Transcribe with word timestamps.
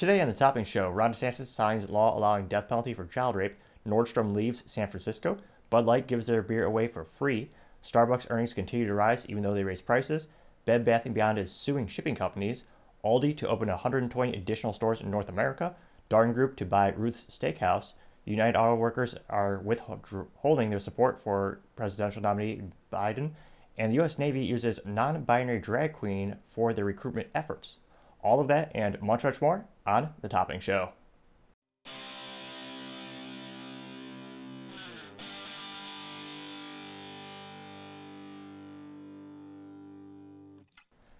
Today 0.00 0.22
on 0.22 0.28
the 0.28 0.34
Topping 0.34 0.64
Show, 0.64 0.88
Ron 0.88 1.12
DeSantis 1.12 1.44
signs 1.44 1.90
law 1.90 2.16
allowing 2.16 2.48
death 2.48 2.68
penalty 2.68 2.94
for 2.94 3.04
child 3.04 3.36
rape. 3.36 3.58
Nordstrom 3.86 4.34
leaves 4.34 4.64
San 4.66 4.88
Francisco. 4.88 5.36
Bud 5.68 5.84
Light 5.84 6.06
gives 6.06 6.26
their 6.26 6.40
beer 6.40 6.64
away 6.64 6.88
for 6.88 7.04
free. 7.04 7.50
Starbucks 7.84 8.26
earnings 8.30 8.54
continue 8.54 8.86
to 8.86 8.94
rise 8.94 9.26
even 9.28 9.42
though 9.42 9.52
they 9.52 9.62
raise 9.62 9.82
prices. 9.82 10.26
Bed 10.64 10.86
Bath 10.86 11.06
& 11.10 11.12
Beyond 11.12 11.38
is 11.38 11.52
suing 11.52 11.86
shipping 11.86 12.14
companies. 12.14 12.64
Aldi 13.04 13.36
to 13.36 13.48
open 13.50 13.68
120 13.68 14.32
additional 14.34 14.72
stores 14.72 15.02
in 15.02 15.10
North 15.10 15.28
America. 15.28 15.74
Darden 16.10 16.32
Group 16.32 16.56
to 16.56 16.64
buy 16.64 16.94
Ruth's 16.96 17.26
Steakhouse. 17.26 17.92
United 18.24 18.58
Auto 18.58 18.76
Workers 18.76 19.16
are 19.28 19.58
withholding 19.58 20.70
their 20.70 20.78
support 20.78 21.20
for 21.22 21.60
presidential 21.76 22.22
nominee 22.22 22.62
Biden. 22.90 23.32
And 23.76 23.92
the 23.92 23.96
U.S. 23.96 24.18
Navy 24.18 24.46
uses 24.46 24.80
non 24.86 25.24
binary 25.24 25.58
drag 25.58 25.92
queen 25.92 26.36
for 26.48 26.72
their 26.72 26.86
recruitment 26.86 27.28
efforts. 27.34 27.76
All 28.22 28.40
of 28.40 28.48
that 28.48 28.70
and 28.74 29.00
much, 29.00 29.24
much 29.24 29.40
more 29.40 29.64
on 29.86 30.10
The 30.20 30.28
Topping 30.28 30.60
Show. 30.60 30.90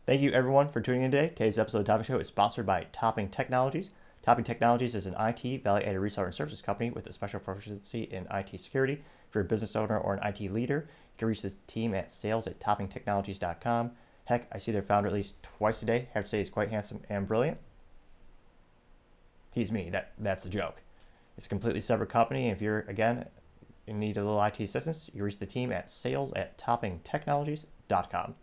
Thank 0.06 0.23
you 0.23 0.33
everyone 0.33 0.69
for 0.69 0.80
tuning 0.80 1.02
in 1.02 1.12
today. 1.12 1.28
Today's 1.28 1.59
episode 1.59 1.80
of 1.80 1.87
Topping 1.87 2.05
Show 2.05 2.19
is 2.19 2.27
sponsored 2.27 2.66
by 2.66 2.89
Topping 2.92 3.28
Technologies. 3.28 3.91
Topping 4.23 4.45
Technologies 4.45 4.95
is 4.95 5.06
an 5.06 5.14
IT 5.19 5.62
value 5.62 5.87
added 5.87 6.01
reseller 6.01 6.25
and 6.25 6.34
services 6.34 6.61
company 6.61 6.91
with 6.91 7.06
a 7.06 7.12
special 7.12 7.39
proficiency 7.39 8.03
in 8.03 8.27
IT 8.30 8.61
security. 8.61 9.05
If 9.28 9.34
you're 9.34 9.45
a 9.45 9.47
business 9.47 9.77
owner 9.77 9.97
or 9.97 10.14
an 10.14 10.27
IT 10.27 10.53
leader, 10.53 10.89
you 10.89 11.19
can 11.19 11.28
reach 11.28 11.42
the 11.42 11.55
team 11.69 11.95
at 11.95 12.11
sales 12.11 12.47
at 12.48 12.59
toppingtechnologies.com. 12.59 13.92
Heck, 14.30 14.47
I 14.52 14.59
see 14.59 14.70
their 14.70 14.80
founder 14.80 15.09
at 15.09 15.12
least 15.12 15.43
twice 15.43 15.83
a 15.83 15.87
day. 15.87 16.07
I 16.15 16.19
have 16.19 16.23
to 16.23 16.29
say 16.29 16.39
he's 16.39 16.51
quite 16.51 16.70
handsome 16.70 17.01
and 17.09 17.27
brilliant. 17.27 17.59
He's 19.53 19.73
me. 19.73 19.91
That 19.91 20.12
that's 20.17 20.47
a 20.47 20.48
joke. 20.48 20.83
It's 21.36 21.47
a 21.47 21.48
completely 21.48 21.81
separate 21.81 22.11
company. 22.11 22.48
If 22.48 22.62
you're 22.62 22.83
again 22.86 23.27
in 23.89 23.98
need 23.98 24.17
of 24.17 24.25
a 24.25 24.28
little 24.28 24.45
IT 24.45 24.61
assistance, 24.61 25.11
you 25.12 25.25
reach 25.25 25.41
the 25.41 25.47
team 25.47 25.73
at 25.73 25.91
sales 25.91 26.33
at 26.36 26.56
toppingtechnologies.com. 26.58 28.36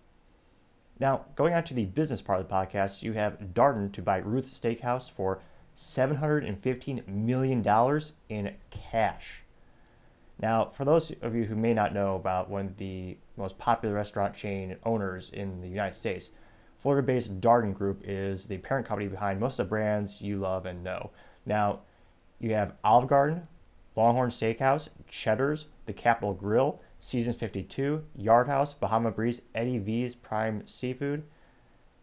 Now, 0.99 1.21
going 1.37 1.53
on 1.53 1.63
to 1.63 1.73
the 1.73 1.85
business 1.85 2.21
part 2.21 2.41
of 2.41 2.49
the 2.49 2.53
podcast, 2.53 3.01
you 3.01 3.13
have 3.13 3.39
Darden 3.53 3.93
to 3.93 4.01
buy 4.01 4.17
Ruth's 4.17 4.59
Steakhouse 4.59 5.09
for 5.09 5.39
$715 5.77 7.07
million 7.07 8.01
in 8.27 8.55
cash. 8.71 9.43
Now, 10.39 10.71
for 10.73 10.85
those 10.85 11.11
of 11.21 11.35
you 11.35 11.45
who 11.45 11.55
may 11.55 11.73
not 11.73 11.93
know 11.93 12.15
about 12.15 12.49
one 12.49 12.67
of 12.67 12.77
the 12.77 13.17
most 13.37 13.57
popular 13.57 13.95
restaurant 13.95 14.35
chain 14.35 14.75
owners 14.85 15.31
in 15.31 15.61
the 15.61 15.67
United 15.67 15.95
States, 15.95 16.29
Florida 16.77 17.05
based 17.05 17.41
Darden 17.41 17.73
Group 17.73 18.01
is 18.05 18.45
the 18.45 18.59
parent 18.59 18.85
company 18.85 19.07
behind 19.07 19.39
most 19.39 19.59
of 19.59 19.65
the 19.65 19.69
brands 19.69 20.21
you 20.21 20.37
love 20.37 20.65
and 20.65 20.83
know. 20.83 21.09
Now, 21.45 21.79
you 22.39 22.53
have 22.53 22.73
Olive 22.83 23.07
Garden, 23.07 23.47
Longhorn 23.95 24.29
Steakhouse, 24.29 24.89
Cheddar's, 25.09 25.65
The 25.87 25.93
Capital 25.93 26.35
Grille, 26.35 26.79
Season 26.99 27.33
52, 27.33 28.03
Yard 28.15 28.47
House, 28.47 28.73
Bahama 28.75 29.09
Breeze, 29.09 29.41
Eddie 29.55 29.79
V's 29.79 30.13
Prime 30.13 30.67
Seafood, 30.67 31.23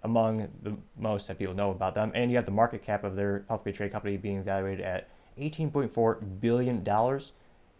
among 0.02 0.48
the 0.62 0.76
most 0.98 1.28
that 1.28 1.38
people 1.38 1.54
know 1.54 1.70
about 1.70 1.94
them. 1.94 2.10
And 2.14 2.30
you 2.30 2.36
have 2.36 2.46
the 2.46 2.52
market 2.52 2.82
cap 2.82 3.04
of 3.04 3.14
their 3.14 3.40
publicly 3.40 3.72
traded 3.72 3.92
company 3.92 4.16
being 4.16 4.42
valuated 4.42 4.84
at 4.84 5.08
$18.4 5.38 6.40
billion 6.40 6.84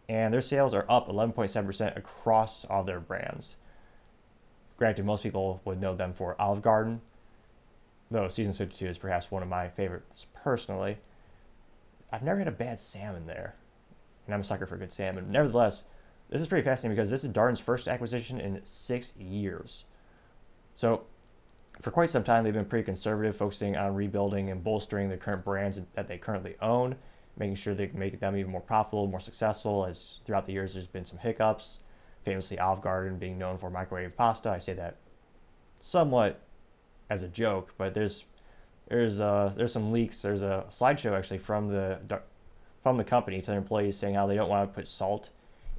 and 0.08 0.32
their 0.32 0.40
sales 0.40 0.74
are 0.74 0.86
up 0.88 1.08
11.7% 1.08 1.96
across 1.96 2.64
all 2.66 2.84
their 2.84 3.00
brands. 3.00 3.56
Granted, 4.76 5.04
most 5.04 5.22
people 5.22 5.60
would 5.64 5.80
know 5.80 5.94
them 5.94 6.12
for 6.12 6.40
Olive 6.40 6.62
Garden, 6.62 7.00
though 8.10 8.28
Seasons 8.28 8.58
52 8.58 8.86
is 8.86 8.98
perhaps 8.98 9.30
one 9.30 9.42
of 9.42 9.48
my 9.48 9.68
favorites 9.68 10.26
personally. 10.34 10.98
I've 12.12 12.22
never 12.22 12.38
had 12.38 12.48
a 12.48 12.52
bad 12.52 12.80
salmon 12.80 13.26
there, 13.26 13.54
and 14.26 14.34
I'm 14.34 14.42
a 14.42 14.44
sucker 14.44 14.66
for 14.66 14.76
good 14.76 14.92
salmon. 14.92 15.30
Nevertheless, 15.30 15.84
this 16.30 16.40
is 16.40 16.46
pretty 16.46 16.64
fascinating 16.64 16.96
because 16.96 17.10
this 17.10 17.24
is 17.24 17.30
Darden's 17.30 17.60
first 17.60 17.88
acquisition 17.88 18.40
in 18.40 18.60
six 18.64 19.14
years. 19.16 19.84
So, 20.74 21.04
for 21.80 21.90
quite 21.90 22.10
some 22.10 22.24
time, 22.24 22.44
they've 22.44 22.52
been 22.52 22.64
pretty 22.64 22.84
conservative, 22.84 23.36
focusing 23.36 23.76
on 23.76 23.94
rebuilding 23.94 24.50
and 24.50 24.62
bolstering 24.62 25.08
the 25.08 25.16
current 25.16 25.44
brands 25.44 25.80
that 25.94 26.08
they 26.08 26.18
currently 26.18 26.56
own 26.60 26.96
making 27.36 27.56
sure 27.56 27.74
they 27.74 27.86
can 27.86 27.98
make 27.98 28.18
them 28.20 28.36
even 28.36 28.50
more 28.50 28.60
profitable, 28.60 29.06
more 29.06 29.20
successful. 29.20 29.84
As 29.84 30.20
throughout 30.24 30.46
the 30.46 30.52
years, 30.52 30.74
there's 30.74 30.86
been 30.86 31.04
some 31.04 31.18
hiccups. 31.18 31.78
Famously, 32.24 32.58
Olive 32.58 32.80
Garden 32.80 33.18
being 33.18 33.38
known 33.38 33.58
for 33.58 33.70
microwave 33.70 34.16
pasta. 34.16 34.50
I 34.50 34.58
say 34.58 34.72
that 34.74 34.96
somewhat 35.78 36.40
as 37.10 37.22
a 37.22 37.28
joke, 37.28 37.74
but 37.76 37.94
there's 37.94 38.24
there's 38.88 39.20
uh, 39.20 39.52
there's 39.56 39.72
some 39.72 39.92
leaks. 39.92 40.22
There's 40.22 40.42
a 40.42 40.64
slideshow 40.70 41.16
actually 41.16 41.38
from 41.38 41.68
the 41.68 42.00
from 42.82 42.96
the 42.96 43.04
company 43.04 43.40
to 43.40 43.46
their 43.46 43.58
employees 43.58 43.96
saying 43.96 44.14
how 44.14 44.26
they 44.26 44.36
don't 44.36 44.48
want 44.48 44.70
to 44.70 44.74
put 44.74 44.86
salt 44.86 45.30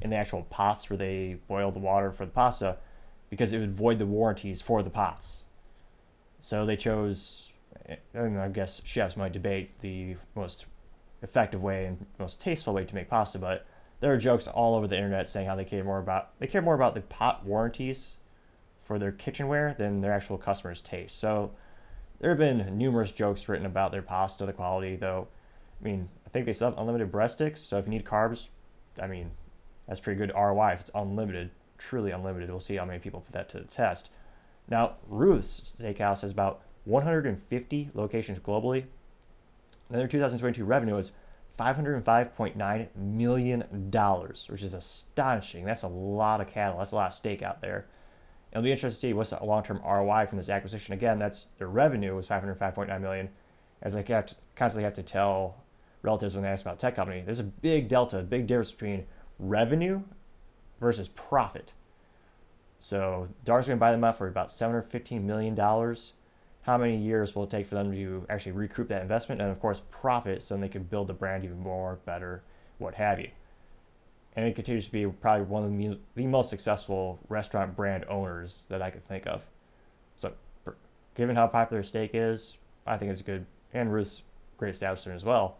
in 0.01 0.09
the 0.09 0.15
actual 0.15 0.43
pots 0.43 0.89
where 0.89 0.97
they 0.97 1.37
boil 1.47 1.71
the 1.71 1.79
water 1.79 2.11
for 2.11 2.25
the 2.25 2.31
pasta 2.31 2.77
because 3.29 3.53
it 3.53 3.59
would 3.59 3.75
void 3.75 3.99
the 3.99 4.05
warranties 4.05 4.61
for 4.61 4.83
the 4.83 4.89
pots. 4.89 5.37
So 6.39 6.65
they 6.65 6.75
chose, 6.75 7.49
and 8.13 8.39
I 8.39 8.49
guess 8.49 8.81
chefs 8.83 9.17
might 9.17 9.33
debate 9.33 9.81
the 9.81 10.15
most 10.35 10.65
effective 11.21 11.61
way 11.61 11.85
and 11.85 12.05
most 12.19 12.39
tasteful 12.41 12.73
way 12.73 12.85
to 12.85 12.95
make 12.95 13.09
pasta, 13.09 13.39
but 13.39 13.65
there 13.99 14.13
are 14.13 14.17
jokes 14.17 14.47
all 14.47 14.75
over 14.75 14.87
the 14.87 14.95
internet 14.95 15.29
saying 15.29 15.47
how 15.47 15.55
they 15.55 15.65
care 15.65 15.83
more 15.83 15.99
about 15.99 16.37
they 16.39 16.47
care 16.47 16.61
more 16.61 16.75
about 16.75 16.93
the 16.93 17.01
pot 17.01 17.45
warranties 17.45 18.17
for 18.83 18.99
their 18.99 19.11
kitchenware 19.11 19.73
than 19.77 20.01
their 20.01 20.13
actual 20.13 20.37
customers' 20.37 20.81
taste. 20.81 21.19
So 21.19 21.51
there 22.19 22.29
have 22.29 22.37
been 22.37 22.77
numerous 22.77 23.11
jokes 23.11 23.49
written 23.49 23.65
about 23.65 23.91
their 23.91 24.01
pasta, 24.01 24.45
the 24.45 24.53
quality, 24.53 24.95
though. 24.95 25.27
I 25.81 25.83
mean, 25.83 26.09
I 26.25 26.29
think 26.29 26.45
they 26.45 26.53
sell 26.53 26.73
unlimited 26.77 27.11
breast 27.11 27.35
sticks, 27.35 27.61
so 27.61 27.77
if 27.77 27.85
you 27.85 27.91
need 27.91 28.05
carbs, 28.05 28.49
I 29.01 29.07
mean, 29.07 29.31
that's 29.87 29.99
pretty 29.99 30.17
good 30.17 30.31
ROI 30.33 30.73
if 30.73 30.81
it's 30.81 30.91
unlimited, 30.95 31.51
truly 31.77 32.11
unlimited. 32.11 32.49
We'll 32.49 32.59
see 32.59 32.75
how 32.75 32.85
many 32.85 32.99
people 32.99 33.21
put 33.21 33.33
that 33.33 33.49
to 33.49 33.59
the 33.59 33.65
test. 33.65 34.09
Now, 34.69 34.93
Ruth's 35.07 35.73
Steakhouse 35.79 36.21
has 36.21 36.31
about 36.31 36.61
150 36.85 37.89
locations 37.93 38.39
globally, 38.39 38.85
and 39.89 39.99
their 39.99 40.07
2022 40.07 40.63
revenue 40.65 40.95
was 40.95 41.11
$505.9 41.59 42.87
million, 42.95 43.61
which 44.49 44.63
is 44.63 44.73
astonishing. 44.73 45.65
That's 45.65 45.83
a 45.83 45.87
lot 45.87 46.41
of 46.41 46.47
cattle. 46.47 46.79
That's 46.79 46.91
a 46.91 46.95
lot 46.95 47.09
of 47.09 47.13
steak 47.13 47.41
out 47.41 47.61
there. 47.61 47.85
It'll 48.51 48.63
be 48.63 48.71
interesting 48.71 48.95
to 48.95 48.95
see 48.95 49.13
what's 49.13 49.29
the 49.29 49.43
long-term 49.43 49.81
ROI 49.85 50.27
from 50.27 50.37
this 50.37 50.49
acquisition. 50.49 50.93
Again, 50.93 51.19
that's 51.19 51.45
their 51.57 51.67
revenue 51.67 52.15
was 52.15 52.27
505.9 52.27 53.01
million. 53.01 53.29
As 53.81 53.95
I 53.95 54.01
constantly 54.01 54.83
have 54.83 54.93
to 54.95 55.03
tell 55.03 55.63
relatives 56.01 56.35
when 56.35 56.43
they 56.43 56.49
ask 56.49 56.63
about 56.63 56.79
tech 56.79 56.95
company, 56.95 57.21
there's 57.25 57.39
a 57.39 57.43
big 57.43 57.87
delta, 57.89 58.19
a 58.19 58.23
big 58.23 58.47
difference 58.47 58.71
between 58.71 59.05
revenue 59.39 60.01
versus 60.79 61.07
profit. 61.09 61.73
So 62.79 63.29
Darden's 63.45 63.67
going 63.67 63.77
to 63.77 63.81
buy 63.81 63.91
them 63.91 64.03
up 64.03 64.17
for 64.17 64.27
about 64.27 64.51
715 64.51 65.25
million 65.25 65.55
dollars 65.55 66.13
how 66.65 66.79
many 66.79 66.97
years 66.97 67.35
will 67.35 67.43
it 67.43 67.51
take 67.51 67.67
for 67.67 67.75
them 67.75 67.91
to 67.91 68.25
actually 68.27 68.51
recoup 68.51 68.87
that 68.87 69.03
investment 69.03 69.39
and 69.39 69.51
of 69.51 69.59
course 69.59 69.83
profit 69.91 70.41
so 70.41 70.57
they 70.57 70.67
can 70.67 70.83
build 70.83 71.07
the 71.07 71.13
brand 71.13 71.43
even 71.43 71.59
more 71.59 71.99
better 72.05 72.41
what 72.79 72.95
have 72.95 73.19
you. 73.19 73.29
And 74.35 74.45
it 74.45 74.55
continues 74.55 74.87
to 74.87 74.91
be 74.91 75.05
probably 75.05 75.45
one 75.45 75.63
of 75.63 75.77
the, 75.77 75.97
the 76.15 76.27
most 76.27 76.49
successful 76.49 77.19
restaurant 77.29 77.75
brand 77.75 78.05
owners 78.09 78.63
that 78.69 78.81
i 78.81 78.89
could 78.89 79.07
think 79.07 79.27
of. 79.27 79.43
So 80.17 80.33
given 81.13 81.35
how 81.35 81.47
popular 81.47 81.83
steak 81.83 82.11
is 82.13 82.57
i 82.87 82.97
think 82.97 83.11
it's 83.11 83.21
a 83.21 83.23
good 83.23 83.45
and 83.73 83.93
ruth's 83.93 84.23
great 84.57 84.71
establishment 84.71 85.15
as 85.15 85.23
well 85.23 85.57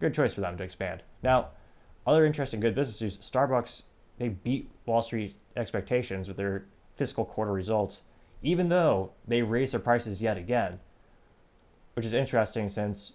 good 0.00 0.14
choice 0.14 0.32
for 0.32 0.40
them 0.40 0.56
to 0.56 0.64
expand. 0.64 1.02
Now 1.22 1.48
other 2.06 2.26
interesting 2.26 2.60
good 2.60 2.74
business 2.74 3.00
news 3.00 3.16
starbucks 3.16 3.82
they 4.18 4.28
beat 4.28 4.68
wall 4.84 5.00
street 5.00 5.34
expectations 5.56 6.28
with 6.28 6.36
their 6.36 6.66
fiscal 6.94 7.24
quarter 7.24 7.52
results 7.52 8.02
even 8.42 8.68
though 8.68 9.12
they 9.26 9.42
raised 9.42 9.72
their 9.72 9.80
prices 9.80 10.22
yet 10.22 10.36
again, 10.36 10.80
which 11.94 12.06
is 12.06 12.14
interesting 12.14 12.68
since 12.68 13.12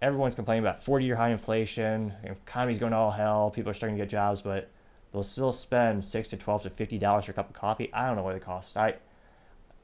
everyone's 0.00 0.34
complaining 0.34 0.64
about 0.64 0.82
40 0.82 1.04
year 1.04 1.16
high 1.16 1.30
inflation, 1.30 2.14
economy's 2.24 2.78
going 2.78 2.92
to 2.92 2.98
all 2.98 3.10
hell, 3.10 3.50
people 3.50 3.70
are 3.70 3.74
starting 3.74 3.96
to 3.96 4.02
get 4.02 4.10
jobs, 4.10 4.40
but 4.40 4.70
they'll 5.12 5.22
still 5.22 5.52
spend 5.52 6.04
six 6.04 6.28
to 6.28 6.36
12 6.36 6.62
to 6.62 6.70
50 6.70 6.98
dollars 6.98 7.24
for 7.24 7.32
a 7.32 7.34
cup 7.34 7.50
of 7.50 7.54
coffee. 7.54 7.92
I 7.92 8.06
don't 8.06 8.16
know 8.16 8.22
what 8.22 8.36
it 8.36 8.42
costs. 8.42 8.76
I, 8.76 8.94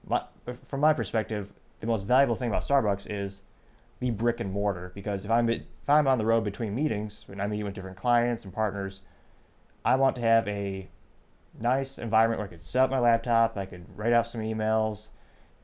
my, 0.06 0.22
from 0.68 0.80
my 0.80 0.92
perspective, 0.92 1.52
the 1.80 1.86
most 1.86 2.06
valuable 2.06 2.36
thing 2.36 2.48
about 2.48 2.62
Starbucks 2.62 3.06
is 3.10 3.40
the 4.00 4.10
brick 4.10 4.40
and 4.40 4.52
mortar 4.52 4.92
because 4.94 5.24
if 5.24 5.30
I'm 5.30 5.48
if 5.48 5.62
I'm 5.88 6.06
on 6.06 6.18
the 6.18 6.26
road 6.26 6.44
between 6.44 6.74
meetings 6.74 7.24
and 7.28 7.40
I'm 7.40 7.50
meeting 7.50 7.64
with 7.64 7.74
different 7.74 7.96
clients 7.96 8.44
and 8.44 8.52
partners, 8.52 9.00
I 9.84 9.96
want 9.96 10.16
to 10.16 10.22
have 10.22 10.46
a 10.48 10.88
nice 11.60 11.98
environment 11.98 12.38
where 12.38 12.46
I 12.46 12.50
could 12.50 12.62
set 12.62 12.84
up 12.84 12.90
my 12.90 12.98
laptop, 12.98 13.56
I 13.56 13.66
could 13.66 13.84
write 13.96 14.12
out 14.12 14.26
some 14.26 14.40
emails, 14.40 15.08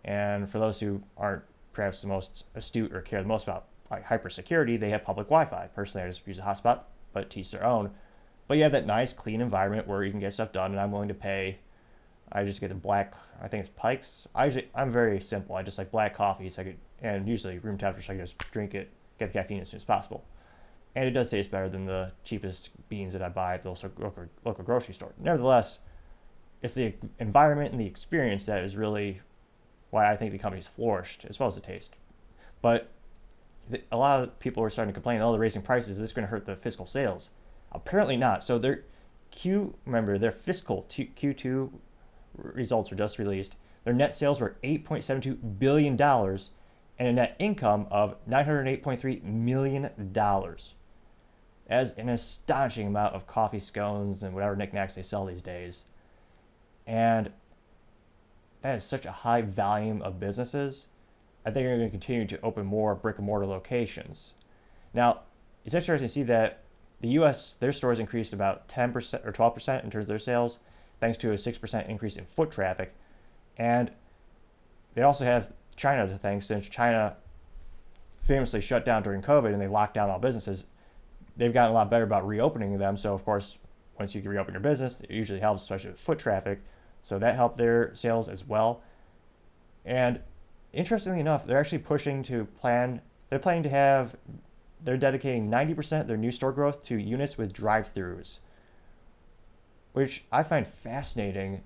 and 0.05 0.49
for 0.49 0.59
those 0.59 0.81
who 0.81 1.03
aren't 1.17 1.43
perhaps 1.73 2.03
the 2.03 2.09
most 2.09 2.45
astute 2.55 2.93
or 2.93 3.01
care 3.01 3.23
the 3.23 3.29
most 3.29 3.45
about 3.45 3.67
like 3.91 4.05
hyper 4.05 4.31
security, 4.31 4.77
they 4.77 4.91
have 4.91 5.05
public 5.05 5.29
Wi-Fi. 5.29 5.69
Personally, 5.75 6.07
I 6.07 6.11
just 6.11 6.27
use 6.27 6.39
a 6.39 6.43
hotspot, 6.43 6.81
but 7.13 7.31
teach 7.31 7.51
their 7.51 7.65
own. 7.65 7.91
But 8.49 8.57
you 8.57 8.63
have 8.65 8.73
that 8.73 8.87
nice, 8.87 9.13
clean 9.13 9.41
environment 9.41 9.87
where 9.87 10.03
you 10.03 10.11
can 10.11 10.21
get 10.21 10.33
stuff 10.33 10.53
done, 10.53 10.73
and 10.73 10.81
I'm 10.81 10.93
willing 10.93 11.09
to 11.09 11.15
pay 11.15 11.59
I 12.33 12.45
just 12.45 12.61
get 12.61 12.69
the 12.69 12.75
black. 12.75 13.15
I 13.43 13.49
think 13.49 13.61
it's 13.61 13.73
Pikes. 13.77 14.27
I 14.35 14.47
usually, 14.47 14.69
I'm 14.75 14.91
very 14.91 15.21
simple. 15.21 15.55
I 15.55 15.63
just 15.63 15.77
like 15.77 15.91
black 15.91 16.15
coffee, 16.17 16.49
so 16.49 16.63
I 16.63 16.65
could, 16.65 16.79
and 17.03 17.29
usually 17.29 17.59
room 17.59 17.77
temperature, 17.77 18.07
so 18.07 18.13
I 18.15 18.17
can 18.17 18.25
just 18.25 18.39
drink 18.51 18.75
it, 18.75 18.91
get 19.19 19.33
the 19.33 19.39
caffeine 19.39 19.61
as 19.61 19.69
soon 19.69 19.79
as 19.79 19.85
possible. 19.85 20.25
And 20.95 21.07
it 21.07 21.13
does 21.13 21.31
taste 21.31 21.51
better 21.51 21.69
than 21.69 21.87
the 21.87 22.13
cheapest 22.23 22.71
beans 22.89 23.15
that 23.15 23.23
I 23.23 23.29
buy 23.29 23.55
at 23.55 23.63
the 23.63 23.71
local, 23.71 24.27
local 24.45 24.65
grocery 24.65 24.95
store. 24.95 25.13
Nevertheless, 25.19 25.79
it's 26.61 26.75
the 26.75 26.95
environment 27.19 27.73
and 27.73 27.81
the 27.81 27.87
experience 27.87 28.45
that 28.47 28.63
is 28.63 28.77
really 28.77 29.21
why 29.91 30.11
I 30.11 30.17
think 30.17 30.33
the 30.33 30.39
company's 30.39 30.69
flourished, 30.69 31.25
as 31.29 31.39
well 31.39 31.49
as 31.49 31.55
the 31.55 31.61
taste. 31.61 31.97
But 32.61 32.91
a 33.91 33.97
lot 33.97 34.23
of 34.23 34.39
people 34.39 34.63
are 34.63 34.71
starting 34.71 34.93
to 34.93 34.95
complain, 34.95 35.21
oh, 35.21 35.33
they're 35.33 35.41
raising 35.41 35.63
prices. 35.63 35.93
Is 35.93 35.99
this 35.99 36.13
going 36.13 36.27
to 36.27 36.31
hurt 36.31 36.45
the 36.45 36.57
fiscal 36.57 36.87
sales? 36.87 37.31
Apparently 37.73 38.17
not. 38.17 38.43
So 38.43 38.59
their 38.59 38.85
Q, 39.31 39.75
remember, 39.87 40.19
their 40.19 40.33
fiscal 40.33 40.87
Q2 40.91 41.71
results 42.37 42.91
were 42.91 42.97
just 42.97 43.19
released. 43.19 43.57
Their 43.85 43.95
net 43.95 44.15
sales 44.15 44.41
were 44.41 44.57
$8.72 44.63 45.59
billion 45.59 46.01
and 46.01 47.09
a 47.09 47.13
net 47.13 47.37
income 47.39 47.87
of 47.91 48.15
$908.3 48.29 49.23
million. 49.25 49.91
As 51.69 51.93
an 51.93 52.09
astonishing 52.09 52.89
amount 52.89 53.15
of 53.15 53.27
coffee 53.27 53.59
scones 53.59 54.23
and 54.23 54.35
whatever 54.35 54.57
knickknacks 54.57 54.95
they 54.95 55.03
sell 55.03 55.25
these 55.27 55.43
days. 55.43 55.85
And 56.87 57.31
that 58.63 58.77
is 58.77 58.85
such 58.85 59.07
a 59.07 59.13
high 59.13 59.43
volume 59.43 60.03
of 60.03 60.21
businesses. 60.21 60.87
I 61.45 61.51
think 61.51 61.67
they're 61.67 61.77
going 61.77 61.89
to 61.89 61.91
continue 61.91 62.27
to 62.27 62.41
open 62.43 62.67
more 62.67 62.95
brick 62.95 63.19
and 63.19 63.27
mortar 63.27 63.47
locations. 63.47 64.35
Now, 64.95 65.21
it's 65.65 65.75
interesting 65.75 66.09
to 66.09 66.13
see 66.13 66.23
that 66.25 66.61
the 67.01 67.09
U.S. 67.09 67.57
their 67.59 67.73
stores 67.73 67.99
increased 67.99 68.33
about 68.33 68.69
10% 68.69 69.27
or 69.27 69.33
12% 69.33 69.85
in 69.85 69.91
terms 69.91 70.05
of 70.05 70.09
their 70.09 70.19
sales, 70.19 70.59
thanks 71.01 71.19
to 71.19 71.33
a 71.33 71.35
6% 71.35 71.89
increase 71.89 72.17
in 72.17 72.27
foot 72.27 72.51
traffic, 72.51 72.95
and 73.57 73.91
they 74.95 75.03
also 75.03 75.25
have 75.25 75.53
China 75.77 76.07
to 76.07 76.19
thank 76.19 76.43
since 76.43 76.69
China 76.69 77.17
famously 78.25 78.61
shut 78.61 78.85
down 78.85 79.03
during 79.03 79.23
COVID 79.23 79.53
and 79.53 79.61
they 79.61 79.67
locked 79.67 79.95
down 79.95 80.11
all 80.11 80.19
businesses. 80.19 80.65
They've 81.37 81.53
gotten 81.53 81.71
a 81.71 81.75
lot 81.75 81.91
better 81.91 82.05
about 82.05 82.27
reopening 82.27 82.79
them. 82.79 82.97
So 82.97 83.15
of 83.15 83.25
course, 83.25 83.59
once 83.99 84.15
you 84.15 84.21
can 84.21 84.31
reopen 84.31 84.55
your 84.55 84.61
business, 84.61 85.01
it 85.01 85.11
usually 85.11 85.41
helps, 85.41 85.63
especially 85.63 85.91
with 85.91 86.01
foot 86.01 86.19
traffic. 86.19 86.61
So 87.03 87.19
that 87.19 87.37
helped 87.37 87.59
their 87.59 87.95
sales 87.95 88.29
as 88.29 88.47
well. 88.47 88.83
And 89.85 90.21
interestingly 90.73 91.21
enough, 91.21 91.47
they're 91.47 91.59
actually 91.59 91.79
pushing 91.79 92.23
to 92.25 92.45
plan. 92.45 93.01
They're 93.31 93.39
planning 93.39 93.63
to 93.65 93.71
have 93.71 94.17
they're 94.85 94.97
dedicating 94.97 95.49
90% 95.49 96.01
of 96.01 96.07
their 96.09 96.17
new 96.17 96.33
store 96.33 96.53
growth 96.53 96.85
to 96.87 96.97
units 96.97 97.39
with 97.39 97.53
drive-throughs, 97.53 98.39
which 99.93 100.25
I 100.33 100.43
find 100.43 100.67
fascinating, 100.67 101.63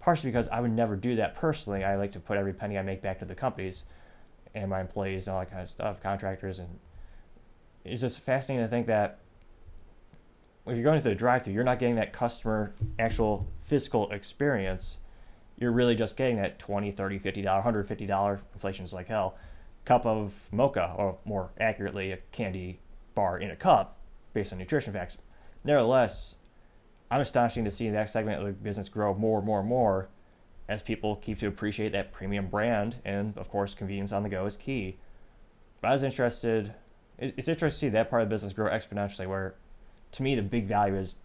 partially 0.00 0.30
because 0.30 0.48
I 0.48 0.60
would 0.60 0.72
never 0.72 0.96
do 0.96 1.16
that 1.16 1.34
personally. 1.34 1.84
I 1.84 1.96
like 1.96 2.12
to 2.12 2.20
put 2.20 2.38
every 2.38 2.54
penny 2.54 2.78
I 2.78 2.82
make 2.82 3.02
back 3.02 3.18
to 3.18 3.24
the 3.24 3.34
companies 3.34 3.84
and 4.54 4.70
my 4.70 4.80
employees 4.80 5.26
and 5.26 5.34
all 5.34 5.40
that 5.40 5.50
kind 5.50 5.62
of 5.62 5.68
stuff, 5.68 6.02
contractors, 6.02 6.58
and 6.58 6.78
it's 7.84 8.00
just 8.00 8.20
fascinating 8.20 8.64
to 8.64 8.70
think 8.70 8.86
that 8.86 9.20
if 10.66 10.74
you're 10.74 10.84
going 10.84 11.00
to 11.00 11.08
the 11.08 11.14
drive-through, 11.14 11.52
you're 11.52 11.64
not 11.64 11.78
getting 11.78 11.96
that 11.96 12.12
customer 12.12 12.74
actual 12.98 13.46
physical 13.62 14.10
experience. 14.10 14.98
You're 15.58 15.72
really 15.72 15.94
just 15.94 16.16
getting 16.16 16.36
that 16.36 16.58
20, 16.58 16.90
30, 16.90 17.18
50 17.18 17.42
dollar, 17.42 17.58
150 17.58 18.06
dollar 18.06 18.40
inflation's 18.54 18.92
like 18.92 19.08
hell 19.08 19.36
cup 19.84 20.06
of 20.06 20.32
mocha, 20.50 20.94
or 20.96 21.18
more 21.24 21.50
accurately, 21.60 22.12
a 22.12 22.16
candy 22.32 22.80
bar 23.14 23.38
in 23.38 23.50
a 23.50 23.56
cup 23.56 23.98
based 24.32 24.52
on 24.52 24.58
nutrition 24.58 24.92
facts. 24.92 25.18
Nevertheless, 25.62 26.36
I'm 27.10 27.20
astonishing 27.20 27.64
to 27.64 27.70
see 27.70 27.90
that 27.90 28.10
segment 28.10 28.40
of 28.40 28.46
the 28.46 28.52
business 28.52 28.88
grow 28.88 29.14
more 29.14 29.38
and 29.38 29.46
more 29.46 29.60
and 29.60 29.68
more 29.68 30.08
as 30.68 30.82
people 30.82 31.16
keep 31.16 31.38
to 31.40 31.46
appreciate 31.46 31.92
that 31.92 32.12
premium 32.12 32.46
brand. 32.48 32.96
And 33.04 33.36
of 33.36 33.48
course, 33.48 33.74
convenience 33.74 34.12
on 34.12 34.22
the 34.22 34.28
go 34.28 34.46
is 34.46 34.56
key. 34.56 34.96
But 35.80 35.88
I 35.88 35.92
was 35.92 36.02
interested, 36.02 36.74
it's 37.18 37.48
interesting 37.48 37.68
to 37.68 37.70
see 37.70 37.88
that 37.90 38.10
part 38.10 38.22
of 38.22 38.28
the 38.28 38.34
business 38.34 38.52
grow 38.52 38.70
exponentially, 38.70 39.26
where 39.26 39.54
to 40.12 40.22
me, 40.22 40.34
the 40.34 40.42
big 40.42 40.66
value 40.66 40.96
is 40.96 41.16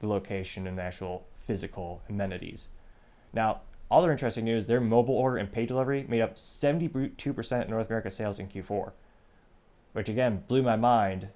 the 0.00 0.06
location 0.06 0.66
and 0.66 0.78
the 0.78 0.82
actual 0.82 1.26
physical 1.36 2.02
amenities. 2.08 2.68
Now, 3.32 3.60
other 3.90 4.10
interesting 4.10 4.44
news 4.44 4.66
their 4.66 4.80
mobile 4.80 5.14
order 5.14 5.36
and 5.36 5.50
pay 5.50 5.66
delivery 5.66 6.04
made 6.08 6.20
up 6.20 6.36
72% 6.36 7.62
of 7.62 7.68
North 7.68 7.86
America 7.88 8.10
sales 8.10 8.38
in 8.38 8.48
Q4, 8.48 8.92
which 9.92 10.08
again 10.08 10.44
blew 10.48 10.62
my 10.62 10.76
mind 10.76 11.28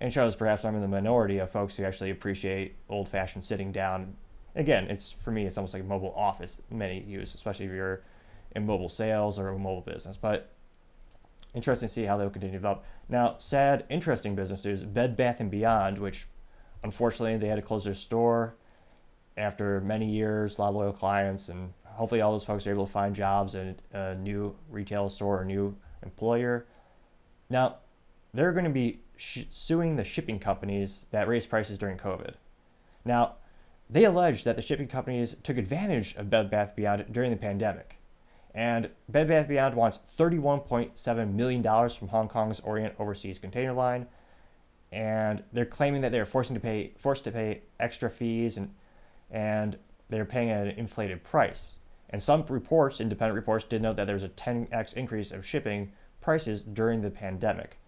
and 0.00 0.12
shows 0.12 0.36
perhaps 0.36 0.64
I'm 0.64 0.74
in 0.74 0.82
the 0.82 0.88
minority 0.88 1.38
of 1.38 1.50
folks 1.50 1.76
who 1.76 1.84
actually 1.84 2.10
appreciate 2.10 2.76
old 2.88 3.08
fashioned 3.08 3.44
sitting 3.44 3.72
down. 3.72 4.14
Again, 4.56 4.84
it's 4.90 5.14
for 5.24 5.30
me, 5.30 5.46
it's 5.46 5.58
almost 5.58 5.74
like 5.74 5.82
a 5.82 5.86
mobile 5.86 6.14
office 6.16 6.56
many 6.70 7.02
use, 7.02 7.34
especially 7.34 7.66
if 7.66 7.72
you're 7.72 8.02
in 8.54 8.66
mobile 8.66 8.88
sales 8.88 9.38
or 9.38 9.48
a 9.48 9.58
mobile 9.58 9.80
business. 9.80 10.16
But 10.16 10.53
interesting 11.54 11.88
to 11.88 11.94
see 11.94 12.04
how 12.04 12.16
they'll 12.16 12.30
continue 12.30 12.52
to 12.52 12.58
develop. 12.58 12.84
Now, 13.08 13.36
sad, 13.38 13.84
interesting 13.88 14.34
business 14.34 14.82
Bed 14.82 15.16
Bath 15.16 15.40
and 15.40 15.50
Beyond, 15.50 15.98
which 15.98 16.26
unfortunately 16.82 17.36
they 17.38 17.48
had 17.48 17.56
to 17.56 17.62
close 17.62 17.84
their 17.84 17.94
store 17.94 18.56
after 19.36 19.80
many 19.80 20.10
years, 20.10 20.58
a 20.58 20.62
lot 20.62 20.68
of 20.70 20.74
loyal 20.76 20.92
clients, 20.92 21.48
and 21.48 21.72
hopefully 21.84 22.20
all 22.20 22.32
those 22.32 22.44
folks 22.44 22.66
are 22.66 22.70
able 22.70 22.86
to 22.86 22.92
find 22.92 23.14
jobs 23.14 23.54
at 23.54 23.80
a 23.92 24.14
new 24.14 24.54
retail 24.70 25.08
store 25.08 25.40
or 25.40 25.44
new 25.44 25.76
employer. 26.02 26.66
Now, 27.50 27.76
they're 28.32 28.52
going 28.52 28.64
to 28.64 28.70
be 28.70 29.00
sh- 29.16 29.44
suing 29.50 29.96
the 29.96 30.04
shipping 30.04 30.38
companies 30.38 31.06
that 31.10 31.28
raised 31.28 31.48
prices 31.48 31.78
during 31.78 31.98
COVID. 31.98 32.34
Now, 33.04 33.36
they 33.88 34.04
allege 34.04 34.44
that 34.44 34.56
the 34.56 34.62
shipping 34.62 34.88
companies 34.88 35.36
took 35.42 35.58
advantage 35.58 36.14
of 36.16 36.30
Bed 36.30 36.50
Bath 36.50 36.74
Beyond 36.74 37.06
during 37.12 37.30
the 37.30 37.36
pandemic. 37.36 37.98
And 38.54 38.90
Bed 39.08 39.28
Bath 39.28 39.48
Beyond 39.48 39.74
wants 39.74 39.98
$31.7 40.16 41.32
million 41.32 41.62
from 41.62 42.08
Hong 42.08 42.28
Kong's 42.28 42.60
Orient 42.60 42.94
Overseas 42.98 43.38
Container 43.38 43.72
Line. 43.72 44.06
And 44.92 45.42
they're 45.52 45.66
claiming 45.66 46.02
that 46.02 46.12
they're 46.12 46.24
forcing 46.24 46.54
to 46.54 46.60
pay, 46.60 46.92
forced 46.98 47.24
to 47.24 47.32
pay 47.32 47.62
extra 47.80 48.08
fees 48.10 48.56
and 48.56 48.70
and 49.30 49.76
they're 50.08 50.24
paying 50.24 50.50
at 50.50 50.66
an 50.66 50.78
inflated 50.78 51.24
price. 51.24 51.74
And 52.10 52.22
some 52.22 52.44
reports, 52.48 53.00
independent 53.00 53.34
reports, 53.34 53.64
did 53.64 53.82
note 53.82 53.96
that 53.96 54.06
there 54.06 54.14
was 54.14 54.22
a 54.22 54.28
10x 54.28 54.94
increase 54.94 55.32
of 55.32 55.44
shipping 55.44 55.92
prices 56.20 56.62
during 56.62 57.02
the 57.02 57.10
pandemic. 57.10 57.78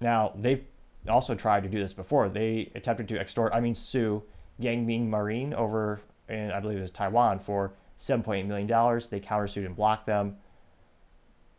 Now, 0.00 0.32
they've 0.36 0.64
also 1.08 1.34
tried 1.34 1.64
to 1.64 1.68
do 1.68 1.80
this 1.80 1.92
before. 1.92 2.28
They 2.28 2.70
attempted 2.74 3.08
to 3.08 3.18
extort, 3.18 3.52
I 3.52 3.60
mean, 3.60 3.74
sue 3.74 4.22
Yang 4.58 4.86
Ming 4.86 5.10
Marine 5.10 5.52
over 5.54 6.02
in, 6.28 6.52
I 6.52 6.60
believe 6.60 6.78
it 6.78 6.82
was 6.82 6.92
Taiwan, 6.92 7.40
for 7.40 7.72
$7.8 8.02 8.46
million. 8.46 8.66
They 8.66 9.20
countersued 9.20 9.64
and 9.64 9.76
blocked 9.76 10.06
them. 10.06 10.36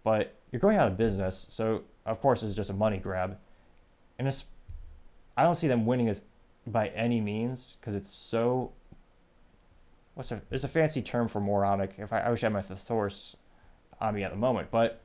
But 0.03 0.35
you're 0.51 0.59
going 0.59 0.77
out 0.77 0.89
of 0.89 0.97
business, 0.97 1.47
so 1.49 1.83
of 2.05 2.19
course 2.19 2.43
it's 2.43 2.55
just 2.55 2.69
a 2.69 2.73
money 2.73 2.97
grab. 2.97 3.37
And 4.19 4.27
it's, 4.27 4.45
I 5.37 5.43
don't 5.43 5.55
see 5.55 5.67
them 5.67 5.85
winning 5.85 6.09
as 6.09 6.23
by 6.67 6.89
any 6.89 7.21
means 7.21 7.77
because 7.79 7.95
it's 7.95 8.13
so. 8.13 8.71
What's 10.15 10.31
a, 10.31 10.41
there's 10.49 10.63
a 10.63 10.69
fancy 10.69 11.01
term 11.01 11.27
for 11.27 11.39
moronic. 11.39 11.95
If 11.97 12.13
I, 12.13 12.19
I 12.19 12.29
wish 12.29 12.43
I 12.43 12.47
had 12.47 12.53
my 12.53 12.61
thesaurus 12.61 13.35
on 13.99 14.13
me 14.13 14.23
at 14.23 14.31
the 14.31 14.37
moment, 14.37 14.69
but 14.69 15.01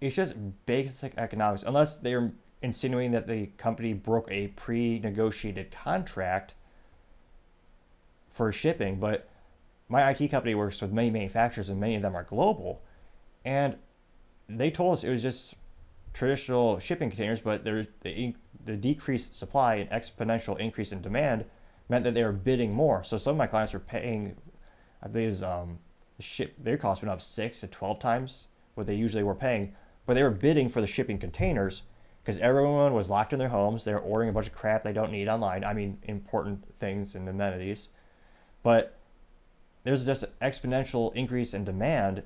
it's 0.00 0.16
just 0.16 0.34
basic 0.64 1.12
economics. 1.16 1.62
Unless 1.62 1.98
they're 1.98 2.32
insinuating 2.62 3.12
that 3.12 3.28
the 3.28 3.46
company 3.58 3.92
broke 3.92 4.26
a 4.30 4.48
pre-negotiated 4.48 5.70
contract 5.70 6.54
for 8.32 8.50
shipping, 8.50 8.98
but 8.98 9.28
my 9.88 10.08
IT 10.10 10.28
company 10.28 10.54
works 10.54 10.80
with 10.80 10.92
many 10.92 11.10
manufacturers 11.10 11.68
and 11.68 11.80
many 11.80 11.94
of 11.94 12.02
them 12.02 12.16
are 12.16 12.24
global, 12.24 12.82
and 13.44 13.76
they 14.48 14.70
told 14.70 14.94
us 14.94 15.04
it 15.04 15.10
was 15.10 15.22
just 15.22 15.54
traditional 16.12 16.78
shipping 16.78 17.10
containers, 17.10 17.40
but 17.40 17.64
there's 17.64 17.86
the, 18.02 18.34
the 18.64 18.76
decreased 18.76 19.34
supply 19.34 19.76
and 19.76 19.90
exponential 19.90 20.58
increase 20.58 20.92
in 20.92 21.02
demand 21.02 21.44
meant 21.88 22.04
that 22.04 22.14
they 22.14 22.24
were 22.24 22.32
bidding 22.32 22.72
more. 22.72 23.04
So 23.04 23.18
some 23.18 23.32
of 23.32 23.36
my 23.36 23.46
clients 23.46 23.72
were 23.72 23.78
paying, 23.78 24.36
I 25.02 25.08
believe, 25.08 25.42
um, 25.42 25.78
ship 26.18 26.54
their 26.58 26.78
cost 26.78 27.02
went 27.02 27.12
up 27.12 27.20
six 27.20 27.60
to 27.60 27.66
twelve 27.66 27.98
times 27.98 28.46
what 28.74 28.86
they 28.86 28.94
usually 28.94 29.22
were 29.22 29.34
paying, 29.34 29.74
but 30.06 30.14
they 30.14 30.22
were 30.22 30.30
bidding 30.30 30.68
for 30.68 30.80
the 30.80 30.86
shipping 30.86 31.18
containers 31.18 31.82
because 32.22 32.38
everyone 32.40 32.94
was 32.94 33.10
locked 33.10 33.32
in 33.32 33.38
their 33.38 33.48
homes. 33.48 33.84
They 33.84 33.92
were 33.92 34.00
ordering 34.00 34.30
a 34.30 34.32
bunch 34.32 34.48
of 34.48 34.54
crap 34.54 34.82
they 34.82 34.92
don't 34.92 35.12
need 35.12 35.28
online. 35.28 35.64
I 35.64 35.72
mean, 35.72 35.98
important 36.02 36.64
things 36.78 37.14
and 37.14 37.28
amenities, 37.28 37.88
but 38.62 38.96
there's 39.86 40.04
just 40.04 40.24
an 40.24 40.30
exponential 40.42 41.14
increase 41.14 41.54
in 41.54 41.64
demand 41.64 42.22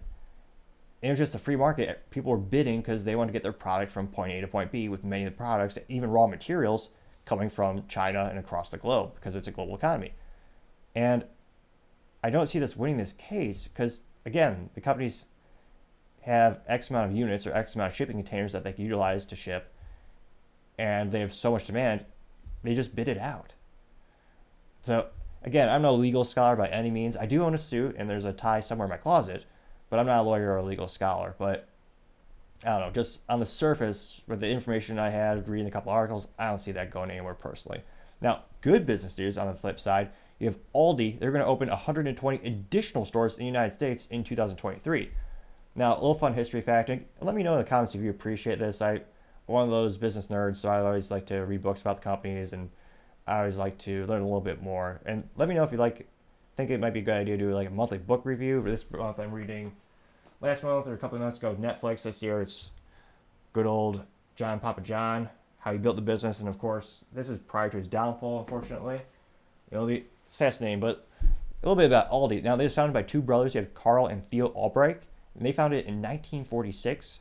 it 1.02 1.08
was 1.08 1.18
just 1.18 1.34
a 1.34 1.38
free 1.38 1.56
market. 1.56 2.10
People 2.10 2.32
were 2.32 2.38
bidding 2.38 2.80
because 2.80 3.04
they 3.04 3.16
wanted 3.16 3.28
to 3.28 3.32
get 3.32 3.42
their 3.42 3.52
product 3.52 3.90
from 3.90 4.06
point 4.06 4.32
A 4.32 4.40
to 4.40 4.46
point 4.46 4.70
B 4.70 4.88
with 4.88 5.02
many 5.02 5.24
of 5.24 5.32
the 5.32 5.36
products, 5.36 5.78
even 5.88 6.10
raw 6.10 6.26
materials, 6.26 6.90
coming 7.24 7.48
from 7.48 7.86
China 7.86 8.26
and 8.28 8.38
across 8.38 8.68
the 8.68 8.76
globe 8.76 9.14
because 9.14 9.34
it's 9.34 9.48
a 9.48 9.50
global 9.50 9.74
economy. 9.74 10.12
And 10.94 11.24
I 12.22 12.28
don't 12.28 12.48
see 12.48 12.58
this 12.58 12.76
winning 12.76 12.98
this 12.98 13.14
case 13.14 13.68
because, 13.72 14.00
again, 14.26 14.68
the 14.74 14.80
companies 14.80 15.24
have 16.22 16.60
X 16.66 16.90
amount 16.90 17.10
of 17.10 17.16
units 17.16 17.46
or 17.46 17.54
X 17.54 17.74
amount 17.74 17.92
of 17.92 17.96
shipping 17.96 18.16
containers 18.16 18.52
that 18.52 18.62
they 18.62 18.72
can 18.72 18.84
utilize 18.84 19.24
to 19.26 19.36
ship, 19.36 19.72
and 20.78 21.12
they 21.12 21.20
have 21.20 21.32
so 21.32 21.50
much 21.50 21.66
demand, 21.66 22.04
they 22.62 22.74
just 22.74 22.94
bid 22.94 23.08
it 23.08 23.16
out. 23.16 23.54
So 24.82 25.06
again, 25.42 25.68
I'm 25.68 25.82
no 25.82 25.94
legal 25.94 26.24
scholar 26.24 26.56
by 26.56 26.68
any 26.68 26.90
means. 26.90 27.16
I 27.16 27.26
do 27.26 27.44
own 27.44 27.54
a 27.54 27.58
suit, 27.58 27.96
and 27.98 28.08
there's 28.08 28.24
a 28.24 28.32
tie 28.32 28.60
somewhere 28.60 28.86
in 28.86 28.90
my 28.90 28.96
closet, 28.96 29.44
but 29.88 29.98
I'm 29.98 30.06
not 30.06 30.20
a 30.20 30.22
lawyer 30.22 30.52
or 30.52 30.58
a 30.58 30.62
legal 30.62 30.88
scholar. 30.88 31.34
But 31.38 31.68
I 32.64 32.70
don't 32.70 32.80
know, 32.80 32.90
just 32.90 33.20
on 33.28 33.40
the 33.40 33.46
surface, 33.46 34.20
with 34.26 34.40
the 34.40 34.48
information 34.48 34.98
I 34.98 35.10
had, 35.10 35.48
reading 35.48 35.66
a 35.66 35.70
couple 35.70 35.92
articles, 35.92 36.28
I 36.38 36.48
don't 36.48 36.58
see 36.58 36.72
that 36.72 36.90
going 36.90 37.10
anywhere 37.10 37.34
personally. 37.34 37.82
Now, 38.20 38.44
good 38.60 38.84
business 38.84 39.16
news 39.16 39.38
on 39.38 39.46
the 39.46 39.54
flip 39.54 39.80
side, 39.80 40.10
you 40.38 40.46
have 40.46 40.58
Aldi, 40.74 41.18
they're 41.18 41.32
going 41.32 41.42
to 41.42 41.48
open 41.48 41.68
120 41.68 42.46
additional 42.46 43.04
stores 43.04 43.34
in 43.34 43.40
the 43.40 43.46
United 43.46 43.74
States 43.74 44.06
in 44.10 44.24
2023. 44.24 45.10
Now, 45.74 45.92
a 45.92 45.96
little 45.96 46.14
fun 46.14 46.34
history 46.34 46.60
fact, 46.60 46.90
let 47.20 47.34
me 47.34 47.42
know 47.42 47.52
in 47.54 47.58
the 47.58 47.68
comments 47.68 47.94
if 47.94 48.00
you 48.02 48.10
appreciate 48.10 48.58
this. 48.58 48.82
I'm 48.82 49.02
one 49.46 49.64
of 49.64 49.70
those 49.70 49.96
business 49.96 50.26
nerds, 50.26 50.56
so 50.56 50.68
I 50.68 50.80
always 50.80 51.10
like 51.10 51.26
to 51.26 51.38
read 51.40 51.62
books 51.62 51.80
about 51.80 51.96
the 51.96 52.02
companies 52.02 52.52
and 52.52 52.70
I 53.26 53.38
always 53.38 53.56
like 53.56 53.78
to 53.78 54.06
learn 54.06 54.22
a 54.22 54.24
little 54.24 54.40
bit 54.40 54.62
more. 54.62 55.00
And 55.04 55.28
let 55.36 55.48
me 55.48 55.54
know 55.54 55.64
if 55.64 55.72
you 55.72 55.78
like 55.78 56.08
think 56.56 56.70
it 56.70 56.80
might 56.80 56.92
be 56.92 57.00
a 57.00 57.02
good 57.02 57.14
idea 57.14 57.36
to 57.36 57.44
do 57.44 57.54
like 57.54 57.68
a 57.68 57.72
monthly 57.72 57.98
book 57.98 58.22
review. 58.24 58.62
For 58.62 58.70
this 58.70 58.84
month 58.90 59.18
I'm 59.18 59.32
reading 59.32 59.72
last 60.40 60.62
month 60.62 60.86
or 60.86 60.94
a 60.94 60.98
couple 60.98 61.16
of 61.16 61.22
months 61.22 61.38
ago 61.38 61.56
Netflix 61.58 62.02
this 62.02 62.22
year 62.22 62.42
it's 62.42 62.70
good 63.52 63.66
old 63.66 64.02
John 64.36 64.60
Papa 64.60 64.80
John, 64.80 65.28
how 65.60 65.72
he 65.72 65.78
built 65.78 65.96
the 65.96 66.02
business 66.02 66.40
and 66.40 66.48
of 66.48 66.58
course 66.58 67.04
this 67.12 67.28
is 67.28 67.38
prior 67.38 67.70
to 67.70 67.76
his 67.76 67.88
downfall 67.88 68.40
unfortunately. 68.40 69.00
You 69.70 69.78
know, 69.78 69.88
it's 69.88 70.36
fascinating, 70.36 70.80
but 70.80 71.06
a 71.62 71.66
little 71.66 71.76
bit 71.76 71.86
about 71.86 72.10
Aldi. 72.10 72.42
Now, 72.42 72.56
they 72.56 72.64
was 72.64 72.74
founded 72.74 72.94
by 72.94 73.02
two 73.02 73.20
brothers. 73.20 73.54
You 73.54 73.60
have 73.60 73.74
Karl 73.74 74.06
and 74.06 74.24
Theo 74.24 74.48
Albrecht, 74.48 75.04
and 75.36 75.44
they 75.44 75.52
founded 75.52 75.80
it 75.80 75.86
in 75.86 76.02
1946. 76.02 77.18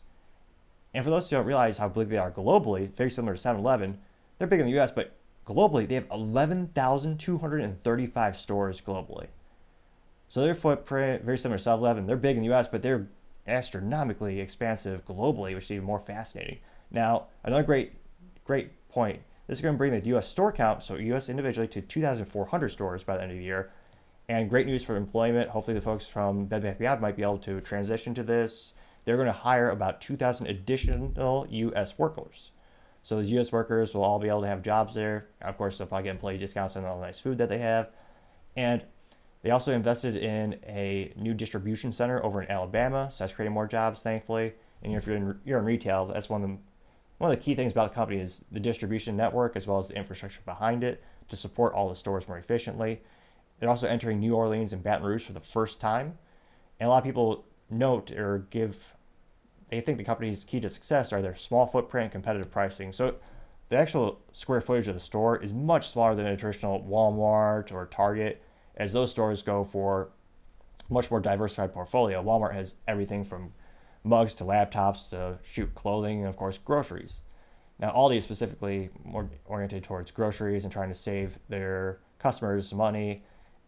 And 0.94 1.04
for 1.04 1.10
those 1.10 1.30
who 1.30 1.36
don't 1.36 1.46
realize 1.46 1.78
how 1.78 1.90
big 1.90 2.10
they 2.10 2.18
are 2.18 2.32
globally, 2.32 2.92
very 2.96 3.12
similar 3.12 3.36
to 3.36 3.42
7 3.42 3.60
Eleven, 3.60 4.00
they're 4.38 4.48
big 4.48 4.60
in 4.60 4.66
the 4.66 4.80
US, 4.80 4.92
but 4.92 5.12
globally, 5.46 5.88
they 5.88 5.96
have 5.96 6.08
11,235 6.12 8.38
stores 8.38 8.82
globally. 8.82 9.28
So 10.28 10.42
their 10.42 10.56
footprint, 10.56 11.24
very 11.24 11.38
similar 11.38 11.58
to 11.58 11.64
7 11.64 11.80
Eleven, 11.80 12.06
they're 12.06 12.18
big 12.18 12.38
in 12.38 12.44
the 12.44 12.54
US, 12.54 12.68
but 12.68 12.82
they're 12.82 13.08
astronomically 13.48 14.40
expansive 14.40 15.06
globally, 15.06 15.56
which 15.56 15.66
is 15.66 15.72
even 15.72 15.86
more 15.86 16.00
fascinating. 16.00 16.60
Now, 16.92 17.28
another 17.44 17.64
great, 17.64 17.94
great 18.46 18.72
point 18.90 19.22
this 19.50 19.58
is 19.58 19.62
going 19.64 19.74
to 19.74 19.78
bring 19.80 19.92
the 19.92 20.16
US 20.16 20.28
store 20.28 20.52
count, 20.52 20.84
so 20.84 20.94
US 20.94 21.28
individually, 21.28 21.68
to 21.70 21.82
2,400 21.82 22.70
stores 22.70 23.04
by 23.04 23.18
the 23.18 23.24
end 23.24 23.32
of 23.32 23.38
the 23.40 23.44
year. 23.44 23.72
And 24.28 24.48
great 24.48 24.68
news 24.68 24.84
for 24.84 24.96
employment. 24.96 25.50
Hopefully, 25.50 25.74
the 25.74 25.82
folks 25.82 26.06
from 26.06 26.46
Bed 26.46 26.62
Bath 26.62 26.78
Beyond 26.78 27.02
might 27.02 27.16
be 27.16 27.24
able 27.24 27.40
to 27.40 27.60
transition 27.60 28.14
to 28.14 28.22
this 28.22 28.74
they're 29.06 29.16
going 29.16 29.26
to 29.26 29.34
hire 29.34 29.72
about 29.72 30.02
2,000 30.02 30.46
additional 30.46 31.48
U.S. 31.50 31.98
workers. 31.98 32.52
So 33.04 33.16
those 33.16 33.32
U.S. 33.32 33.52
workers 33.52 33.94
will 33.94 34.04
all 34.04 34.20
be 34.20 34.28
able 34.28 34.42
to 34.42 34.48
have 34.48 34.62
jobs 34.62 34.94
there. 34.94 35.28
Of 35.42 35.58
course, 35.58 35.78
they'll 35.78 35.88
probably 35.88 36.04
get 36.04 36.12
employee 36.12 36.38
discounts 36.38 36.76
on 36.76 36.86
all 36.86 37.00
the 37.00 37.06
nice 37.06 37.20
food 37.20 37.38
that 37.38 37.50
they 37.50 37.60
have. 37.60 37.90
And 38.56 38.84
they 39.42 39.52
also 39.52 39.72
invested 39.72 40.18
in 40.18 40.60
a 40.66 41.14
new 41.16 41.34
distribution 41.34 41.92
center 41.92 42.24
over 42.24 42.42
in 42.42 42.52
Alabama, 42.52 43.10
so 43.12 43.24
that's 43.24 43.34
creating 43.34 43.54
more 43.54 43.68
jobs, 43.68 44.02
thankfully. 44.02 44.54
And 44.84 44.94
if 44.94 45.08
you're 45.08 45.16
in, 45.16 45.40
you're 45.46 45.60
in 45.60 45.66
retail, 45.66 46.06
that's 46.08 46.30
one 46.30 46.44
of 46.44 46.50
the 46.50 46.58
one 47.20 47.32
of 47.32 47.38
the 47.38 47.44
key 47.44 47.54
things 47.54 47.74
about 47.74 47.92
the 47.92 47.96
company 47.96 48.22
is 48.22 48.46
the 48.50 48.62
distribution 48.62 49.18
network 49.18 49.58
as 49.58 49.68
well 49.68 49.78
as 49.78 49.90
the 49.90 49.98
infrastructure 49.98 50.40
behind 50.46 50.86
it 50.86 51.04
to 51.28 51.36
support 51.36 51.74
all 51.74 51.90
the 51.90 51.96
stores 51.96 52.28
more 52.28 52.38
efficiently. 52.38 53.02
They're 53.60 53.70
also 53.70 53.88
entering 53.88 54.20
New 54.22 54.36
Orleans 54.36 54.72
and 54.72 54.82
Baton 54.82 55.06
Rouge 55.06 55.24
for 55.24 55.34
the 55.34 55.42
first 55.42 55.82
time. 55.82 56.18
And 56.80 56.88
a 56.88 56.90
lot 56.90 57.00
of 57.00 57.04
people 57.04 57.44
note 57.70 58.12
or 58.12 58.48
give 58.50 58.96
they 59.70 59.82
think 59.82 59.98
the 59.98 60.04
company's 60.04 60.44
key 60.44 60.60
to 60.60 60.70
success 60.70 61.14
are 61.14 61.22
their 61.22 61.36
small 61.36 61.66
footprint, 61.66 62.12
competitive 62.12 62.52
pricing. 62.52 62.92
So 62.92 63.16
the 63.70 63.78
actual 63.78 64.20
square 64.32 64.62
footage 64.62 64.88
of 64.88 64.96
the 64.96 65.00
store 65.00 65.38
is 65.38 65.54
much 65.54 65.90
smaller 65.90 66.16
than 66.16 66.26
a 66.26 66.38
traditional 66.38 66.82
Walmart 66.82 67.72
or 67.72 67.86
Target, 67.86 68.42
as 68.76 68.94
those 68.94 69.12
stores 69.12 69.44
go 69.44 69.64
for 69.64 70.10
much 70.90 71.12
more 71.12 71.20
diversified 71.20 71.74
portfolio. 71.74 72.24
Walmart 72.24 72.54
has 72.54 72.74
everything 72.88 73.24
from 73.24 73.54
mugs 74.04 74.34
to 74.36 74.44
laptops 74.44 75.10
to 75.10 75.38
shoot 75.44 75.76
clothing 75.76 76.20
and 76.20 76.28
of 76.28 76.38
course 76.38 76.58
groceries. 76.58 77.22
Now 77.78 77.90
all 77.90 78.10
these 78.10 78.24
specifically 78.24 78.90
more 79.04 79.30
oriented 79.46 79.84
towards 79.84 80.12
groceries 80.12 80.64
and 80.64 80.74
trying 80.74 80.90
to 80.90 80.96
save 80.96 81.38
their 81.48 82.00
customers 82.18 82.74
money. 82.74 83.24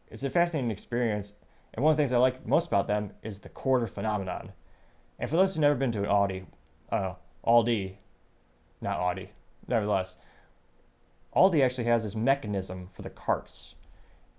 It's 0.10 0.24
a 0.24 0.30
fascinating 0.30 0.72
experience, 0.72 1.34
and 1.74 1.84
one 1.84 1.92
of 1.92 1.98
the 1.98 2.02
things 2.02 2.12
I 2.12 2.18
like 2.18 2.46
most 2.46 2.68
about 2.68 2.88
them 2.88 3.12
is 3.24 3.40
the 3.40 3.50
quarter 3.50 3.88
phenomenon. 3.88 4.52
And 5.22 5.30
for 5.30 5.38
those 5.38 5.52
who've 5.54 5.62
never 5.62 5.76
been 5.76 5.92
to 5.92 6.00
an 6.00 6.10
Audi, 6.10 6.46
uh, 6.92 7.14
Aldi, 7.46 7.98
not 8.82 8.98
Audi, 8.98 9.30
nevertheless, 9.68 10.16
Aldi 11.36 11.64
actually 11.64 11.84
has 11.84 12.02
this 12.02 12.16
mechanism 12.16 12.90
for 12.92 13.04
the 13.04 13.12
carts. 13.12 13.76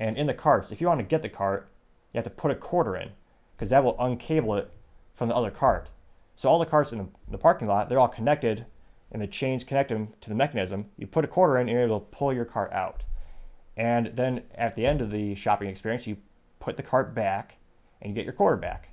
And 0.00 0.18
in 0.18 0.26
the 0.26 0.34
carts, 0.34 0.72
if 0.72 0.80
you 0.80 0.88
want 0.88 0.98
to 0.98 1.06
get 1.06 1.22
the 1.22 1.28
cart, 1.28 1.70
you 2.12 2.18
have 2.18 2.24
to 2.24 2.30
put 2.30 2.50
a 2.50 2.56
quarter 2.56 2.96
in 2.96 3.10
because 3.54 3.70
that 3.70 3.84
will 3.84 3.94
uncable 3.94 4.58
it 4.58 4.72
from 5.14 5.28
the 5.28 5.36
other 5.36 5.52
cart. 5.52 5.90
So 6.34 6.48
all 6.48 6.58
the 6.58 6.66
carts 6.66 6.90
in 6.90 6.98
the, 6.98 7.06
the, 7.30 7.38
parking 7.38 7.68
lot, 7.68 7.88
they're 7.88 8.00
all 8.00 8.08
connected 8.08 8.66
and 9.12 9.22
the 9.22 9.28
chains 9.28 9.62
connect 9.62 9.90
them 9.90 10.08
to 10.20 10.28
the 10.28 10.34
mechanism. 10.34 10.86
You 10.98 11.06
put 11.06 11.24
a 11.24 11.28
quarter 11.28 11.58
in 11.58 11.68
and 11.68 11.70
you're 11.70 11.84
able 11.84 12.00
to 12.00 12.06
pull 12.06 12.32
your 12.32 12.44
cart 12.44 12.72
out. 12.72 13.04
And 13.76 14.16
then 14.16 14.42
at 14.56 14.74
the 14.74 14.84
end 14.84 15.00
of 15.00 15.12
the 15.12 15.36
shopping 15.36 15.68
experience, 15.68 16.08
you 16.08 16.16
put 16.58 16.76
the 16.76 16.82
cart 16.82 17.14
back 17.14 17.58
and 18.00 18.10
you 18.10 18.16
get 18.16 18.24
your 18.24 18.34
quarter 18.34 18.56
back 18.56 18.88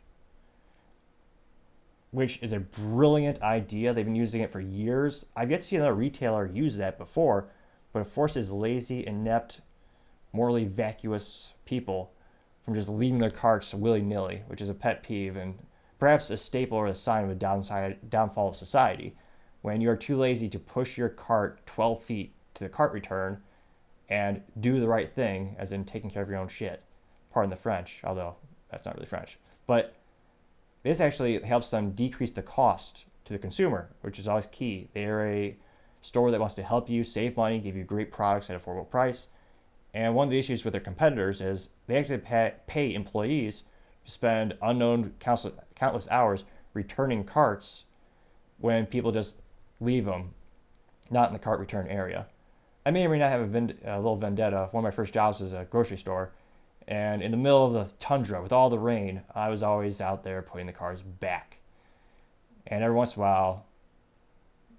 which 2.11 2.41
is 2.41 2.53
a 2.53 2.59
brilliant 2.59 3.41
idea. 3.41 3.93
They've 3.93 4.05
been 4.05 4.15
using 4.15 4.41
it 4.41 4.51
for 4.51 4.59
years. 4.59 5.25
I've 5.35 5.51
yet 5.51 5.61
to 5.61 5.67
see 5.67 5.75
another 5.75 5.93
retailer 5.93 6.45
use 6.45 6.77
that 6.77 6.97
before, 6.97 7.49
but 7.93 8.01
it 8.01 8.07
forces 8.07 8.51
lazy, 8.51 9.05
inept, 9.05 9.61
morally 10.33 10.65
vacuous 10.65 11.53
people 11.65 12.13
from 12.65 12.73
just 12.73 12.89
leaving 12.89 13.19
their 13.19 13.29
carts 13.29 13.73
willy 13.73 14.01
nilly, 14.01 14.43
which 14.47 14.61
is 14.61 14.69
a 14.69 14.73
pet 14.73 15.03
peeve 15.03 15.35
and 15.35 15.59
perhaps 15.97 16.29
a 16.29 16.37
staple 16.37 16.77
or 16.77 16.87
a 16.87 16.95
sign 16.95 17.25
of 17.25 17.29
a 17.29 17.35
downside, 17.35 18.09
downfall 18.09 18.49
of 18.49 18.55
society. 18.55 19.15
When 19.61 19.81
you 19.81 19.89
are 19.89 19.97
too 19.97 20.15
lazy 20.15 20.49
to 20.49 20.59
push 20.59 20.97
your 20.97 21.09
cart 21.09 21.65
12 21.65 22.03
feet 22.03 22.33
to 22.55 22.63
the 22.63 22.69
cart 22.69 22.93
return 22.93 23.41
and 24.07 24.41
do 24.59 24.79
the 24.79 24.87
right 24.87 25.13
thing, 25.13 25.55
as 25.59 25.71
in 25.71 25.85
taking 25.85 26.09
care 26.09 26.23
of 26.23 26.29
your 26.29 26.39
own 26.39 26.47
shit. 26.47 26.81
Pardon 27.31 27.51
the 27.51 27.55
French, 27.55 28.01
although 28.03 28.35
that's 28.71 28.85
not 28.85 28.95
really 28.95 29.05
French. 29.05 29.37
But 29.67 29.93
this 30.83 30.99
actually 30.99 31.39
helps 31.41 31.69
them 31.69 31.91
decrease 31.91 32.31
the 32.31 32.41
cost 32.41 33.05
to 33.25 33.33
the 33.33 33.39
consumer, 33.39 33.89
which 34.01 34.19
is 34.19 34.27
always 34.27 34.47
key. 34.47 34.89
They 34.93 35.05
are 35.05 35.27
a 35.27 35.57
store 36.01 36.31
that 36.31 36.39
wants 36.39 36.55
to 36.55 36.63
help 36.63 36.89
you 36.89 37.03
save 37.03 37.35
money, 37.37 37.59
give 37.59 37.75
you 37.75 37.83
great 37.83 38.11
products 38.11 38.49
at 38.49 38.55
a 38.55 38.59
affordable 38.59 38.89
price. 38.89 39.27
And 39.93 40.15
one 40.15 40.27
of 40.27 40.31
the 40.31 40.39
issues 40.39 40.63
with 40.63 40.71
their 40.73 40.81
competitors 40.81 41.41
is 41.41 41.69
they 41.87 41.97
actually 41.97 42.19
pay, 42.19 42.53
pay 42.67 42.93
employees 42.93 43.63
to 44.05 44.11
spend 44.11 44.55
unknown 44.61 45.13
countless 45.19 46.07
hours 46.09 46.43
returning 46.73 47.23
carts 47.23 47.83
when 48.59 48.85
people 48.85 49.11
just 49.11 49.41
leave 49.79 50.05
them 50.05 50.33
not 51.09 51.27
in 51.27 51.33
the 51.33 51.39
cart 51.39 51.59
return 51.59 51.87
area. 51.87 52.27
I 52.85 52.91
may 52.91 53.05
or 53.05 53.09
may 53.09 53.19
not 53.19 53.31
have 53.31 53.41
a, 53.41 53.45
vend- 53.45 53.77
a 53.83 53.97
little 53.97 54.15
vendetta. 54.15 54.69
One 54.71 54.83
of 54.83 54.87
my 54.91 54.95
first 54.95 55.13
jobs 55.13 55.41
was 55.41 55.53
a 55.53 55.65
grocery 55.69 55.97
store, 55.97 56.31
and 56.89 57.21
in 57.21 57.29
the 57.29 57.37
middle 57.37 57.67
of 57.67 57.73
the 57.73 57.93
tundra 57.99 58.41
with 58.41 58.51
all 58.51 58.71
the 58.71 58.79
rain, 58.79 59.21
I 59.35 59.49
was 59.49 59.61
always 59.61 60.01
out 60.01 60.23
there 60.23 60.41
putting 60.41 60.65
the 60.65 60.73
cars 60.73 61.03
back. 61.03 61.59
And 62.65 62.83
every 62.83 62.95
once 62.95 63.15
in 63.15 63.21
a 63.21 63.25
while, 63.25 63.65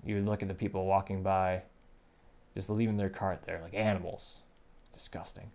you 0.04 0.16
would 0.16 0.26
look 0.26 0.42
at 0.42 0.48
the 0.48 0.54
people 0.54 0.86
walking 0.86 1.22
by, 1.22 1.62
just 2.56 2.68
leaving 2.68 2.96
their 2.96 3.10
cart 3.10 3.42
there 3.46 3.60
like 3.62 3.74
animals. 3.74 4.40
Disgusting. 4.92 5.52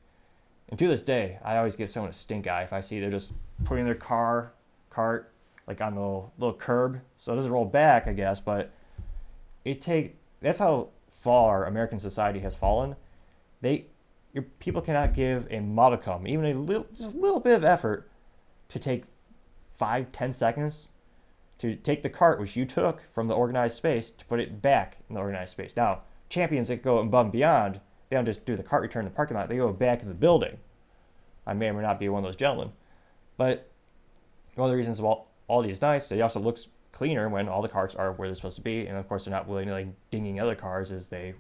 And 0.70 0.80
to 0.80 0.88
this 0.88 1.04
day, 1.04 1.40
I 1.44 1.58
always 1.58 1.76
get 1.76 1.90
someone 1.90 2.10
a 2.10 2.14
stink 2.14 2.48
eye 2.48 2.64
if 2.64 2.72
I 2.72 2.80
see 2.80 3.02
they're 3.02 3.12
just 3.12 3.34
putting 3.66 3.84
their 3.84 3.94
car, 3.94 4.54
cart, 4.90 5.34
like 5.68 5.82
on 5.82 5.96
the 5.96 6.00
little, 6.00 6.34
little 6.38 6.56
curb. 6.56 7.02
So 7.18 7.34
it 7.34 7.36
doesn't 7.36 7.52
roll 7.52 7.66
back, 7.66 8.08
I 8.08 8.14
guess, 8.14 8.40
but 8.40 8.72
it 9.66 9.82
take 9.82 10.16
that's 10.42 10.60
how 10.60 10.88
far 11.22 11.66
American 11.66 12.00
society 12.00 12.40
has 12.40 12.56
fallen. 12.56 12.96
They 13.60 13.88
your 14.36 14.44
people 14.60 14.82
cannot 14.82 15.13
give 15.13 15.48
a 15.50 15.62
modicum, 15.62 16.27
even 16.27 16.46
a 16.46 16.54
little, 16.54 16.86
just 16.94 17.15
a 17.15 17.18
little 17.18 17.39
bit 17.39 17.56
of 17.56 17.63
effort 17.63 18.12
to 18.68 18.77
take 18.77 19.06
five, 19.72 20.12
ten 20.12 20.34
seconds 20.34 20.89
to 21.58 21.74
take 21.77 22.04
the 22.04 22.10
cart 22.10 22.38
which 22.38 22.58
you 22.58 22.65
took 22.65 23.01
from 23.13 23.30
the 23.30 23.34
organized 23.34 23.77
space 23.77 24.10
to 24.10 24.25
put 24.25 24.42
it 24.42 24.62
back 24.62 24.98
in 25.08 25.15
the 25.15 25.22
organized 25.22 25.54
space. 25.54 25.74
Now, 25.77 26.01
champions 26.27 26.68
that 26.68 26.84
go 26.84 26.98
above 26.98 27.27
and 27.27 27.32
beyond, 27.32 27.80
they 28.10 28.18
don't 28.18 28.25
just 28.25 28.46
do 28.46 28.58
the 28.58 28.63
cart 28.63 28.82
return 28.82 29.06
in 29.06 29.12
the 29.12 29.15
parking 29.15 29.38
lot, 29.38 29.48
they 29.48 29.56
go 29.56 29.72
back 29.72 30.01
in 30.01 30.10
the 30.10 30.13
building. 30.13 30.58
I 31.48 31.54
may 31.54 31.70
or 31.70 31.74
may 31.74 31.84
not 31.84 31.98
be 31.98 32.10
one 32.10 32.22
of 32.22 32.27
those 32.27 32.36
gentlemen. 32.36 32.74
But 33.38 33.72
one 34.56 34.68
of 34.68 34.72
the 34.72 34.75
reasons 34.77 35.00
why 35.00 35.22
Aldi 35.50 35.70
is 35.70 35.82
nice, 35.82 36.12
it 36.12 36.20
also 36.20 36.42
looks 36.42 36.68
cleaner 36.92 37.30
when 37.30 37.48
all 37.48 37.62
the 37.62 37.70
carts 37.70 37.96
are 37.96 38.12
where 38.12 38.27
they're 38.27 38.36
supposed 38.36 38.58
to 38.58 38.62
be, 38.62 38.86
and 38.86 38.98
of 38.98 39.08
course 39.08 39.24
they're 39.24 39.32
not 39.32 39.48
willy 39.48 39.63
nilly 39.63 39.94
dinging 40.12 40.42
other 40.42 40.56
cars 40.56 40.92
as 40.92 41.08
they 41.08 41.36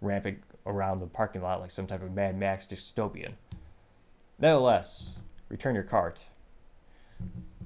ramp 0.00 0.24
it 0.24 0.38
around 0.66 1.00
the 1.00 1.06
parking 1.06 1.42
lot 1.42 1.60
like 1.60 1.70
some 1.70 1.86
type 1.86 2.02
of 2.02 2.12
Mad 2.12 2.38
Max 2.38 2.66
dystopian. 2.66 3.32
Nevertheless, 4.38 5.10
return 5.48 5.74
your 5.74 5.84
cart. 5.84 6.24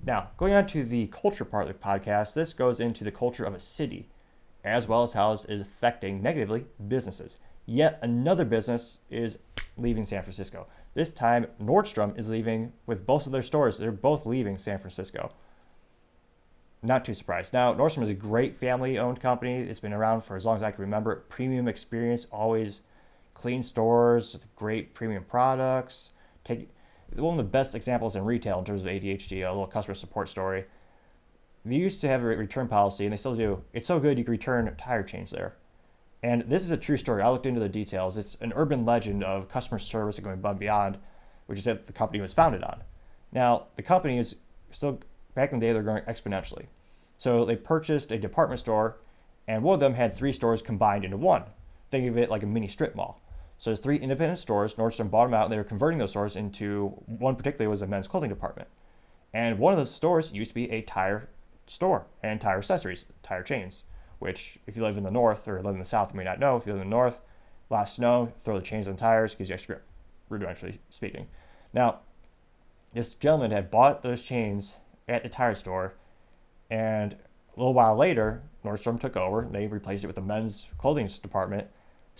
Now, 0.06 0.30
going 0.36 0.54
on 0.54 0.66
to 0.68 0.84
the 0.84 1.08
culture 1.08 1.44
part 1.44 1.68
of 1.68 1.68
the 1.68 1.82
podcast, 1.82 2.34
this 2.34 2.52
goes 2.52 2.80
into 2.80 3.04
the 3.04 3.10
culture 3.10 3.44
of 3.44 3.54
a 3.54 3.60
city, 3.60 4.08
as 4.64 4.88
well 4.88 5.02
as 5.02 5.12
how 5.12 5.32
it 5.32 5.44
is 5.48 5.60
affecting 5.60 6.22
negatively 6.22 6.64
businesses. 6.88 7.36
Yet 7.66 7.98
another 8.02 8.44
business 8.44 8.98
is 9.10 9.38
leaving 9.76 10.04
San 10.04 10.22
Francisco. 10.22 10.66
This 10.94 11.12
time, 11.12 11.46
Nordstrom 11.62 12.18
is 12.18 12.28
leaving 12.28 12.72
with 12.86 13.06
both 13.06 13.26
of 13.26 13.32
their 13.32 13.42
stores. 13.42 13.78
They're 13.78 13.92
both 13.92 14.26
leaving 14.26 14.58
San 14.58 14.78
Francisco. 14.78 15.32
Not 16.82 17.04
too 17.04 17.14
surprised. 17.14 17.52
Now, 17.52 17.74
Nordstrom 17.74 18.02
is 18.02 18.08
a 18.08 18.14
great 18.14 18.58
family 18.58 18.98
owned 18.98 19.20
company. 19.20 19.58
It's 19.58 19.80
been 19.80 19.92
around 19.92 20.22
for 20.22 20.36
as 20.36 20.46
long 20.46 20.56
as 20.56 20.62
I 20.62 20.70
can 20.70 20.80
remember. 20.80 21.24
Premium 21.28 21.68
experience, 21.68 22.26
always 22.32 22.80
clean 23.40 23.62
stores, 23.62 24.36
great 24.54 24.92
premium 24.92 25.24
products. 25.24 26.10
Take 26.44 26.68
one 27.16 27.38
of 27.38 27.38
the 27.38 27.50
best 27.50 27.74
examples 27.74 28.14
in 28.14 28.24
retail 28.24 28.58
in 28.58 28.66
terms 28.66 28.82
of 28.82 28.86
ADHD, 28.86 29.46
a 29.46 29.50
little 29.50 29.66
customer 29.66 29.94
support 29.94 30.28
story. 30.28 30.64
They 31.64 31.76
used 31.76 32.02
to 32.02 32.08
have 32.08 32.22
a 32.22 32.26
return 32.26 32.68
policy, 32.68 33.04
and 33.04 33.12
they 33.12 33.16
still 33.16 33.34
do. 33.34 33.62
It's 33.72 33.86
so 33.86 33.98
good 33.98 34.18
you 34.18 34.24
can 34.24 34.32
return 34.32 34.74
tire 34.76 35.02
chains 35.02 35.30
there. 35.30 35.54
And 36.22 36.42
this 36.42 36.62
is 36.62 36.70
a 36.70 36.76
true 36.76 36.98
story. 36.98 37.22
I 37.22 37.30
looked 37.30 37.46
into 37.46 37.60
the 37.60 37.68
details. 37.68 38.18
It's 38.18 38.36
an 38.42 38.52
urban 38.54 38.84
legend 38.84 39.24
of 39.24 39.48
customer 39.48 39.78
service 39.78 40.16
and 40.16 40.24
going 40.24 40.34
above 40.34 40.52
and 40.52 40.60
beyond, 40.60 40.98
which 41.46 41.58
is 41.58 41.64
that 41.64 41.86
the 41.86 41.94
company 41.94 42.20
was 42.20 42.34
founded 42.34 42.62
on. 42.62 42.82
Now, 43.32 43.68
the 43.76 43.82
company 43.82 44.18
is 44.18 44.36
still, 44.70 45.00
back 45.34 45.50
in 45.52 45.60
the 45.60 45.66
day, 45.66 45.72
they're 45.72 45.82
growing 45.82 46.02
exponentially. 46.04 46.66
So 47.16 47.46
they 47.46 47.56
purchased 47.56 48.12
a 48.12 48.18
department 48.18 48.60
store, 48.60 48.98
and 49.48 49.62
one 49.62 49.74
of 49.74 49.80
them 49.80 49.94
had 49.94 50.14
three 50.14 50.32
stores 50.32 50.60
combined 50.60 51.06
into 51.06 51.16
one. 51.16 51.44
Think 51.90 52.06
of 52.06 52.18
it 52.18 52.30
like 52.30 52.42
a 52.42 52.46
mini 52.46 52.68
strip 52.68 52.94
mall. 52.94 53.18
So 53.60 53.70
there's 53.70 53.78
three 53.78 53.98
independent 53.98 54.40
stores. 54.40 54.74
Nordstrom 54.74 55.08
bought 55.08 55.26
them 55.26 55.34
out, 55.34 55.44
and 55.44 55.52
they 55.52 55.56
were 55.56 55.62
converting 55.62 56.00
those 56.00 56.10
stores 56.10 56.34
into 56.34 56.88
one 57.06 57.36
particularly 57.36 57.70
was 57.70 57.82
a 57.82 57.86
men's 57.86 58.08
clothing 58.08 58.30
department. 58.30 58.66
And 59.32 59.60
one 59.60 59.72
of 59.72 59.78
those 59.78 59.94
stores 59.94 60.32
used 60.32 60.50
to 60.50 60.54
be 60.56 60.68
a 60.72 60.82
tire 60.82 61.28
store 61.68 62.06
and 62.20 62.40
tire 62.40 62.58
accessories, 62.58 63.04
tire 63.22 63.44
chains 63.44 63.84
which 64.20 64.58
if 64.66 64.76
you 64.76 64.82
live 64.82 64.96
in 64.96 65.02
the 65.02 65.10
north 65.10 65.48
or 65.48 65.60
live 65.62 65.74
in 65.74 65.80
the 65.80 65.84
south, 65.84 66.12
you 66.12 66.18
may 66.18 66.24
not 66.24 66.38
know. 66.38 66.56
If 66.56 66.66
you 66.66 66.72
live 66.72 66.82
in 66.82 66.88
the 66.88 66.94
north, 66.94 67.18
last 67.70 67.96
snow, 67.96 68.32
throw 68.44 68.56
the 68.56 68.64
chains 68.64 68.86
on 68.86 68.96
tires, 68.96 69.34
gives 69.34 69.48
you 69.48 69.54
extra 69.54 69.76
grip, 69.76 69.86
rudimentarily 70.30 70.78
speaking. 70.90 71.26
Now, 71.72 72.00
this 72.92 73.14
gentleman 73.14 73.50
had 73.50 73.70
bought 73.70 74.02
those 74.02 74.22
chains 74.22 74.76
at 75.08 75.22
the 75.22 75.30
tire 75.30 75.54
store, 75.54 75.94
and 76.70 77.14
a 77.14 77.58
little 77.58 77.72
while 77.72 77.96
later, 77.96 78.42
Nordstrom 78.62 79.00
took 79.00 79.16
over. 79.16 79.48
They 79.50 79.66
replaced 79.66 80.04
it 80.04 80.06
with 80.06 80.18
a 80.18 80.22
men's 80.22 80.66
clothing 80.76 81.08
department. 81.22 81.68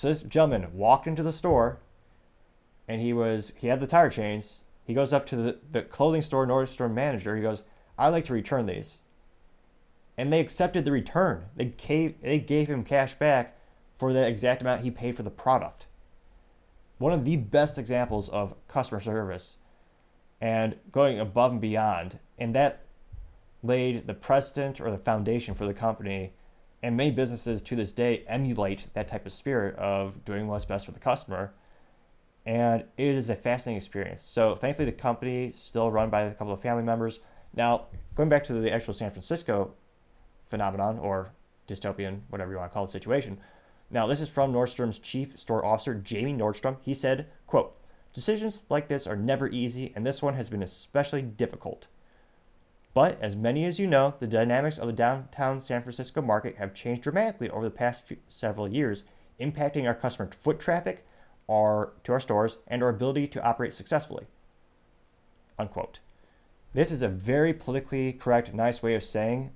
So 0.00 0.08
this 0.08 0.22
gentleman 0.22 0.72
walked 0.72 1.06
into 1.06 1.22
the 1.22 1.32
store, 1.32 1.78
and 2.88 3.02
he 3.02 3.12
was 3.12 3.52
he 3.56 3.66
had 3.66 3.80
the 3.80 3.86
tire 3.86 4.08
chains. 4.08 4.60
He 4.84 4.94
goes 4.94 5.12
up 5.12 5.26
to 5.26 5.36
the, 5.36 5.58
the 5.70 5.82
clothing 5.82 6.22
store 6.22 6.46
Nordstrom 6.46 6.94
manager. 6.94 7.36
He 7.36 7.42
goes, 7.42 7.64
"I'd 7.98 8.08
like 8.08 8.24
to 8.24 8.32
return 8.32 8.64
these." 8.64 9.00
and 10.20 10.30
they 10.30 10.40
accepted 10.40 10.84
the 10.84 10.92
return. 10.92 11.46
They 11.56 11.64
gave, 11.64 12.20
they 12.20 12.38
gave 12.38 12.68
him 12.68 12.84
cash 12.84 13.14
back 13.14 13.56
for 13.98 14.12
the 14.12 14.28
exact 14.28 14.60
amount 14.60 14.82
he 14.82 14.90
paid 14.90 15.16
for 15.16 15.22
the 15.22 15.30
product. 15.30 15.86
One 16.98 17.14
of 17.14 17.24
the 17.24 17.38
best 17.38 17.78
examples 17.78 18.28
of 18.28 18.54
customer 18.68 19.00
service 19.00 19.56
and 20.38 20.76
going 20.92 21.18
above 21.18 21.52
and 21.52 21.60
beyond. 21.62 22.18
And 22.38 22.54
that 22.54 22.84
laid 23.62 24.06
the 24.06 24.12
precedent 24.12 24.78
or 24.78 24.90
the 24.90 24.98
foundation 24.98 25.54
for 25.54 25.64
the 25.64 25.72
company. 25.72 26.34
And 26.82 26.96
many 26.96 27.10
businesses 27.10 27.60
to 27.62 27.76
this 27.76 27.92
day 27.92 28.24
emulate 28.26 28.86
that 28.94 29.08
type 29.08 29.26
of 29.26 29.32
spirit 29.32 29.76
of 29.76 30.24
doing 30.24 30.46
what's 30.46 30.64
best 30.64 30.86
for 30.86 30.92
the 30.92 30.98
customer. 30.98 31.52
And 32.46 32.84
it 32.96 33.14
is 33.14 33.28
a 33.28 33.36
fascinating 33.36 33.76
experience. 33.76 34.22
So 34.22 34.54
thankfully, 34.54 34.86
the 34.86 34.92
company 34.92 35.52
still 35.54 35.90
run 35.90 36.08
by 36.08 36.22
a 36.22 36.34
couple 36.34 36.54
of 36.54 36.62
family 36.62 36.82
members. 36.82 37.20
Now, 37.54 37.86
going 38.14 38.28
back 38.28 38.44
to 38.44 38.54
the 38.54 38.72
actual 38.72 38.94
San 38.94 39.10
Francisco 39.10 39.74
phenomenon 40.48 40.98
or 40.98 41.32
dystopian, 41.68 42.20
whatever 42.28 42.50
you 42.50 42.58
want 42.58 42.70
to 42.70 42.74
call 42.74 42.86
the 42.86 42.92
situation. 42.92 43.38
Now, 43.90 44.06
this 44.06 44.20
is 44.20 44.28
from 44.28 44.52
Nordstrom's 44.52 44.98
chief 44.98 45.38
store 45.38 45.64
officer, 45.64 45.94
Jamie 45.94 46.34
Nordstrom. 46.34 46.76
He 46.80 46.94
said, 46.94 47.26
quote, 47.46 47.76
Decisions 48.12 48.64
like 48.68 48.88
this 48.88 49.06
are 49.06 49.16
never 49.16 49.48
easy, 49.48 49.92
and 49.94 50.04
this 50.04 50.20
one 50.20 50.34
has 50.34 50.48
been 50.48 50.62
especially 50.62 51.22
difficult. 51.22 51.86
But 52.92 53.20
as 53.22 53.36
many 53.36 53.64
as 53.64 53.78
you 53.78 53.86
know, 53.86 54.14
the 54.18 54.26
dynamics 54.26 54.78
of 54.78 54.86
the 54.86 54.92
downtown 54.92 55.60
San 55.60 55.82
Francisco 55.82 56.20
market 56.20 56.56
have 56.56 56.74
changed 56.74 57.02
dramatically 57.02 57.48
over 57.48 57.64
the 57.64 57.70
past 57.70 58.06
few, 58.06 58.16
several 58.26 58.68
years, 58.68 59.04
impacting 59.40 59.86
our 59.86 59.94
customer 59.94 60.28
foot 60.32 60.58
traffic 60.58 61.06
our, 61.48 61.92
to 62.04 62.12
our 62.12 62.20
stores 62.20 62.58
and 62.66 62.82
our 62.82 62.88
ability 62.88 63.26
to 63.28 63.42
operate 63.42 63.74
successfully. 63.74 64.26
Unquote. 65.58 66.00
This 66.72 66.92
is 66.92 67.02
a 67.02 67.08
very 67.08 67.52
politically 67.52 68.12
correct, 68.12 68.54
nice 68.54 68.82
way 68.82 68.94
of 68.94 69.02
saying 69.02 69.50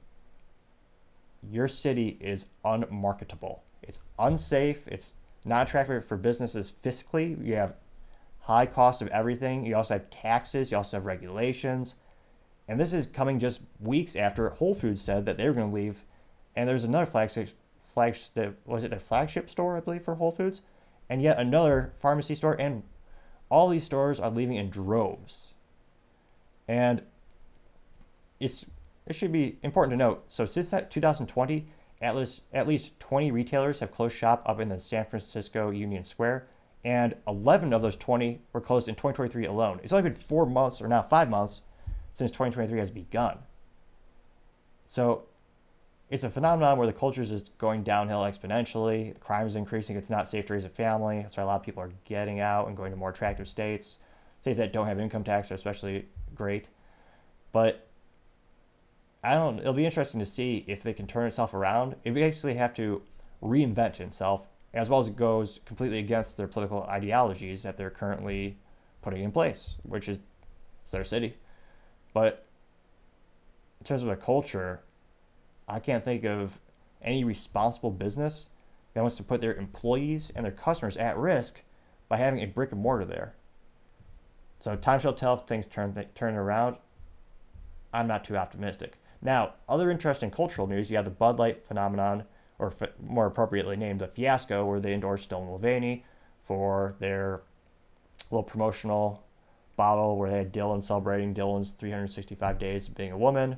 your 1.49 1.69
city 1.69 2.19
is 2.21 2.47
unmarketable. 2.65 3.63
It's 3.83 4.01
unsafe. 4.19 4.87
It's 4.87 5.15
not 5.45 5.69
attractive 5.69 6.05
for 6.05 6.17
businesses 6.17 6.73
fiscally. 6.83 7.45
You 7.45 7.57
have 7.57 7.75
high 8.41 8.67
cost 8.67 9.03
of 9.03 9.09
everything. 9.09 9.65
You 9.65 9.77
also 9.77 9.95
have 9.95 10.11
taxes. 10.11 10.71
You 10.71 10.79
also 10.79 10.97
have 10.97 11.05
regulations. 11.05 11.95
And 12.69 12.81
this 12.81 12.93
is 12.93 13.07
coming 13.07 13.39
just 13.39 13.61
weeks 13.81 14.17
after 14.17 14.49
Whole 14.51 14.75
Foods 14.75 15.03
said 15.03 15.27
that 15.27 15.37
they 15.37 15.47
were 15.47 15.55
going 15.55 15.71
to 15.71 15.75
leave. 15.75 16.05
And 16.57 16.69
there's 16.69 16.85
another 16.85 17.07
flagship, 17.07 17.51
flagship 17.93 18.59
was 18.65 18.85
it 18.85 18.91
their 18.91 19.01
flagship 19.01 19.51
store, 19.51 19.77
I 19.77 19.81
believe, 19.81 20.05
for 20.05 20.15
Whole 20.15 20.33
Foods? 20.33 20.63
And 21.11 21.21
yet 21.21 21.39
another 21.39 21.93
pharmacy 22.01 22.35
store. 22.35 22.55
And 22.55 22.83
all 23.51 23.69
these 23.69 23.85
stores 23.85 24.19
are 24.19 24.31
leaving 24.31 24.57
in 24.57 24.71
droves. 24.71 25.55
And 26.67 27.03
it's 28.41 28.65
it 29.07 29.15
should 29.15 29.33
be 29.33 29.59
important 29.63 29.93
to 29.93 29.97
note. 29.97 30.25
So 30.29 30.47
since 30.47 30.71
that 30.71 30.91
2020, 30.91 31.67
at 32.01 32.17
least, 32.17 32.43
at 32.53 32.67
least 32.67 32.99
20 33.01 33.31
retailers 33.31 33.81
have 33.81 33.91
closed 33.91 34.17
shop 34.17 34.43
up 34.47 34.61
in 34.61 34.69
the 34.69 34.79
San 34.79 35.05
Francisco 35.05 35.71
Union 35.71 36.05
Square, 36.05 36.47
and 36.85 37.15
11 37.27 37.73
of 37.73 37.83
those 37.83 37.97
20 37.97 38.41
were 38.53 38.61
closed 38.61 38.89
in 38.89 38.95
2023 38.95 39.47
alone. 39.47 39.81
It's 39.83 39.93
only 39.93 40.11
been 40.11 40.19
four 40.19 40.47
months, 40.47 40.81
or 40.81 40.89
now 40.89 41.03
five 41.03 41.29
months, 41.29 41.63
since 42.15 42.31
2023 42.31 42.79
has 42.79 42.91
begun. 42.91 43.39
So 44.87 45.25
it's 46.09 46.25
a 46.25 46.31
phenomenon 46.31 46.79
where 46.79 46.87
the 46.87 46.93
culture 46.93 47.21
is 47.21 47.31
just 47.31 47.57
going 47.59 47.83
downhill 47.83 48.21
exponentially. 48.21 49.19
Crime 49.21 49.47
is 49.47 49.57
increasing. 49.57 49.97
It's 49.97 50.11
not 50.11 50.29
safe 50.29 50.47
to 50.47 50.55
raise 50.55 50.65
a 50.65 50.69
family. 50.69 51.21
That's 51.21 51.37
why 51.37 51.43
a 51.43 51.47
lot 51.47 51.57
of 51.57 51.63
people 51.63 51.83
are 51.83 51.91
getting 52.05 52.41
out 52.41 52.69
and 52.69 52.77
going 52.77 52.93
to 52.93 52.97
more 52.97 53.11
attractive 53.11 53.49
states. 53.49 53.99
States 54.41 54.59
that 54.59 54.73
don't 54.73 54.87
have 54.87 55.01
income 55.01 55.25
tax 55.25 55.51
are 55.51 55.55
especially 55.55 56.07
great. 56.35 56.69
But 57.53 57.87
I 59.25 59.35
don't. 59.35 59.59
It'll 59.59 59.73
be 59.73 59.87
interesting 59.87 60.21
to 60.21 60.27
see 60.27 60.65
if 60.69 60.83
they 60.83 60.93
can 60.93 61.07
turn 61.07 61.27
itself 61.27 61.55
around. 61.55 61.97
It 62.05 62.15
basically 62.15 62.55
have 62.55 62.75
to 62.75 63.03
reinvent 63.43 64.01
itself, 64.01 64.47
as 64.73 64.89
well 64.89 65.01
as 65.01 65.09
it 65.09 65.17
goes 65.17 65.61
completely 65.65 65.99
against 65.99 66.37
their 66.37 66.47
political 66.47 66.83
ideologies 66.85 67.63
that 67.63 67.77
they're 67.77 67.91
currently 67.91 68.59
putting 69.03 69.25
in 69.25 69.33
place, 69.33 69.75
which 69.83 70.09
is 70.09 70.19
their 70.91 71.05
city. 71.05 71.37
But 72.15 72.47
in 73.81 73.85
terms 73.85 74.03
of 74.03 74.09
a 74.09 74.17
culture, 74.17 74.81
I 75.69 75.81
can't 75.81 76.05
think 76.05 76.25
of 76.25 76.59
any 77.03 77.25
responsible 77.25 77.91
business 77.91 78.49
that 78.95 79.03
wants 79.03 79.17
to 79.17 79.23
put 79.23 79.43
their 79.43 79.55
employees 79.55 80.33
and 80.35 80.47
their 80.47 80.53
customers 80.53 80.97
at 80.97 81.19
risk 81.19 81.61
by 82.09 82.17
having 82.17 82.41
a 82.41 82.47
brick 82.47 82.73
and 82.73 82.81
mortar 82.81 83.05
there. 83.05 83.35
So 84.61 84.77
time 84.77 85.01
shall 85.01 85.13
tell 85.13 85.35
if 85.35 85.43
things 85.43 85.67
turn 85.67 86.07
turn 86.15 86.35
around. 86.35 86.77
I'm 87.93 88.07
not 88.07 88.25
too 88.25 88.37
optimistic. 88.37 88.95
Now, 89.21 89.55
other 89.69 89.91
interesting 89.91 90.31
cultural 90.31 90.67
news 90.67 90.91
you 90.91 90.97
have 90.97 91.05
the 91.05 91.11
Bud 91.11 91.39
Light 91.39 91.67
phenomenon, 91.67 92.25
or 92.59 92.73
f- 92.81 92.91
more 93.03 93.27
appropriately 93.27 93.77
named 93.77 94.01
the 94.01 94.09
fiasco, 94.09 94.65
where 94.65 94.81
they 94.81 94.95
endorsed 94.95 95.31
Dylan 95.31 95.47
Mulvaney 95.47 96.05
for 96.47 96.95
their 96.99 97.43
little 98.31 98.43
promotional 98.43 99.24
bottle 99.77 100.17
where 100.17 100.31
they 100.31 100.39
had 100.39 100.53
Dylan 100.53 100.83
celebrating 100.83 101.35
Dylan's 101.35 101.73
365 101.73 102.59
days 102.59 102.89
of 102.89 102.95
being 102.95 103.13
a 103.13 103.19
woman. 103.19 103.57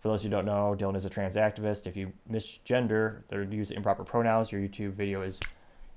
For 0.00 0.08
those 0.08 0.22
who 0.22 0.28
don't 0.28 0.46
know, 0.46 0.74
Dylan 0.78 0.96
is 0.96 1.04
a 1.04 1.10
trans 1.10 1.36
activist. 1.36 1.86
If 1.86 1.96
you 1.96 2.12
misgender, 2.30 3.22
they 3.28 3.36
use 3.54 3.70
improper 3.70 4.04
pronouns, 4.04 4.50
your 4.50 4.60
YouTube 4.60 4.92
video 4.92 5.22
is 5.22 5.38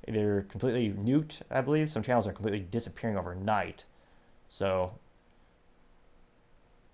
either 0.07 0.45
completely 0.49 0.91
nuked, 0.91 1.41
I 1.49 1.61
believe. 1.61 1.89
Some 1.89 2.03
channels 2.03 2.27
are 2.27 2.33
completely 2.33 2.59
disappearing 2.59 3.17
overnight. 3.17 3.83
So 4.49 4.91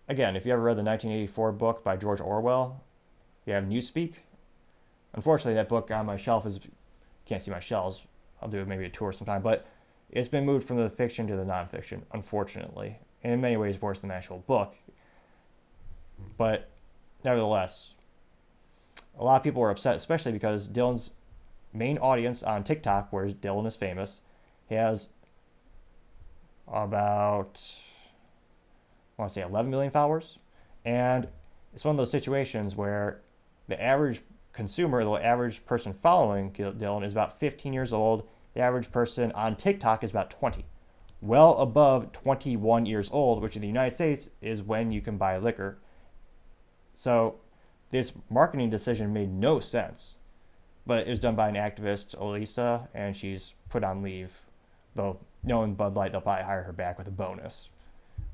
again, 0.08 0.36
if 0.36 0.46
you 0.46 0.54
ever 0.54 0.62
read 0.62 0.78
the 0.78 0.84
1984 0.84 1.52
book 1.52 1.84
by 1.84 1.98
George 1.98 2.22
Orwell, 2.22 2.82
you 3.46 3.54
have 3.54 3.66
Newspeak. 3.66 4.14
Unfortunately, 5.14 5.56
that 5.56 5.68
book 5.68 5.92
on 5.92 6.06
my 6.06 6.18
shelf 6.18 6.46
is 6.46 6.60
can't 7.26 7.42
see 7.42 7.52
my 7.52 7.60
shelves. 7.60 8.02
I'll 8.42 8.50
do 8.50 8.64
maybe 8.66 8.86
a 8.86 8.90
tour 8.90 9.12
sometime, 9.12 9.42
but 9.42 9.68
it's 10.12 10.28
been 10.28 10.46
moved 10.46 10.68
from 10.68 10.78
the 10.78 10.90
fiction 10.90 11.26
to 11.28 11.36
the 11.36 11.44
nonfiction, 11.44 12.02
unfortunately, 12.12 13.00
and 13.24 13.34
in 13.34 13.42
many 13.42 13.58
ways 13.58 13.82
worse 13.82 14.02
than 14.02 14.10
the 14.10 14.16
actual 14.16 14.40
book. 14.40 14.76
But 16.38 16.70
nevertheless, 17.24 17.94
a 19.18 19.24
lot 19.24 19.38
of 19.38 19.44
people 19.44 19.62
were 19.62 19.72
upset, 19.72 19.96
especially 19.96 20.32
because 20.32 20.68
Dylan's 20.68 21.12
main 21.74 21.98
audience 21.98 22.44
on 22.44 22.64
TikTok, 22.64 23.12
where 23.12 23.30
Dylan 23.30 23.66
is 23.66 23.76
famous, 23.76 24.22
has 24.70 25.08
about 26.68 27.60
I 29.18 29.22
want 29.22 29.30
to 29.30 29.34
say 29.34 29.42
11 29.44 29.70
million 29.70 29.92
followers. 29.92 30.38
And 30.86 31.28
it's 31.74 31.84
one 31.84 31.94
of 31.94 31.98
those 31.98 32.12
situations 32.12 32.76
where 32.76 33.22
the 33.68 33.82
average 33.82 34.22
consumer, 34.54 35.04
the 35.04 35.12
average 35.12 35.66
person 35.66 35.94
following 35.94 36.52
Dylan 36.52 37.06
is 37.06 37.12
about 37.12 37.40
15 37.40 37.72
years 37.72 37.94
old. 37.94 38.28
The 38.54 38.62
average 38.62 38.92
person 38.92 39.32
on 39.34 39.56
TikTok 39.56 40.04
is 40.04 40.12
about 40.12 40.32
20. 40.32 40.66
well 41.22 41.58
above 41.60 42.12
21 42.12 42.86
years 42.86 43.10
old, 43.12 43.42
which 43.42 43.56
in 43.56 43.62
the 43.62 43.68
United 43.68 43.94
States 43.94 44.30
is 44.42 44.64
when 44.64 44.92
you 44.92 45.02
can 45.02 45.18
buy 45.18 45.38
liquor. 45.38 45.78
So 46.94 47.36
this 47.92 48.14
marketing 48.30 48.70
decision 48.70 49.14
made 49.14 49.32
no 49.32 49.60
sense, 49.60 50.18
but 50.86 51.08
it 51.08 51.10
was 51.10 51.20
done 51.20 51.36
by 51.36 51.50
an 51.50 51.56
activist, 51.56 52.20
Elisa, 52.20 52.90
and 52.94 53.16
she's 53.16 53.54
put 53.70 53.84
on 53.84 54.02
leave. 54.02 54.32
Though 54.96 55.20
knowing 55.44 55.76
Bud 55.76 55.96
Light, 55.96 56.12
they'll 56.12 56.22
probably 56.22 56.44
hire 56.44 56.64
her 56.64 56.74
back 56.74 56.98
with 56.98 57.08
a 57.08 57.12
bonus. 57.12 57.70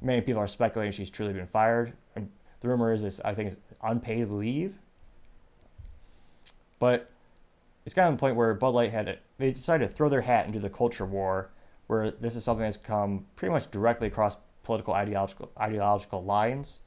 Many 0.02 0.22
people 0.22 0.42
are 0.42 0.48
speculating 0.48 0.92
she's 0.92 1.10
truly 1.10 1.34
been 1.34 1.48
fired. 1.48 1.94
And 2.16 2.30
the 2.62 2.68
rumor 2.68 2.94
is 2.94 3.22
I 3.24 3.36
think, 3.36 3.52
it's 3.52 3.62
unpaid 3.84 4.30
leave. 4.30 4.76
But 6.80 7.10
it's 7.88 7.94
gotten 7.94 8.12
to 8.12 8.18
the 8.18 8.20
point 8.20 8.36
where 8.36 8.54
Bud 8.54 8.72
Light 8.72 8.92
had 8.92 9.08
it. 9.08 9.22
They 9.38 9.54
decided 9.54 9.90
to 9.90 9.96
throw 9.96 10.10
their 10.10 10.20
hat 10.20 10.46
into 10.46 10.60
the 10.60 10.70
culture 10.70 11.06
war, 11.06 11.52
where 11.88 12.12
this 12.12 12.36
is 12.36 12.44
something 12.44 12.66
that's 12.66 12.76
come 12.76 13.28
pretty 13.38 13.54
much 13.54 13.72
directly 13.72 14.08
across 14.08 14.36
political 14.64 14.94
ideological 14.94 15.54
ideological 15.58 16.22
lines, 16.22 16.80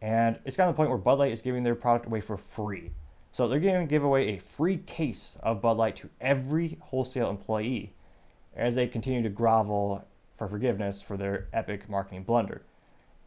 and 0.00 0.38
it's 0.44 0.56
gotten 0.56 0.72
to 0.72 0.76
the 0.76 0.76
point 0.76 0.90
where 0.90 0.98
Bud 0.98 1.18
Light 1.18 1.32
is 1.32 1.42
giving 1.42 1.64
their 1.64 1.74
product 1.74 2.06
away 2.06 2.20
for 2.20 2.36
free. 2.36 2.92
So 3.32 3.48
they're 3.48 3.58
going 3.58 3.80
to 3.80 3.90
give 3.90 4.04
away 4.04 4.28
a 4.28 4.38
free 4.38 4.76
case 4.76 5.36
of 5.42 5.60
Bud 5.60 5.78
Light 5.78 5.96
to 5.96 6.10
every 6.20 6.78
wholesale 6.80 7.28
employee 7.28 7.92
as 8.54 8.76
they 8.76 8.86
continue 8.86 9.24
to 9.24 9.28
grovel 9.28 10.06
for 10.38 10.46
forgiveness 10.46 11.02
for 11.02 11.16
their 11.16 11.48
epic 11.52 11.88
marketing 11.88 12.22
blunder. 12.22 12.62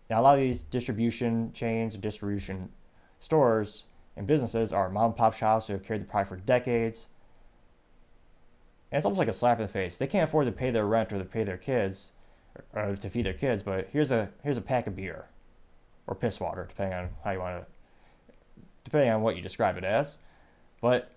Now, 0.09 0.21
a 0.21 0.23
lot 0.23 0.35
of 0.35 0.41
these 0.41 0.61
distribution 0.61 1.51
chains, 1.51 1.97
distribution 1.97 2.69
stores, 3.19 3.83
and 4.19 4.27
businesses 4.27 4.73
are 4.73 4.89
mom 4.89 5.05
and 5.05 5.15
pop 5.15 5.33
shops 5.33 5.67
who 5.67 5.73
have 5.73 5.81
carried 5.81 6.01
the 6.01 6.05
product 6.05 6.29
for 6.29 6.35
decades. 6.35 7.07
And 8.91 8.97
it's 8.97 9.05
almost 9.05 9.17
like 9.17 9.29
a 9.29 9.33
slap 9.33 9.59
in 9.59 9.65
the 9.65 9.71
face. 9.71 9.97
They 9.97 10.07
can't 10.07 10.27
afford 10.27 10.45
to 10.45 10.51
pay 10.51 10.71
their 10.71 10.85
rent 10.85 11.13
or 11.13 11.19
to 11.19 11.23
pay 11.23 11.45
their 11.45 11.55
kids, 11.55 12.11
or, 12.73 12.97
to 12.97 13.09
feed 13.09 13.25
their 13.25 13.33
kids. 13.33 13.63
But 13.63 13.87
here's 13.93 14.11
a 14.11 14.29
here's 14.43 14.57
a 14.57 14.61
pack 14.61 14.87
of 14.87 14.97
beer, 14.97 15.27
or 16.05 16.15
piss 16.15 16.37
water, 16.37 16.65
depending 16.67 16.99
on 16.99 17.09
how 17.23 17.31
you 17.31 17.39
want 17.39 17.63
to, 17.63 18.63
depending 18.83 19.09
on 19.09 19.21
what 19.21 19.37
you 19.37 19.41
describe 19.41 19.77
it 19.77 19.85
as. 19.85 20.17
But 20.81 21.13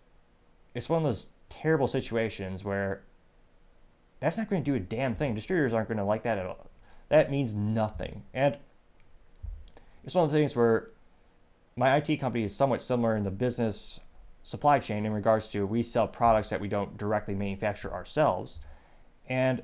it's 0.73 0.89
one 0.89 1.03
of 1.03 1.09
those 1.09 1.27
terrible 1.51 1.89
situations 1.89 2.63
where 2.63 3.03
that's 4.21 4.39
not 4.39 4.49
going 4.49 4.63
to 4.63 4.71
do 4.71 4.77
a 4.77 4.81
damn 4.81 5.17
thing. 5.17 5.35
Distributors 5.35 5.75
aren't 5.75 5.89
going 5.89 5.99
to 5.99 6.05
like 6.05 6.23
that 6.23 6.39
at 6.39 6.47
all. 6.47 6.71
That 7.09 7.33
means 7.33 7.53
nothing. 7.53 8.23
And 8.33 8.59
it's 10.05 10.15
one 10.15 10.25
of 10.25 10.31
the 10.31 10.39
things 10.39 10.55
where 10.55 10.92
my 11.77 11.97
IT 11.97 12.17
company 12.19 12.45
is 12.45 12.55
somewhat 12.55 12.83
similar 12.83 13.17
in 13.17 13.25
the 13.25 13.31
business 13.31 14.01
supply 14.43 14.79
chain 14.79 15.07
in 15.07 15.13
regards 15.13 15.49
to 15.49 15.67
we 15.67 15.83
sell 15.83 16.09
products 16.09 16.51
that 16.51 16.61
we 16.61 16.69
don't 16.69 16.99
directly 16.99 17.35
manufacture 17.35 17.93
ourselves. 17.93 18.61
And 19.29 19.63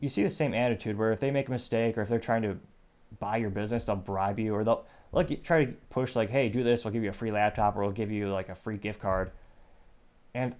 you 0.00 0.08
see 0.08 0.22
the 0.22 0.30
same 0.30 0.54
attitude 0.54 0.98
where 0.98 1.12
if 1.12 1.20
they 1.20 1.30
make 1.30 1.48
a 1.48 1.50
mistake 1.50 1.96
or 1.96 2.02
if 2.02 2.08
they're 2.08 2.18
trying 2.18 2.42
to 2.42 2.58
buy 3.20 3.36
your 3.36 3.50
business, 3.50 3.84
they'll 3.84 3.96
bribe 3.96 4.38
you 4.38 4.54
or 4.54 4.64
they'll 4.64 4.84
like 5.12 5.42
try 5.44 5.64
to 5.64 5.72
push 5.90 6.16
like, 6.16 6.30
hey, 6.30 6.48
do 6.48 6.62
this, 6.62 6.84
we'll 6.84 6.92
give 6.92 7.04
you 7.04 7.10
a 7.10 7.14
free 7.14 7.30
laptop 7.30 7.76
or 7.76 7.82
we'll 7.82 7.92
give 7.92 8.10
you 8.10 8.28
like 8.28 8.48
a 8.48 8.54
free 8.54 8.78
gift 8.78 9.00
card. 9.00 9.30
And 10.34 10.54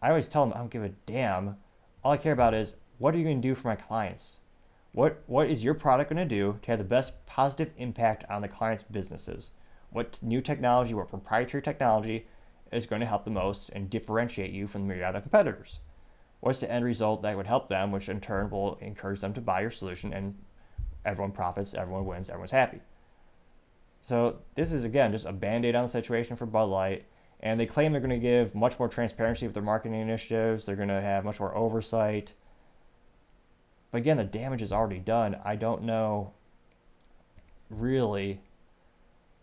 I 0.00 0.08
always 0.08 0.28
tell 0.28 0.46
them 0.46 0.54
I 0.54 0.58
don't 0.58 0.70
give 0.70 0.84
a 0.84 0.90
damn 1.06 1.56
all 2.02 2.12
I 2.12 2.16
care 2.16 2.32
about 2.32 2.54
is 2.54 2.74
what 2.98 3.14
are 3.14 3.18
you 3.18 3.24
to 3.24 3.34
do 3.34 3.54
for 3.54 3.68
my 3.68 3.76
clients? 3.76 4.39
What 4.92 5.22
what 5.26 5.48
is 5.48 5.62
your 5.62 5.74
product 5.74 6.10
going 6.10 6.28
to 6.28 6.34
do 6.34 6.58
to 6.62 6.70
have 6.70 6.78
the 6.78 6.84
best 6.84 7.24
positive 7.26 7.70
impact 7.76 8.24
on 8.28 8.42
the 8.42 8.48
client's 8.48 8.82
businesses? 8.82 9.50
What 9.90 10.18
new 10.22 10.40
technology, 10.40 10.94
what 10.94 11.08
proprietary 11.08 11.62
technology 11.62 12.26
is 12.72 12.86
going 12.86 13.00
to 13.00 13.06
help 13.06 13.24
the 13.24 13.30
most 13.30 13.70
and 13.70 13.90
differentiate 13.90 14.52
you 14.52 14.66
from 14.66 14.82
the 14.82 14.88
myriad 14.88 15.14
of 15.14 15.22
competitors? 15.22 15.80
What's 16.40 16.60
the 16.60 16.70
end 16.70 16.84
result 16.84 17.22
that 17.22 17.36
would 17.36 17.46
help 17.46 17.68
them, 17.68 17.92
which 17.92 18.08
in 18.08 18.20
turn 18.20 18.50
will 18.50 18.76
encourage 18.76 19.20
them 19.20 19.34
to 19.34 19.40
buy 19.40 19.60
your 19.60 19.70
solution 19.70 20.12
and 20.12 20.36
everyone 21.04 21.32
profits, 21.32 21.74
everyone 21.74 22.06
wins, 22.06 22.28
everyone's 22.28 22.50
happy. 22.50 22.80
So 24.00 24.38
this 24.54 24.72
is 24.72 24.84
again 24.84 25.12
just 25.12 25.26
a 25.26 25.32
band-aid 25.32 25.74
on 25.74 25.84
the 25.84 25.88
situation 25.88 26.36
for 26.36 26.46
Bud 26.46 26.64
Light 26.64 27.04
and 27.40 27.58
they 27.58 27.66
claim 27.66 27.92
they're 27.92 28.00
going 28.00 28.10
to 28.10 28.18
give 28.18 28.54
much 28.54 28.78
more 28.78 28.88
transparency 28.88 29.46
with 29.46 29.54
their 29.54 29.62
marketing 29.62 30.00
initiatives. 30.00 30.66
They're 30.66 30.76
going 30.76 30.88
to 30.88 31.00
have 31.00 31.24
much 31.24 31.40
more 31.40 31.54
oversight. 31.54 32.34
But 33.90 33.98
again, 33.98 34.16
the 34.16 34.24
damage 34.24 34.62
is 34.62 34.72
already 34.72 34.98
done. 34.98 35.36
I 35.44 35.56
don't 35.56 35.82
know 35.82 36.32
really 37.68 38.40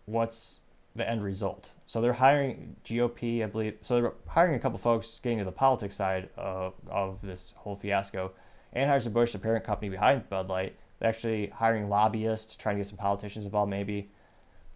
what's 0.06 0.60
the 0.94 1.08
end 1.08 1.22
result. 1.22 1.70
So 1.86 2.00
they're 2.00 2.14
hiring 2.14 2.76
GOP, 2.84 3.42
I 3.42 3.46
believe. 3.46 3.78
So 3.80 4.00
they're 4.00 4.12
hiring 4.26 4.54
a 4.54 4.58
couple 4.58 4.78
folks 4.78 5.20
getting 5.22 5.38
to 5.38 5.44
the 5.44 5.52
politics 5.52 5.96
side 5.96 6.28
of, 6.36 6.74
of 6.88 7.18
this 7.22 7.54
whole 7.56 7.76
fiasco. 7.76 8.32
Anheuser-Busch, 8.76 9.32
the 9.32 9.38
parent 9.38 9.64
company 9.64 9.88
behind 9.88 10.28
Bud 10.28 10.48
Light, 10.48 10.76
they're 10.98 11.08
actually 11.08 11.48
hiring 11.48 11.88
lobbyists, 11.88 12.54
trying 12.56 12.76
to 12.76 12.80
get 12.80 12.88
some 12.88 12.98
politicians 12.98 13.44
involved 13.44 13.70
maybe. 13.70 14.10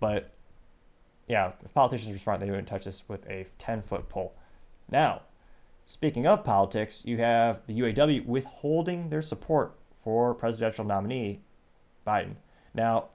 But 0.00 0.30
yeah, 1.28 1.52
if 1.64 1.74
politicians 1.74 2.12
were 2.12 2.18
smart, 2.18 2.40
they 2.40 2.46
wouldn't 2.46 2.68
touch 2.68 2.85
this 2.85 3.02
with 3.08 3.26
a 3.28 3.46
10 3.58 3.82
foot 3.82 4.08
pole. 4.08 4.35
Now, 4.90 5.22
speaking 5.92 6.26
of 6.26 6.42
politics, 6.42 7.02
you 7.05 7.18
have 7.18 7.61
the 7.66 7.78
UAW 7.78 8.24
withholding 8.24 9.11
their 9.11 9.20
support 9.20 9.74
for 10.02 10.33
presidential 10.33 10.87
nominee 10.87 11.42
Biden. 12.07 12.37
Now, 12.72 13.09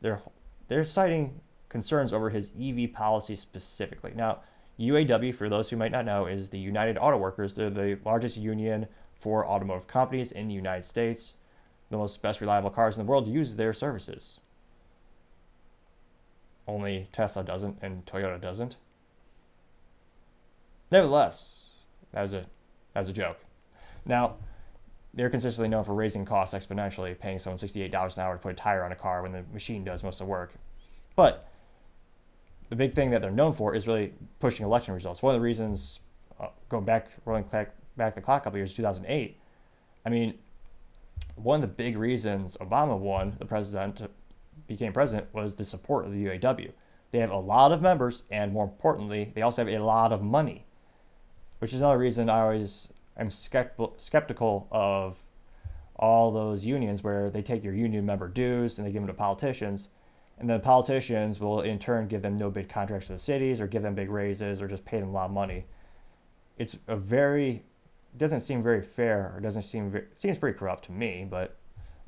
they're 0.00 0.22
they're 0.68 0.84
citing 0.84 1.40
concerns 1.68 2.14
over 2.14 2.30
his 2.30 2.52
EV 2.58 2.94
policy 2.94 3.36
specifically. 3.36 4.12
Now, 4.16 4.38
UAW, 4.78 5.34
for 5.34 5.50
those 5.50 5.68
who 5.68 5.76
might 5.76 5.92
not 5.92 6.06
know, 6.06 6.24
is 6.24 6.48
the 6.48 6.58
United 6.58 6.96
Auto 6.96 7.18
Workers. 7.18 7.52
They're 7.52 7.68
the 7.68 7.98
largest 8.02 8.38
union 8.38 8.86
for 9.20 9.46
automotive 9.46 9.86
companies 9.86 10.32
in 10.32 10.48
the 10.48 10.54
United 10.54 10.86
States. 10.86 11.34
The 11.90 11.98
most 11.98 12.22
best 12.22 12.40
reliable 12.40 12.70
cars 12.70 12.96
in 12.96 13.04
the 13.04 13.10
world 13.10 13.28
use 13.28 13.56
their 13.56 13.74
services. 13.74 14.38
Only 16.66 17.08
Tesla 17.12 17.44
doesn't 17.44 17.76
and 17.82 18.06
Toyota 18.06 18.40
doesn't. 18.40 18.76
Nevertheless, 20.90 21.59
that 22.12 22.22
was 22.22 22.32
a 22.32 22.46
that 22.94 23.00
was 23.00 23.08
a 23.08 23.12
joke. 23.12 23.38
Now, 24.04 24.36
they're 25.14 25.30
consistently 25.30 25.68
known 25.68 25.84
for 25.84 25.94
raising 25.94 26.24
costs 26.24 26.54
exponentially, 26.54 27.18
paying 27.18 27.38
someone 27.38 27.58
$68 27.58 28.16
an 28.16 28.22
hour 28.22 28.34
to 28.34 28.38
put 28.40 28.52
a 28.52 28.54
tire 28.54 28.84
on 28.84 28.92
a 28.92 28.96
car 28.96 29.22
when 29.22 29.32
the 29.32 29.44
machine 29.52 29.84
does 29.84 30.02
most 30.02 30.20
of 30.20 30.26
the 30.26 30.30
work. 30.30 30.54
But 31.16 31.48
the 32.68 32.76
big 32.76 32.94
thing 32.94 33.10
that 33.10 33.20
they're 33.20 33.30
known 33.30 33.52
for 33.52 33.74
is 33.74 33.86
really 33.86 34.14
pushing 34.38 34.64
election 34.64 34.94
results. 34.94 35.22
One 35.22 35.34
of 35.34 35.40
the 35.40 35.44
reasons, 35.44 36.00
uh, 36.40 36.48
going 36.68 36.84
back, 36.84 37.08
rolling 37.24 37.44
back, 37.44 37.74
back 37.96 38.14
the 38.14 38.20
clock 38.20 38.42
a 38.42 38.44
couple 38.44 38.58
years, 38.58 38.72
2008, 38.74 39.36
I 40.06 40.08
mean, 40.08 40.38
one 41.34 41.56
of 41.56 41.62
the 41.62 41.74
big 41.74 41.96
reasons 41.96 42.56
Obama 42.60 42.98
won 42.98 43.36
the 43.38 43.44
president 43.44 44.00
became 44.66 44.92
president 44.92 45.32
was 45.34 45.56
the 45.56 45.64
support 45.64 46.06
of 46.06 46.12
the 46.12 46.26
UAW. 46.26 46.70
They 47.10 47.18
have 47.18 47.30
a 47.30 47.38
lot 47.38 47.72
of 47.72 47.82
members, 47.82 48.22
and 48.30 48.52
more 48.52 48.64
importantly, 48.64 49.32
they 49.34 49.42
also 49.42 49.64
have 49.64 49.74
a 49.74 49.82
lot 49.82 50.12
of 50.12 50.22
money, 50.22 50.64
which 51.60 51.72
is 51.72 51.78
another 51.78 51.98
reason 51.98 52.28
I 52.28 52.40
always 52.40 52.88
am 53.16 53.30
skeptical 53.30 54.66
of 54.70 55.16
all 55.96 56.32
those 56.32 56.64
unions 56.64 57.04
where 57.04 57.30
they 57.30 57.42
take 57.42 57.62
your 57.62 57.74
union 57.74 58.04
member 58.04 58.26
dues 58.26 58.78
and 58.78 58.86
they 58.86 58.92
give 58.92 59.02
them 59.02 59.06
to 59.06 59.14
politicians, 59.14 59.88
and 60.38 60.48
then 60.48 60.56
the 60.56 60.64
politicians 60.64 61.38
will 61.38 61.60
in 61.60 61.78
turn 61.78 62.08
give 62.08 62.22
them 62.22 62.38
no 62.38 62.50
bid 62.50 62.68
contracts 62.68 63.06
for 63.06 63.12
the 63.12 63.18
cities 63.18 63.60
or 63.60 63.66
give 63.66 63.82
them 63.82 63.94
big 63.94 64.10
raises 64.10 64.60
or 64.62 64.68
just 64.68 64.84
pay 64.84 64.98
them 64.98 65.10
a 65.10 65.12
lot 65.12 65.26
of 65.26 65.30
money. 65.30 65.66
It's 66.58 66.76
a 66.88 66.96
very 66.96 67.62
doesn't 68.16 68.40
seem 68.40 68.62
very 68.62 68.82
fair 68.82 69.32
or 69.34 69.40
doesn't 69.40 69.62
seem 69.62 69.90
very, 69.90 70.06
seems 70.16 70.38
pretty 70.38 70.58
corrupt 70.58 70.86
to 70.86 70.92
me, 70.92 71.26
but 71.28 71.56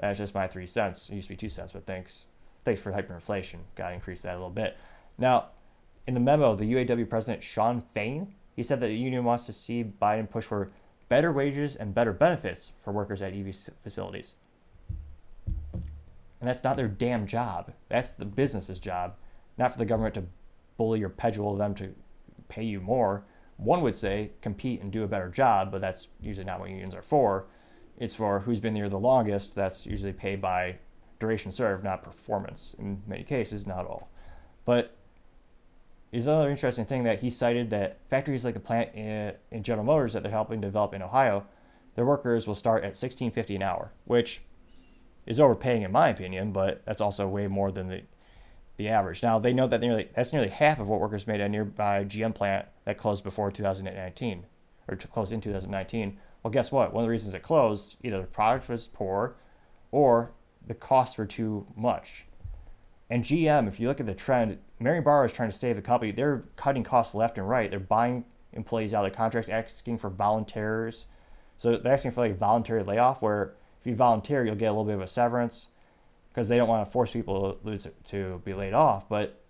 that's 0.00 0.18
just 0.18 0.34
my 0.34 0.48
three 0.48 0.66
cents. 0.66 1.08
It 1.10 1.14
used 1.14 1.28
to 1.28 1.34
be 1.34 1.36
two 1.36 1.48
cents, 1.48 1.72
but 1.72 1.86
thanks 1.86 2.24
thanks 2.64 2.80
for 2.80 2.90
hyperinflation. 2.92 3.58
Got 3.76 3.88
to 3.88 3.94
increase 3.94 4.22
that 4.22 4.32
a 4.32 4.38
little 4.38 4.50
bit. 4.50 4.76
Now, 5.18 5.48
in 6.06 6.14
the 6.14 6.20
memo, 6.20 6.56
the 6.56 6.72
UAW 6.72 7.08
president 7.08 7.42
Shawn 7.42 7.82
Fain, 7.92 8.34
he 8.54 8.62
said 8.62 8.80
that 8.80 8.88
the 8.88 8.96
union 8.96 9.24
wants 9.24 9.46
to 9.46 9.52
see 9.52 9.84
Biden 9.84 10.28
push 10.28 10.44
for 10.44 10.70
better 11.08 11.32
wages 11.32 11.76
and 11.76 11.94
better 11.94 12.12
benefits 12.12 12.72
for 12.82 12.92
workers 12.92 13.22
at 13.22 13.34
EV 13.34 13.54
facilities. 13.82 14.32
And 15.74 16.48
that's 16.48 16.64
not 16.64 16.76
their 16.76 16.88
damn 16.88 17.26
job. 17.26 17.72
That's 17.88 18.10
the 18.10 18.24
business's 18.24 18.80
job, 18.80 19.14
not 19.56 19.72
for 19.72 19.78
the 19.78 19.84
government 19.84 20.14
to 20.16 20.24
bully 20.76 21.02
or 21.02 21.08
pedule 21.08 21.56
them 21.56 21.74
to 21.76 21.94
pay 22.48 22.64
you 22.64 22.80
more. 22.80 23.24
One 23.56 23.82
would 23.82 23.94
say 23.94 24.30
compete 24.40 24.80
and 24.80 24.90
do 24.90 25.04
a 25.04 25.08
better 25.08 25.28
job, 25.28 25.70
but 25.70 25.80
that's 25.80 26.08
usually 26.20 26.44
not 26.44 26.60
what 26.60 26.70
unions 26.70 26.94
are 26.94 27.02
for. 27.02 27.46
It's 27.98 28.14
for 28.14 28.40
who's 28.40 28.58
been 28.58 28.74
there 28.74 28.88
the 28.88 28.98
longest. 28.98 29.54
That's 29.54 29.86
usually 29.86 30.12
paid 30.12 30.40
by 30.40 30.76
duration 31.20 31.52
served, 31.52 31.84
not 31.84 32.02
performance 32.02 32.74
in 32.78 33.02
many 33.06 33.22
cases, 33.22 33.66
not 33.66 33.86
all. 33.86 34.08
But 34.64 34.96
is 36.12 36.26
another 36.26 36.50
interesting 36.50 36.84
thing 36.84 37.04
that 37.04 37.20
he 37.20 37.30
cited 37.30 37.70
that 37.70 37.98
factories 38.08 38.44
like 38.44 38.54
the 38.54 38.60
plant 38.60 38.94
in, 38.94 39.32
in 39.50 39.62
General 39.62 39.84
Motors 39.84 40.12
that 40.12 40.22
they're 40.22 40.30
helping 40.30 40.60
develop 40.60 40.92
in 40.92 41.02
Ohio, 41.02 41.46
their 41.94 42.04
workers 42.04 42.46
will 42.46 42.54
start 42.54 42.84
at 42.84 42.92
16.50 42.92 43.56
an 43.56 43.62
hour, 43.62 43.92
which 44.04 44.42
is 45.26 45.40
overpaying 45.40 45.82
in 45.82 45.92
my 45.92 46.08
opinion, 46.08 46.52
but 46.52 46.84
that's 46.84 47.00
also 47.00 47.26
way 47.26 47.46
more 47.46 47.72
than 47.72 47.88
the 47.88 48.02
the 48.78 48.88
average. 48.88 49.22
Now 49.22 49.38
they 49.38 49.52
know 49.52 49.66
that 49.66 49.80
nearly 49.80 50.08
that's 50.14 50.32
nearly 50.32 50.48
half 50.48 50.80
of 50.80 50.88
what 50.88 51.00
workers 51.00 51.26
made 51.26 51.40
at 51.40 51.46
a 51.46 51.48
nearby 51.48 52.04
GM 52.04 52.34
plant 52.34 52.66
that 52.84 52.98
closed 52.98 53.22
before 53.22 53.50
2019 53.50 54.46
or 54.88 54.96
to 54.96 55.08
close 55.08 55.30
in 55.30 55.40
2019 55.40 56.18
Well, 56.42 56.50
guess 56.50 56.72
what? 56.72 56.92
One 56.92 57.04
of 57.04 57.06
the 57.06 57.10
reasons 57.10 57.34
it 57.34 57.42
closed, 57.42 57.96
either 58.02 58.20
the 58.20 58.26
product 58.26 58.68
was 58.68 58.88
poor 58.92 59.36
or 59.90 60.32
the 60.66 60.74
costs 60.74 61.18
were 61.18 61.26
too 61.26 61.66
much. 61.76 62.24
And 63.12 63.22
GM, 63.22 63.68
if 63.68 63.78
you 63.78 63.88
look 63.88 64.00
at 64.00 64.06
the 64.06 64.14
trend, 64.14 64.56
Mary 64.80 65.02
Barra 65.02 65.26
is 65.26 65.34
trying 65.34 65.50
to 65.50 65.56
save 65.56 65.76
the 65.76 65.82
company. 65.82 66.12
They're 66.12 66.44
cutting 66.56 66.82
costs 66.82 67.14
left 67.14 67.36
and 67.36 67.46
right. 67.46 67.68
They're 67.68 67.78
buying 67.78 68.24
employees 68.54 68.94
out 68.94 69.04
of 69.04 69.12
their 69.12 69.14
contracts, 69.14 69.50
asking 69.50 69.98
for 69.98 70.08
volunteers. 70.08 71.04
So 71.58 71.76
they're 71.76 71.92
asking 71.92 72.12
for 72.12 72.22
like 72.22 72.38
voluntary 72.38 72.82
layoff, 72.82 73.20
where 73.20 73.52
if 73.78 73.86
you 73.86 73.94
volunteer, 73.94 74.46
you'll 74.46 74.54
get 74.54 74.68
a 74.68 74.70
little 74.70 74.86
bit 74.86 74.94
of 74.94 75.02
a 75.02 75.06
severance 75.06 75.66
because 76.30 76.48
they 76.48 76.56
don't 76.56 76.70
want 76.70 76.86
to 76.86 76.90
force 76.90 77.10
people 77.10 77.52
to 77.52 77.68
lose 77.68 77.86
to 78.06 78.40
be 78.46 78.54
laid 78.54 78.72
off. 78.72 79.06
But 79.10 79.42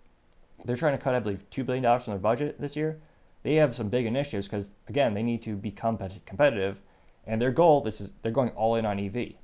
they're 0.64 0.75
trying 0.75 0.98
to 0.98 1.03
cut, 1.03 1.14
I 1.14 1.20
believe, 1.20 1.48
two 1.51 1.62
billion 1.62 1.85
dollars 1.85 2.03
from 2.03 2.14
their 2.14 2.20
budget 2.20 2.61
this 2.61 2.75
year. 2.75 2.98
They 3.44 3.55
have 3.55 3.77
some 3.77 3.90
big 3.90 4.07
initiatives 4.07 4.48
because 4.48 4.72
again, 4.88 5.14
they 5.14 5.22
need 5.22 5.40
to 5.42 5.55
become 5.55 5.98
competitive, 6.27 6.81
and 7.29 7.40
their 7.40 7.53
goal 7.53 7.81
this 7.81 8.01
is 8.01 8.12
they're 8.22 8.33
going 8.33 8.51
all 8.51 8.75
in 8.75 8.85
on 8.85 8.98
EV. 8.98 9.35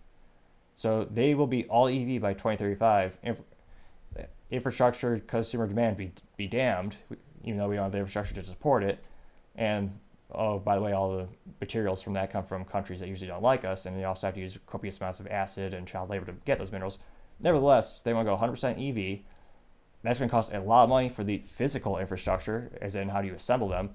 So 0.75 1.07
they 1.09 1.37
will 1.37 1.47
be 1.47 1.67
all 1.67 1.87
EV 1.87 2.21
by 2.21 2.33
2035. 2.33 3.17
Infrastructure, 4.51 5.19
consumer 5.21 5.67
demand 5.67 5.97
be 5.97 6.13
be 6.37 6.47
damned, 6.47 6.97
even 7.45 7.59
though 7.59 7.69
we 7.69 7.77
don't 7.77 7.85
have 7.85 7.93
the 7.93 7.99
infrastructure 7.99 8.35
to 8.35 8.45
support 8.45 8.83
it. 8.83 9.03
And 9.55 9.99
oh, 10.33 10.59
by 10.59 10.77
the 10.77 10.83
way, 10.83 10.93
all 10.93 11.17
the 11.17 11.29
materials 11.61 12.03
from 12.03 12.15
that 12.15 12.33
come 12.33 12.45
from 12.45 12.65
countries 12.65 13.01
that 13.01 13.09
usually 13.09 13.29
don't 13.29 13.43
like 13.43 13.65
us, 13.65 13.87
and 13.87 13.97
they 13.97 14.05
also 14.05 14.27
have 14.27 14.35
to 14.35 14.41
use 14.41 14.59
copious 14.67 14.99
amounts 14.99 15.21
of 15.21 15.27
acid 15.27 15.75
and 15.75 15.87
child 15.87 16.11
labor 16.11 16.27
to 16.27 16.33
get 16.45 16.59
those 16.59 16.73
minerals. 16.73 16.99
Nevertheless, 17.41 18.01
they 18.01 18.13
want 18.13 18.27
to 18.27 18.31
go 18.31 18.37
100% 18.37 19.15
EV. 19.15 19.21
That's 20.03 20.19
going 20.19 20.29
to 20.29 20.33
cost 20.33 20.53
a 20.53 20.61
lot 20.61 20.85
of 20.85 20.91
money 20.91 21.09
for 21.09 21.25
the 21.25 21.43
physical 21.55 21.99
infrastructure, 21.99 22.71
as 22.81 22.95
in 22.95 23.09
how 23.09 23.21
do 23.21 23.29
you 23.29 23.35
assemble 23.35 23.69
them. 23.69 23.91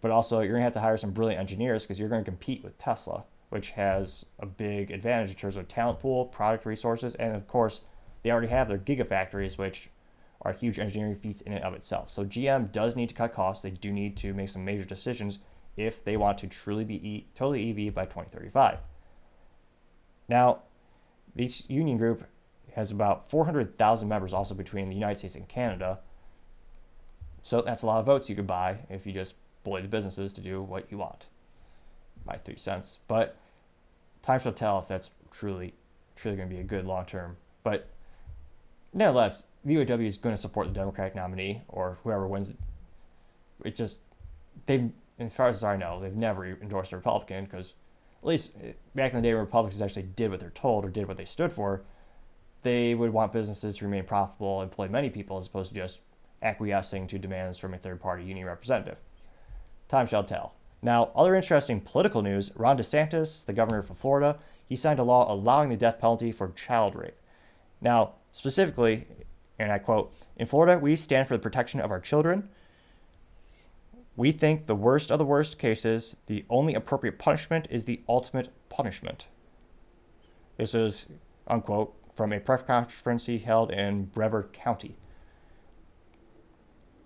But 0.00 0.10
also, 0.10 0.40
you're 0.40 0.52
going 0.52 0.60
to 0.60 0.64
have 0.64 0.72
to 0.74 0.80
hire 0.80 0.96
some 0.96 1.12
brilliant 1.12 1.40
engineers 1.40 1.82
because 1.82 1.98
you're 1.98 2.08
going 2.08 2.24
to 2.24 2.30
compete 2.30 2.64
with 2.64 2.78
Tesla, 2.78 3.24
which 3.50 3.70
has 3.70 4.24
a 4.38 4.46
big 4.46 4.90
advantage 4.90 5.30
in 5.30 5.36
terms 5.36 5.56
of 5.56 5.68
talent 5.68 6.00
pool, 6.00 6.26
product 6.26 6.64
resources, 6.64 7.14
and 7.16 7.34
of 7.34 7.46
course, 7.46 7.82
they 8.22 8.30
already 8.30 8.48
have 8.48 8.68
their 8.68 8.78
gigafactories, 8.78 9.58
which 9.58 9.90
are 10.42 10.52
huge 10.52 10.78
engineering 10.78 11.16
feats 11.16 11.42
in 11.42 11.52
and 11.52 11.64
of 11.64 11.74
itself. 11.74 12.10
So 12.10 12.24
GM 12.24 12.72
does 12.72 12.96
need 12.96 13.10
to 13.10 13.14
cut 13.14 13.34
costs. 13.34 13.62
They 13.62 13.70
do 13.70 13.92
need 13.92 14.16
to 14.18 14.32
make 14.32 14.48
some 14.48 14.64
major 14.64 14.84
decisions 14.84 15.38
if 15.76 16.02
they 16.04 16.16
want 16.16 16.38
to 16.38 16.46
truly 16.46 16.84
be 16.84 17.06
e- 17.06 17.26
totally 17.34 17.70
EV 17.70 17.94
by 17.94 18.04
2035. 18.04 18.78
Now, 20.28 20.60
this 21.34 21.68
union 21.68 21.98
group 21.98 22.24
has 22.74 22.90
about 22.90 23.30
400,000 23.30 24.08
members 24.08 24.32
also 24.32 24.54
between 24.54 24.88
the 24.88 24.94
United 24.94 25.18
States 25.18 25.34
and 25.34 25.48
Canada. 25.48 25.98
So 27.42 27.60
that's 27.60 27.82
a 27.82 27.86
lot 27.86 28.00
of 28.00 28.06
votes 28.06 28.28
you 28.28 28.36
could 28.36 28.46
buy 28.46 28.78
if 28.88 29.06
you 29.06 29.12
just 29.12 29.34
bully 29.64 29.82
the 29.82 29.88
businesses 29.88 30.32
to 30.34 30.40
do 30.40 30.62
what 30.62 30.90
you 30.90 30.98
want. 30.98 31.26
By 32.24 32.36
three 32.36 32.56
cents. 32.56 32.98
But 33.08 33.36
time 34.22 34.40
shall 34.40 34.52
tell 34.52 34.78
if 34.78 34.88
that's 34.88 35.10
truly, 35.30 35.74
truly 36.16 36.36
going 36.36 36.48
to 36.48 36.54
be 36.54 36.60
a 36.60 36.64
good 36.64 36.86
long 36.86 37.06
term. 37.06 37.36
But 37.62 37.88
nevertheless, 38.92 39.44
the 39.64 39.76
UAW 39.76 40.06
is 40.06 40.16
going 40.16 40.34
to 40.34 40.40
support 40.40 40.66
the 40.66 40.72
Democratic 40.72 41.14
nominee 41.14 41.62
or 41.68 41.98
whoever 42.02 42.26
wins. 42.26 42.52
It 43.64 43.76
just, 43.76 43.98
they've, 44.66 44.90
as 45.18 45.32
far 45.32 45.48
as 45.48 45.62
I 45.62 45.76
know, 45.76 46.00
they've 46.00 46.14
never 46.14 46.46
endorsed 46.46 46.92
a 46.92 46.96
Republican 46.96 47.44
because, 47.44 47.74
at 48.22 48.28
least 48.28 48.52
eh, 48.62 48.72
back 48.94 49.12
in 49.12 49.20
the 49.20 49.28
day 49.28 49.34
when 49.34 49.40
Republicans 49.40 49.82
actually 49.82 50.04
did 50.04 50.30
what 50.30 50.40
they're 50.40 50.50
told 50.50 50.84
or 50.84 50.88
did 50.88 51.08
what 51.08 51.16
they 51.16 51.24
stood 51.24 51.52
for, 51.52 51.82
they 52.62 52.94
would 52.94 53.12
want 53.12 53.32
businesses 53.32 53.76
to 53.78 53.84
remain 53.84 54.04
profitable, 54.04 54.60
and 54.60 54.70
employ 54.70 54.88
many 54.88 55.10
people, 55.10 55.38
as 55.38 55.46
opposed 55.46 55.70
to 55.70 55.74
just 55.74 55.98
acquiescing 56.42 57.06
to 57.06 57.18
demands 57.18 57.58
from 57.58 57.74
a 57.74 57.78
third 57.78 58.00
party 58.00 58.24
union 58.24 58.46
representative. 58.46 58.98
Time 59.88 60.06
shall 60.06 60.24
tell. 60.24 60.54
Now, 60.82 61.10
other 61.14 61.34
interesting 61.34 61.80
political 61.80 62.22
news 62.22 62.50
Ron 62.56 62.78
DeSantis, 62.78 63.44
the 63.44 63.52
governor 63.52 63.80
of 63.80 63.98
Florida, 63.98 64.38
he 64.66 64.76
signed 64.76 64.98
a 64.98 65.04
law 65.04 65.30
allowing 65.30 65.68
the 65.68 65.76
death 65.76 65.98
penalty 66.00 66.32
for 66.32 66.48
child 66.52 66.94
rape. 66.94 67.16
Now, 67.80 68.12
specifically, 68.32 69.06
and 69.58 69.72
I 69.72 69.78
quote 69.78 70.12
In 70.36 70.46
Florida, 70.46 70.78
we 70.78 70.96
stand 70.96 71.28
for 71.28 71.34
the 71.36 71.42
protection 71.42 71.80
of 71.80 71.90
our 71.90 72.00
children. 72.00 72.48
We 74.16 74.32
think 74.32 74.66
the 74.66 74.74
worst 74.74 75.10
of 75.10 75.18
the 75.18 75.24
worst 75.24 75.58
cases, 75.58 76.16
the 76.26 76.44
only 76.50 76.74
appropriate 76.74 77.18
punishment 77.18 77.66
is 77.70 77.84
the 77.84 78.00
ultimate 78.08 78.50
punishment. 78.68 79.26
This 80.56 80.74
is, 80.74 81.06
unquote, 81.46 81.94
from 82.14 82.32
a 82.32 82.40
press 82.40 82.62
conference 82.66 83.26
he 83.26 83.38
held 83.38 83.70
in 83.70 84.06
Brevard 84.06 84.52
County. 84.52 84.96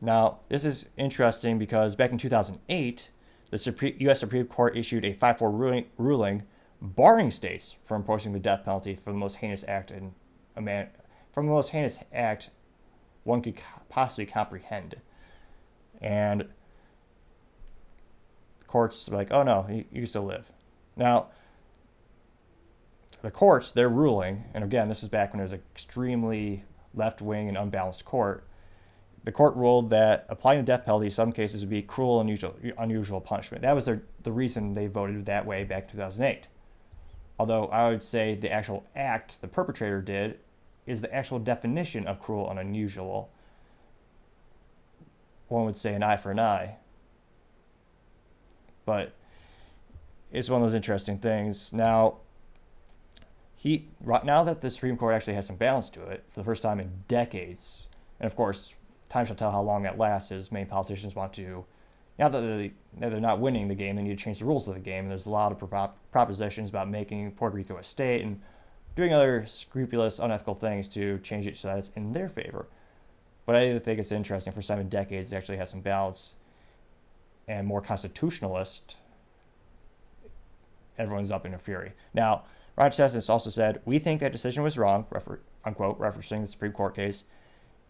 Now, 0.00 0.40
this 0.48 0.64
is 0.64 0.88
interesting 0.96 1.58
because 1.58 1.94
back 1.94 2.10
in 2.10 2.18
2008, 2.18 3.10
the 3.50 3.94
U.S. 4.00 4.18
Supreme 4.18 4.46
Court 4.46 4.76
issued 4.76 5.04
a 5.04 5.12
5 5.12 5.38
4 5.38 5.50
ruling, 5.50 5.86
ruling 5.96 6.42
barring 6.80 7.30
states 7.30 7.76
from 7.84 8.02
imposing 8.02 8.32
the 8.32 8.38
death 8.38 8.64
penalty 8.64 8.98
for 9.02 9.12
the 9.12 9.18
most 9.18 9.36
heinous 9.36 9.64
act 9.66 9.90
in 9.90 10.14
a 10.56 10.60
man, 10.60 10.88
from 11.34 11.46
the 11.46 11.52
most 11.52 11.70
heinous 11.70 11.98
act 12.12 12.50
one 13.24 13.42
could 13.42 13.58
possibly 13.88 14.24
comprehend. 14.24 14.94
And 16.00 16.42
the 18.60 18.64
courts 18.66 19.08
like, 19.08 19.32
oh 19.32 19.42
no, 19.42 19.66
you, 19.68 19.84
you 19.90 20.06
still 20.06 20.24
live. 20.24 20.46
Now, 20.96 21.26
the 23.22 23.30
courts, 23.30 23.72
they're 23.72 23.88
ruling, 23.88 24.44
and 24.54 24.62
again, 24.62 24.88
this 24.88 25.02
is 25.02 25.08
back 25.08 25.32
when 25.32 25.40
it 25.40 25.44
was 25.44 25.52
an 25.52 25.62
extremely 25.74 26.64
left 26.94 27.20
wing 27.20 27.48
and 27.48 27.56
unbalanced 27.56 28.04
court. 28.04 28.44
The 29.24 29.32
court 29.32 29.56
ruled 29.56 29.90
that 29.90 30.26
applying 30.28 30.60
the 30.60 30.66
death 30.66 30.84
penalty 30.84 31.06
in 31.06 31.12
some 31.12 31.32
cases 31.32 31.62
would 31.62 31.70
be 31.70 31.80
cruel 31.80 32.20
and 32.20 32.28
unusual, 32.28 32.54
unusual 32.78 33.20
punishment. 33.22 33.62
That 33.62 33.74
was 33.74 33.86
their, 33.86 34.02
the 34.22 34.32
reason 34.32 34.74
they 34.74 34.86
voted 34.86 35.24
that 35.26 35.46
way 35.46 35.64
back 35.64 35.84
in 35.84 35.90
2008. 35.92 36.46
Although 37.38 37.66
I 37.68 37.88
would 37.88 38.02
say 38.02 38.34
the 38.34 38.52
actual 38.52 38.84
act 38.94 39.40
the 39.40 39.48
perpetrator 39.48 40.02
did 40.02 40.38
is 40.86 41.00
the 41.00 41.14
actual 41.14 41.38
definition 41.38 42.06
of 42.06 42.20
cruel 42.20 42.50
and 42.50 42.58
unusual. 42.58 43.30
One 45.48 45.64
would 45.64 45.76
say 45.76 45.94
an 45.94 46.02
eye 46.02 46.16
for 46.16 46.30
an 46.30 46.40
eye. 46.40 46.76
But 48.84 49.12
it's 50.30 50.48
one 50.48 50.60
of 50.62 50.68
those 50.68 50.74
interesting 50.74 51.18
things. 51.18 51.72
Now, 51.72 52.18
he 53.56 53.88
now 54.02 54.44
that 54.44 54.60
the 54.60 54.70
Supreme 54.70 54.96
Court 54.96 55.14
actually 55.14 55.34
has 55.34 55.46
some 55.46 55.56
balance 55.56 55.88
to 55.90 56.02
it 56.02 56.24
for 56.30 56.40
the 56.40 56.44
first 56.44 56.62
time 56.62 56.80
in 56.80 56.90
decades, 57.08 57.86
and 58.20 58.26
of 58.26 58.36
course, 58.36 58.74
time 59.08 59.24
shall 59.24 59.36
tell 59.36 59.52
how 59.52 59.62
long 59.62 59.84
that 59.84 59.96
lasts. 59.96 60.32
As 60.32 60.52
many 60.52 60.66
politicians 60.66 61.14
want 61.14 61.32
to, 61.34 61.64
now 62.18 62.28
that 62.28 62.72
they're 62.98 63.20
not 63.20 63.40
winning 63.40 63.68
the 63.68 63.74
game, 63.74 63.96
they 63.96 64.02
need 64.02 64.18
to 64.18 64.22
change 64.22 64.40
the 64.40 64.44
rules 64.44 64.68
of 64.68 64.74
the 64.74 64.80
game. 64.80 65.04
And 65.04 65.10
there's 65.10 65.26
a 65.26 65.30
lot 65.30 65.50
of 65.50 65.92
propositions 66.12 66.68
about 66.68 66.90
making 66.90 67.32
Puerto 67.32 67.56
Rico 67.56 67.78
a 67.78 67.82
state 67.82 68.22
and 68.22 68.40
doing 68.96 69.12
other 69.12 69.44
scrupulous, 69.46 70.18
unethical 70.18 70.54
things 70.54 70.88
to 70.88 71.18
change 71.18 71.62
that 71.62 71.78
it's 71.78 71.90
in 71.96 72.12
their 72.12 72.28
favor. 72.28 72.66
But 73.46 73.56
I 73.56 73.78
think 73.78 73.98
it's 73.98 74.12
interesting 74.12 74.52
for 74.52 74.62
seven 74.62 74.88
decades 74.88 75.32
it 75.32 75.36
actually 75.36 75.58
has 75.58 75.70
some 75.70 75.80
balance 75.80 76.34
and 77.46 77.66
more 77.66 77.80
constitutionalist. 77.80 78.96
Everyone's 80.98 81.30
up 81.30 81.44
in 81.44 81.52
a 81.52 81.58
fury. 81.58 81.92
Now, 82.14 82.44
Ron 82.76 82.90
DeSantis 82.90 83.28
also 83.28 83.50
said, 83.50 83.80
We 83.84 83.98
think 83.98 84.20
that 84.20 84.32
decision 84.32 84.62
was 84.62 84.78
wrong, 84.78 85.06
refer, 85.10 85.40
unquote, 85.64 85.98
referencing 85.98 86.42
the 86.42 86.50
Supreme 86.50 86.72
Court 86.72 86.94
case. 86.94 87.24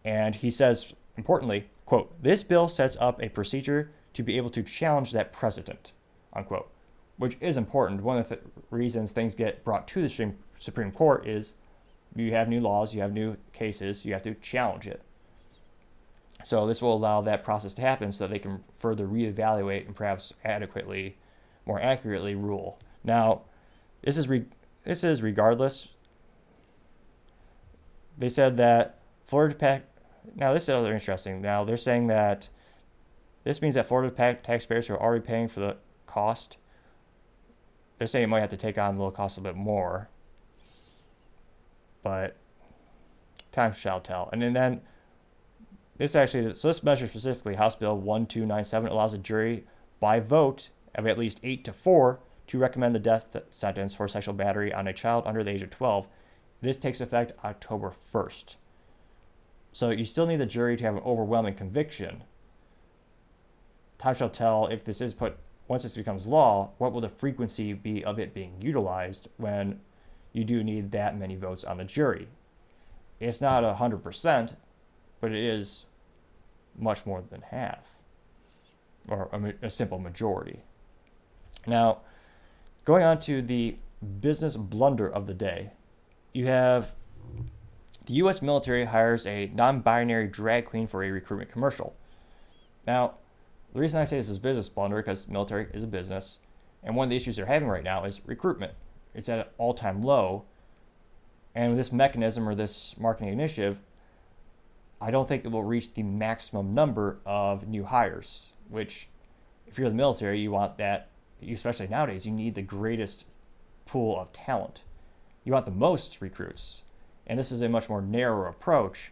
And 0.03 0.35
he 0.35 0.51
says, 0.51 0.93
importantly, 1.17 1.69
quote, 1.85 2.21
this 2.21 2.43
bill 2.43 2.69
sets 2.69 2.97
up 2.99 3.21
a 3.21 3.29
procedure 3.29 3.91
to 4.13 4.23
be 4.23 4.37
able 4.37 4.49
to 4.51 4.63
challenge 4.63 5.11
that 5.11 5.33
precedent, 5.33 5.91
unquote, 6.33 6.69
which 7.17 7.37
is 7.41 7.57
important. 7.57 8.03
One 8.03 8.17
of 8.17 8.29
the 8.29 8.39
reasons 8.69 9.11
things 9.11 9.33
get 9.33 9.63
brought 9.63 9.87
to 9.89 10.01
the 10.01 10.09
Supreme 10.09 10.37
Supreme 10.65 10.91
Court 10.91 11.27
is 11.27 11.53
you 12.15 12.31
have 12.31 12.49
new 12.49 12.59
laws, 12.59 12.93
you 12.93 13.01
have 13.01 13.13
new 13.13 13.37
cases, 13.53 14.03
you 14.03 14.13
have 14.13 14.23
to 14.23 14.33
challenge 14.33 14.87
it. 14.87 15.01
So 16.43 16.65
this 16.65 16.81
will 16.81 16.95
allow 16.95 17.21
that 17.21 17.43
process 17.43 17.73
to 17.75 17.81
happen 17.81 18.11
so 18.11 18.25
that 18.25 18.33
they 18.33 18.39
can 18.39 18.63
further 18.77 19.07
reevaluate 19.07 19.85
and 19.85 19.95
perhaps 19.95 20.33
adequately, 20.43 21.17
more 21.65 21.79
accurately 21.79 22.35
rule. 22.35 22.79
Now, 23.03 23.41
this 24.01 24.17
is 24.17 24.27
re- 24.27 24.45
this 24.83 25.03
is 25.03 25.21
regardless. 25.21 25.89
They 28.17 28.29
said 28.29 28.57
that 28.57 28.99
Florida 29.25 29.55
Pack. 29.55 29.83
Now 30.35 30.53
this 30.53 30.63
is 30.63 30.69
other 30.69 30.93
interesting. 30.93 31.41
Now 31.41 31.63
they're 31.63 31.77
saying 31.77 32.07
that 32.07 32.49
this 33.43 33.61
means 33.61 33.75
that 33.75 33.87
Florida 33.87 34.11
Pack 34.11 34.43
taxpayers 34.43 34.87
who 34.87 34.95
are 34.95 35.01
already 35.01 35.25
paying 35.25 35.47
for 35.47 35.59
the 35.59 35.77
cost, 36.07 36.57
they're 37.97 38.07
saying 38.07 38.23
it 38.23 38.27
might 38.27 38.39
have 38.39 38.49
to 38.49 38.57
take 38.57 38.77
on 38.77 38.95
the 38.95 38.99
little 38.99 39.11
cost 39.11 39.37
a 39.37 39.41
bit 39.41 39.55
more 39.55 40.09
but 42.05 42.35
time 43.51 43.73
shall 43.73 43.99
tell. 43.99 44.29
And 44.31 44.55
then 44.55 44.81
this 45.97 46.15
actually, 46.15 46.53
so 46.55 46.67
this 46.67 46.83
measure 46.83 47.07
specifically, 47.07 47.55
House 47.55 47.75
Bill 47.75 47.97
1297 47.97 48.91
allows 48.91 49.13
a 49.13 49.17
jury 49.17 49.65
by 49.99 50.19
vote 50.19 50.69
of 50.93 51.07
at 51.07 51.17
least 51.17 51.39
8 51.41 51.65
to 51.65 51.73
4 51.73 52.19
to 52.45 52.59
recommend 52.59 52.93
the 52.93 52.99
death 52.99 53.35
sentence 53.49 53.95
for 53.95 54.07
sexual 54.07 54.35
battery 54.35 54.71
on 54.71 54.87
a 54.87 54.93
child 54.93 55.23
under 55.25 55.43
the 55.43 55.49
age 55.49 55.63
of 55.63 55.71
12. 55.71 56.07
This 56.61 56.77
takes 56.77 57.01
effect 57.01 57.33
October 57.43 57.91
1st. 58.13 58.55
So 59.73 59.89
you 59.89 60.05
still 60.05 60.27
need 60.27 60.39
the 60.39 60.45
jury 60.45 60.77
to 60.77 60.83
have 60.83 60.95
an 60.95 61.03
overwhelming 61.03 61.55
conviction. 61.55 62.23
Time 63.97 64.13
shall 64.13 64.29
tell 64.29 64.67
if 64.67 64.83
this 64.83 65.01
is 65.01 65.15
put 65.15 65.37
once 65.67 65.81
this 65.81 65.95
becomes 65.95 66.27
law, 66.27 66.69
what 66.77 66.93
will 66.93 67.01
the 67.01 67.09
frequency 67.09 67.73
be 67.73 68.05
of 68.05 68.19
it 68.19 68.35
being 68.35 68.61
utilized 68.61 69.27
when 69.37 69.79
you 70.35 70.43
do 70.43 70.63
need 70.63 70.91
that 70.91 71.17
many 71.17 71.35
votes 71.35 71.63
on 71.63 71.77
the 71.77 71.85
jury? 71.85 72.27
It's 73.21 73.39
not 73.39 73.63
100%, 73.63 74.55
but 75.21 75.31
it 75.31 75.43
is 75.43 75.85
much 76.77 77.05
more 77.05 77.23
than 77.29 77.41
half, 77.41 77.79
or 79.07 79.29
a, 79.31 79.65
a 79.67 79.69
simple 79.69 79.97
majority. 79.97 80.59
Now, 81.65 81.99
going 82.83 83.03
on 83.03 83.21
to 83.21 83.41
the 83.41 83.77
business 84.19 84.57
blunder 84.57 85.07
of 85.07 85.25
the 85.25 85.33
day, 85.33 85.71
you 86.33 86.47
have 86.47 86.91
the 88.05 88.13
U.S. 88.15 88.41
military 88.41 88.85
hires 88.85 89.25
a 89.25 89.47
non 89.55 89.79
binary 89.79 90.27
drag 90.27 90.65
queen 90.65 90.85
for 90.85 91.01
a 91.01 91.11
recruitment 91.11 91.49
commercial. 91.49 91.95
Now, 92.85 93.13
the 93.73 93.79
reason 93.79 94.01
I 94.01 94.05
say 94.05 94.17
this 94.17 94.27
is 94.27 94.37
business 94.37 94.67
blunder 94.67 94.97
because 94.97 95.29
military 95.29 95.67
is 95.73 95.83
a 95.83 95.87
business, 95.87 96.39
and 96.83 96.93
one 96.93 97.05
of 97.05 97.09
the 97.09 97.15
issues 97.15 97.37
they're 97.37 97.45
having 97.45 97.69
right 97.69 97.85
now 97.85 98.03
is 98.03 98.19
recruitment. 98.25 98.73
It's 99.15 99.29
at 99.29 99.39
an 99.39 99.45
all 99.57 99.73
time 99.73 100.01
low. 100.01 100.43
And 101.53 101.71
with 101.71 101.77
this 101.77 101.91
mechanism 101.91 102.47
or 102.47 102.53
this 102.53 102.95
marketing 102.97 103.31
initiative, 103.31 103.79
I 104.99 105.11
don't 105.11 105.27
think 105.27 105.45
it 105.45 105.51
will 105.51 105.63
reach 105.63 105.93
the 105.93 106.03
maximum 106.03 106.73
number 106.73 107.19
of 107.25 107.67
new 107.67 107.85
hires, 107.85 108.47
which, 108.69 109.07
if 109.67 109.77
you're 109.77 109.89
the 109.89 109.95
military, 109.95 110.39
you 110.39 110.51
want 110.51 110.77
that, 110.77 111.09
especially 111.47 111.87
nowadays, 111.87 112.25
you 112.25 112.31
need 112.31 112.55
the 112.55 112.61
greatest 112.61 113.25
pool 113.85 114.19
of 114.19 114.33
talent. 114.33 114.81
You 115.43 115.53
want 115.53 115.65
the 115.65 115.71
most 115.71 116.17
recruits. 116.21 116.81
And 117.27 117.39
this 117.39 117.51
is 117.51 117.61
a 117.61 117.69
much 117.69 117.89
more 117.89 118.01
narrow 118.01 118.49
approach. 118.49 119.11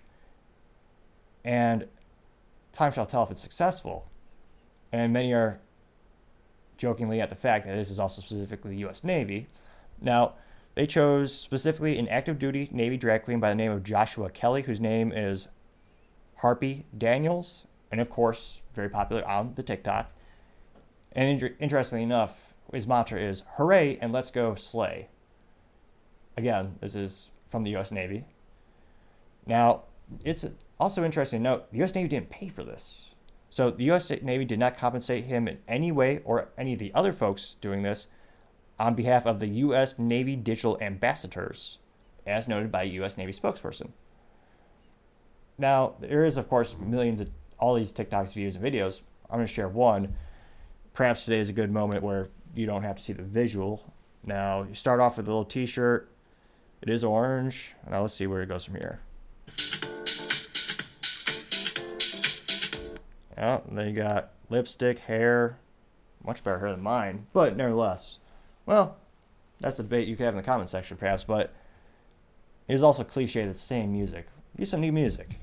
And 1.43 1.87
time 2.71 2.91
shall 2.91 3.05
tell 3.05 3.23
if 3.23 3.31
it's 3.31 3.41
successful. 3.41 4.09
And 4.91 5.13
many 5.13 5.33
are 5.33 5.59
jokingly 6.77 7.21
at 7.21 7.29
the 7.29 7.35
fact 7.35 7.65
that 7.65 7.75
this 7.75 7.89
is 7.89 7.99
also 7.99 8.21
specifically 8.21 8.71
the 8.71 8.79
U.S. 8.79 9.03
Navy. 9.03 9.47
Now, 10.03 10.33
they 10.75 10.85
chose 10.85 11.33
specifically 11.33 11.97
an 11.97 12.09
active 12.09 12.37
duty 12.37 12.69
Navy 12.71 12.97
drag 12.97 13.23
queen 13.23 13.39
by 13.39 13.49
the 13.49 13.55
name 13.55 13.71
of 13.71 13.83
Joshua 13.83 14.29
Kelly, 14.29 14.63
whose 14.63 14.79
name 14.79 15.11
is 15.11 15.47
Harpy 16.37 16.85
Daniels, 16.95 17.63
and 17.91 18.01
of 18.01 18.09
course, 18.09 18.61
very 18.75 18.89
popular 18.89 19.25
on 19.25 19.53
the 19.55 19.63
TikTok. 19.63 20.11
And 21.13 21.29
inter- 21.29 21.55
interestingly 21.59 22.03
enough, 22.03 22.53
his 22.71 22.85
mantra 22.87 23.21
is 23.21 23.43
"Hooray 23.55 23.97
and 24.01 24.11
let's 24.11 24.31
go 24.31 24.55
slay." 24.55 25.07
Again, 26.35 26.75
this 26.81 26.95
is 26.95 27.29
from 27.49 27.63
the 27.63 27.71
U.S. 27.71 27.91
Navy. 27.91 28.25
Now, 29.45 29.83
it's 30.25 30.45
also 30.79 31.03
interesting 31.03 31.39
to 31.39 31.43
note 31.43 31.71
the 31.71 31.77
U.S. 31.77 31.93
Navy 31.93 32.09
didn't 32.09 32.29
pay 32.31 32.49
for 32.49 32.63
this. 32.63 33.05
So 33.51 33.69
the 33.69 33.83
U.S. 33.85 34.09
Navy 34.09 34.43
did 34.43 34.57
not 34.57 34.75
compensate 34.75 35.25
him 35.25 35.47
in 35.47 35.59
any 35.67 35.91
way 35.91 36.21
or 36.25 36.49
any 36.57 36.73
of 36.73 36.79
the 36.79 36.91
other 36.95 37.13
folks 37.13 37.55
doing 37.61 37.83
this 37.83 38.07
on 38.83 38.95
behalf 38.95 39.25
of 39.25 39.39
the 39.39 39.47
U.S. 39.47 39.97
Navy 39.97 40.35
digital 40.35 40.77
ambassadors, 40.81 41.77
as 42.27 42.49
noted 42.49 42.69
by 42.69 42.83
a 42.83 42.87
U.S. 42.87 43.15
Navy 43.15 43.31
spokesperson. 43.31 43.91
Now, 45.57 45.93
there 46.01 46.25
is, 46.25 46.35
of 46.35 46.49
course, 46.49 46.75
millions 46.77 47.21
of 47.21 47.29
all 47.57 47.75
these 47.75 47.93
TikToks, 47.93 48.33
views, 48.33 48.57
and 48.57 48.65
videos. 48.65 48.99
I'm 49.29 49.37
going 49.37 49.47
to 49.47 49.53
share 49.53 49.69
one. 49.69 50.15
Perhaps 50.93 51.23
today 51.23 51.39
is 51.39 51.47
a 51.47 51.53
good 51.53 51.71
moment 51.71 52.03
where 52.03 52.27
you 52.53 52.65
don't 52.65 52.83
have 52.83 52.97
to 52.97 53.03
see 53.03 53.13
the 53.13 53.23
visual. 53.23 53.89
Now, 54.21 54.63
you 54.63 54.75
start 54.75 54.99
off 54.99 55.15
with 55.15 55.27
a 55.27 55.29
little 55.29 55.45
t 55.45 55.65
shirt. 55.65 56.09
It 56.81 56.89
is 56.89 57.05
orange. 57.05 57.69
Now, 57.89 58.01
let's 58.01 58.13
see 58.13 58.27
where 58.27 58.41
it 58.41 58.49
goes 58.49 58.65
from 58.65 58.75
here. 58.75 58.99
Oh, 63.37 63.61
then 63.71 63.87
you 63.87 63.93
got 63.93 64.31
lipstick, 64.49 64.99
hair. 64.99 65.57
Much 66.21 66.43
better 66.43 66.59
hair 66.59 66.71
than 66.71 66.81
mine, 66.81 67.27
but 67.31 67.55
nevertheless. 67.55 68.17
Well, 68.65 68.97
that's 69.59 69.79
a 69.79 69.83
debate 69.83 70.07
you 70.07 70.15
could 70.15 70.25
have 70.25 70.33
in 70.33 70.37
the 70.37 70.43
comment 70.43 70.69
section, 70.69 70.97
perhaps, 70.97 71.23
but 71.23 71.53
it 72.67 72.73
is 72.73 72.83
also 72.83 73.03
cliche 73.03 73.45
the 73.45 73.53
same 73.53 73.91
music. 73.91 74.27
Use 74.57 74.69
some 74.69 74.81
new 74.81 74.91
music. 74.91 75.39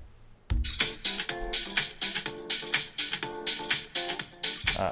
Uh, 4.78 4.90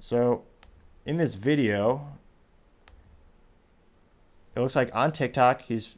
so, 0.00 0.42
in 1.06 1.16
this 1.16 1.34
video, 1.34 2.06
it 4.54 4.60
looks 4.60 4.76
like 4.76 4.94
on 4.94 5.12
TikTok 5.12 5.62
he's 5.62 5.90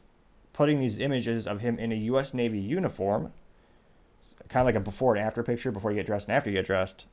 putting 0.53 0.79
these 0.79 0.97
images 0.97 1.45
of 1.45 1.59
him 1.59 1.77
in 1.77 1.91
a 1.91 1.95
U.S. 1.95 2.33
Navy 2.33 2.59
uniform 2.59 3.33
kind 4.49 4.61
of 4.61 4.65
like 4.65 4.75
a 4.75 4.79
before 4.79 5.15
and 5.15 5.25
after 5.25 5.43
picture 5.43 5.71
before 5.71 5.91
you 5.91 5.97
get 5.97 6.05
dressed 6.05 6.27
and 6.27 6.35
after 6.35 6.49
you 6.49 6.55
get 6.55 6.65
dressed. 6.65 7.05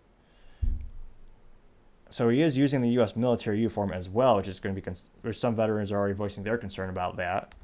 So 2.14 2.29
he 2.29 2.42
is 2.42 2.57
using 2.57 2.81
the 2.81 2.90
U.S. 2.90 3.16
military 3.16 3.59
uniform 3.59 3.92
as 3.92 4.09
well, 4.09 4.37
which 4.37 4.46
is 4.46 4.61
going 4.61 4.72
to 4.72 4.81
be. 4.81 4.85
Cons- 4.85 5.11
some 5.37 5.57
veterans 5.57 5.90
are 5.90 5.98
already 5.98 6.14
voicing 6.14 6.44
their 6.44 6.57
concern 6.57 6.88
about 6.88 7.16
that 7.16 7.57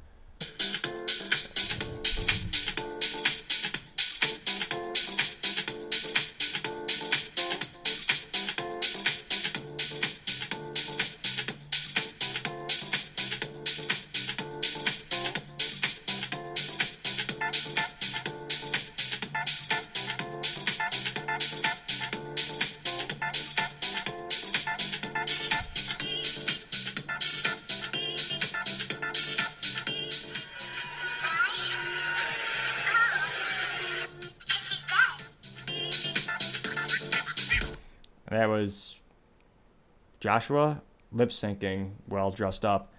Joshua 40.41 40.81
lip 41.11 41.29
syncing 41.29 41.91
well 42.07 42.31
dressed 42.31 42.65
up. 42.65 42.91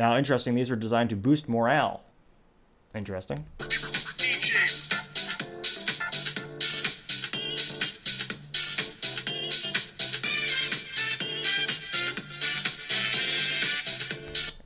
Now, 0.00 0.16
interesting, 0.16 0.56
these 0.56 0.68
were 0.68 0.74
designed 0.74 1.10
to 1.10 1.16
boost 1.16 1.48
morale. 1.48 2.02
Interesting. 2.92 3.46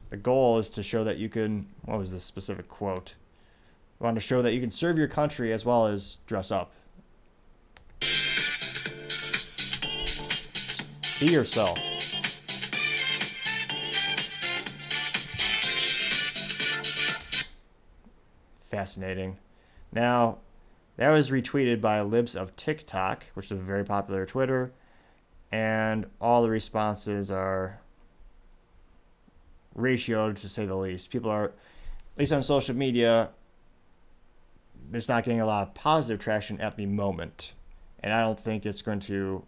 The 0.09 0.17
goal 0.17 0.59
is 0.59 0.71
to 0.71 0.83
show 0.83 1.05
that 1.05 1.19
you 1.19 1.29
can. 1.29 1.67
What 1.85 1.99
was 1.99 2.13
this 2.13 2.25
specific 2.25 2.67
quote? 2.67 3.13
I 4.01 4.05
want 4.05 4.15
to 4.15 4.23
show 4.23 4.41
that 4.41 4.55
you 4.55 4.61
can 4.63 4.71
serve 4.71 4.97
your 4.97 5.09
country 5.09 5.53
as 5.53 5.67
well 5.67 5.87
as 5.87 6.17
dress 6.27 6.51
up. 6.51 6.73
Be 11.21 11.27
yourself. 11.27 11.79
Fascinating. 18.77 19.39
Now, 19.91 20.37
that 20.99 21.09
was 21.09 21.31
retweeted 21.31 21.81
by 21.81 22.03
Libs 22.03 22.37
of 22.37 22.55
TikTok, 22.57 23.25
which 23.33 23.47
is 23.47 23.53
a 23.53 23.55
very 23.55 23.85
popular 23.85 24.27
Twitter, 24.27 24.71
and 25.51 26.05
all 26.21 26.43
the 26.43 26.51
responses 26.51 27.31
are 27.31 27.81
ratioed 29.75 30.39
to 30.43 30.49
say 30.51 30.67
the 30.67 30.75
least. 30.75 31.09
People 31.09 31.31
are, 31.31 31.47
at 31.47 31.53
least 32.19 32.35
on 32.35 32.43
social 32.43 32.77
media, 32.77 33.31
it's 34.93 35.09
not 35.09 35.25
getting 35.25 35.41
a 35.41 35.47
lot 35.47 35.67
of 35.67 35.73
positive 35.73 36.21
traction 36.21 36.61
at 36.61 36.77
the 36.77 36.85
moment. 36.85 37.53
And 38.01 38.13
I 38.13 38.21
don't 38.21 38.39
think 38.39 38.67
it's 38.67 38.83
going 38.83 39.01
to 39.01 39.43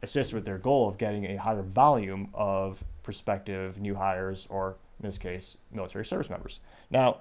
assist 0.00 0.32
with 0.32 0.46
their 0.46 0.56
goal 0.56 0.88
of 0.88 0.96
getting 0.96 1.26
a 1.26 1.36
higher 1.36 1.60
volume 1.60 2.30
of 2.32 2.82
prospective 3.02 3.78
new 3.78 3.96
hires, 3.96 4.46
or 4.48 4.76
in 4.98 5.10
this 5.10 5.18
case, 5.18 5.58
military 5.70 6.06
service 6.06 6.30
members. 6.30 6.60
Now, 6.90 7.18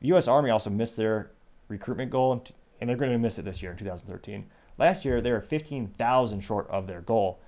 the 0.00 0.08
U.S. 0.08 0.28
Army 0.28 0.50
also 0.50 0.70
missed 0.70 0.96
their 0.96 1.30
recruitment 1.68 2.10
goal, 2.10 2.44
and 2.80 2.88
they're 2.88 2.96
going 2.96 3.12
to 3.12 3.18
miss 3.18 3.38
it 3.38 3.44
this 3.44 3.62
year 3.62 3.72
in 3.72 3.78
2013. 3.78 4.46
Last 4.78 5.04
year, 5.04 5.20
they 5.20 5.30
were 5.30 5.40
15,000 5.40 6.40
short 6.40 6.68
of 6.68 6.86
their 6.86 7.02
goal. 7.02 7.38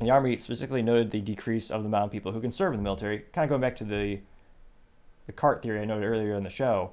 The 0.00 0.10
Army 0.10 0.36
specifically 0.38 0.82
noted 0.82 1.10
the 1.10 1.20
decrease 1.20 1.70
of 1.70 1.82
the 1.82 1.88
amount 1.88 2.06
of 2.06 2.10
people 2.10 2.32
who 2.32 2.40
can 2.40 2.52
serve 2.52 2.72
in 2.72 2.78
the 2.78 2.84
military, 2.84 3.20
kind 3.32 3.44
of 3.44 3.48
going 3.48 3.60
back 3.60 3.76
to 3.76 3.84
the 3.84 4.20
the 5.26 5.32
CART 5.32 5.62
theory 5.62 5.80
I 5.80 5.84
noted 5.84 6.06
earlier 6.06 6.34
in 6.34 6.42
the 6.42 6.50
show, 6.50 6.90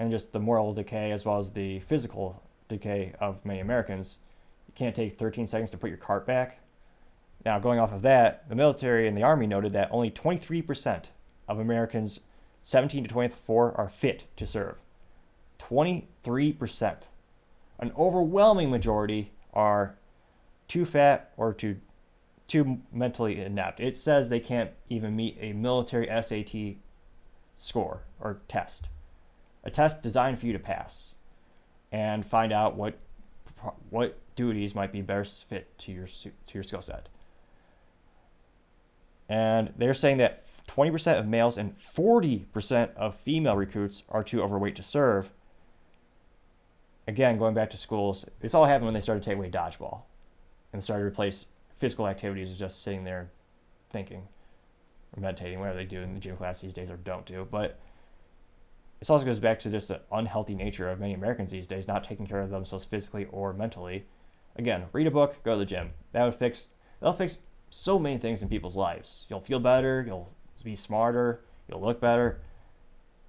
and 0.00 0.10
just 0.10 0.32
the 0.32 0.40
moral 0.40 0.72
decay 0.72 1.12
as 1.12 1.24
well 1.24 1.38
as 1.38 1.52
the 1.52 1.78
physical 1.80 2.42
decay 2.68 3.14
of 3.20 3.44
many 3.44 3.60
Americans 3.60 4.18
You 4.66 4.72
can't 4.74 4.96
take 4.96 5.16
13 5.16 5.46
seconds 5.46 5.70
to 5.70 5.78
put 5.78 5.90
your 5.90 5.98
cart 5.98 6.26
back. 6.26 6.58
Now, 7.44 7.60
going 7.60 7.78
off 7.78 7.92
of 7.92 8.02
that, 8.02 8.48
the 8.48 8.56
military 8.56 9.06
and 9.06 9.16
the 9.16 9.22
army 9.22 9.46
noted 9.46 9.72
that 9.74 9.88
only 9.92 10.10
23% 10.10 11.04
of 11.46 11.60
Americans 11.60 12.18
17 12.66 13.04
to 13.04 13.08
24 13.08 13.74
are 13.78 13.88
fit 13.88 14.24
to 14.36 14.44
serve. 14.44 14.74
23%. 15.60 16.96
An 17.78 17.92
overwhelming 17.96 18.72
majority 18.72 19.30
are 19.54 19.94
too 20.66 20.84
fat 20.84 21.30
or 21.36 21.54
too 21.54 21.76
too 22.48 22.80
mentally 22.92 23.40
inept. 23.40 23.78
It 23.78 23.96
says 23.96 24.28
they 24.28 24.40
can't 24.40 24.70
even 24.88 25.14
meet 25.14 25.38
a 25.40 25.52
military 25.52 26.08
SAT 26.08 26.78
score 27.56 28.02
or 28.20 28.40
test, 28.48 28.88
a 29.62 29.70
test 29.70 30.02
designed 30.02 30.40
for 30.40 30.46
you 30.46 30.52
to 30.52 30.58
pass, 30.58 31.14
and 31.92 32.26
find 32.26 32.52
out 32.52 32.74
what 32.74 32.98
what 33.90 34.18
duties 34.34 34.74
might 34.74 34.90
be 34.90 35.02
best 35.02 35.48
fit 35.48 35.78
to 35.78 35.92
your 35.92 36.08
to 36.08 36.32
your 36.52 36.64
skill 36.64 36.82
set. 36.82 37.08
And 39.28 39.72
they're 39.76 39.94
saying 39.94 40.16
that 40.18 40.45
20% 40.76 41.18
of 41.18 41.26
males 41.26 41.56
and 41.56 41.74
40% 41.78 42.94
of 42.96 43.16
female 43.16 43.56
recruits 43.56 44.02
are 44.08 44.22
too 44.22 44.42
overweight 44.42 44.76
to 44.76 44.82
serve. 44.82 45.30
Again, 47.08 47.38
going 47.38 47.54
back 47.54 47.70
to 47.70 47.76
schools, 47.76 48.26
this 48.40 48.54
all 48.54 48.66
happened 48.66 48.86
when 48.86 48.94
they 48.94 49.00
started 49.00 49.22
to 49.22 49.30
take 49.30 49.38
away 49.38 49.50
dodgeball 49.50 50.02
and 50.72 50.82
started 50.82 51.04
to 51.04 51.08
replace 51.08 51.46
physical 51.78 52.06
activities 52.06 52.48
with 52.48 52.58
just 52.58 52.82
sitting 52.82 53.04
there 53.04 53.30
thinking 53.90 54.28
or 55.16 55.20
meditating, 55.20 55.60
whatever 55.60 55.78
they 55.78 55.84
do 55.84 56.00
in 56.00 56.14
the 56.14 56.20
gym 56.20 56.36
class 56.36 56.60
these 56.60 56.74
days 56.74 56.90
or 56.90 56.96
don't 56.96 57.24
do. 57.24 57.46
But 57.50 57.78
this 58.98 59.08
also 59.08 59.24
goes 59.24 59.38
back 59.38 59.58
to 59.60 59.70
just 59.70 59.88
the 59.88 60.00
unhealthy 60.12 60.54
nature 60.54 60.90
of 60.90 61.00
many 61.00 61.14
Americans 61.14 61.50
these 61.50 61.66
days, 61.66 61.86
not 61.86 62.04
taking 62.04 62.26
care 62.26 62.40
of 62.40 62.50
themselves 62.50 62.84
physically 62.84 63.26
or 63.30 63.52
mentally. 63.52 64.04
Again, 64.56 64.86
read 64.92 65.06
a 65.06 65.10
book, 65.10 65.42
go 65.44 65.52
to 65.52 65.58
the 65.58 65.64
gym. 65.64 65.92
That 66.12 66.24
would 66.24 66.34
fix 66.34 66.66
that'll 67.00 67.14
fix 67.14 67.38
so 67.70 67.98
many 67.98 68.18
things 68.18 68.42
in 68.42 68.48
people's 68.48 68.76
lives. 68.76 69.26
You'll 69.28 69.40
feel 69.40 69.60
better, 69.60 70.04
you'll 70.06 70.32
be 70.66 70.76
smarter, 70.76 71.40
you'll 71.68 71.80
look 71.80 72.00
better. 72.00 72.40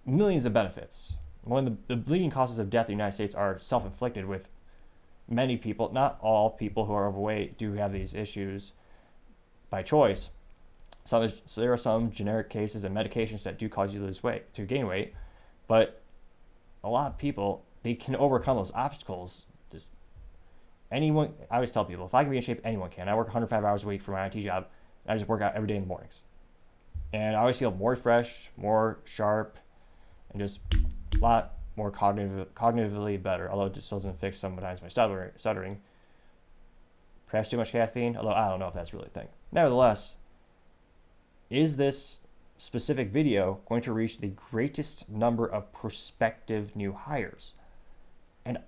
Millions 0.05 0.45
of 0.45 0.51
benefits. 0.51 1.13
One 1.43 1.65
of 1.65 1.88
the, 1.88 1.95
the 1.95 2.11
leading 2.11 2.29
causes 2.29 2.59
of 2.59 2.69
death 2.69 2.88
in 2.88 2.97
the 2.97 3.03
United 3.03 3.15
States 3.15 3.33
are 3.33 3.57
self 3.59 3.85
inflicted, 3.85 4.25
with 4.25 4.49
many 5.29 5.55
people, 5.55 5.91
not 5.93 6.17
all 6.19 6.49
people 6.49 6.85
who 6.85 6.93
are 6.93 7.07
overweight, 7.07 7.57
do 7.57 7.73
have 7.73 7.93
these 7.93 8.13
issues 8.13 8.73
by 9.69 9.83
choice. 9.83 10.29
So, 11.05 11.29
so 11.45 11.61
there 11.61 11.71
are 11.71 11.77
some 11.77 12.11
generic 12.11 12.49
cases 12.49 12.83
and 12.83 12.95
medications 12.95 13.43
that 13.43 13.57
do 13.57 13.69
cause 13.69 13.93
you 13.93 13.99
to 13.99 14.05
lose 14.05 14.21
weight, 14.21 14.53
to 14.55 14.63
gain 14.63 14.88
weight, 14.88 15.13
but 15.67 16.01
a 16.83 16.89
lot 16.89 17.11
of 17.11 17.17
people 17.17 17.63
they 17.83 17.93
can 17.93 18.15
overcome 18.15 18.57
those 18.57 18.71
obstacles. 18.75 19.45
Just 19.71 19.88
anyone, 20.91 21.33
I 21.49 21.55
always 21.55 21.71
tell 21.71 21.85
people, 21.85 22.05
if 22.05 22.13
I 22.13 22.23
can 22.23 22.31
be 22.31 22.38
in 22.38 22.43
shape, 22.43 22.59
anyone 22.63 22.89
can. 22.89 23.07
I 23.07 23.15
work 23.15 23.27
105 23.27 23.63
hours 23.63 23.83
a 23.83 23.88
week 23.88 24.01
for 24.01 24.11
my 24.11 24.25
IT 24.25 24.35
job. 24.41 24.67
I 25.07 25.15
just 25.15 25.29
work 25.29 25.41
out 25.41 25.55
every 25.55 25.67
day 25.67 25.75
in 25.75 25.83
the 25.83 25.88
mornings, 25.88 26.19
and 27.13 27.35
I 27.35 27.39
always 27.39 27.57
feel 27.57 27.71
more 27.71 27.95
fresh, 27.95 28.49
more 28.57 28.99
sharp, 29.05 29.57
and 30.31 30.39
just 30.39 30.59
a 30.73 31.17
lot 31.19 31.53
more 31.75 31.91
cognitive, 31.91 32.53
cognitively 32.53 33.21
better. 33.21 33.49
Although 33.49 33.67
it 33.67 33.73
just 33.73 33.89
doesn't 33.89 34.19
fix 34.19 34.37
sometimes 34.37 34.81
my 34.81 34.89
stuttering. 34.89 35.79
Perhaps 37.27 37.49
too 37.49 37.57
much 37.57 37.71
caffeine, 37.71 38.15
although 38.15 38.31
I 38.31 38.49
don't 38.49 38.59
know 38.59 38.67
if 38.67 38.73
that's 38.73 38.93
really 38.93 39.07
a 39.07 39.09
thing. 39.09 39.27
Nevertheless, 39.51 40.15
is 41.49 41.77
this 41.77 42.19
specific 42.57 43.09
video 43.09 43.59
going 43.67 43.81
to 43.81 43.93
reach 43.93 44.19
the 44.19 44.27
greatest 44.27 45.09
number 45.09 45.45
of 45.45 45.71
prospective 45.73 46.75
new 46.75 46.93
hires? 46.93 47.53
And 48.45 48.59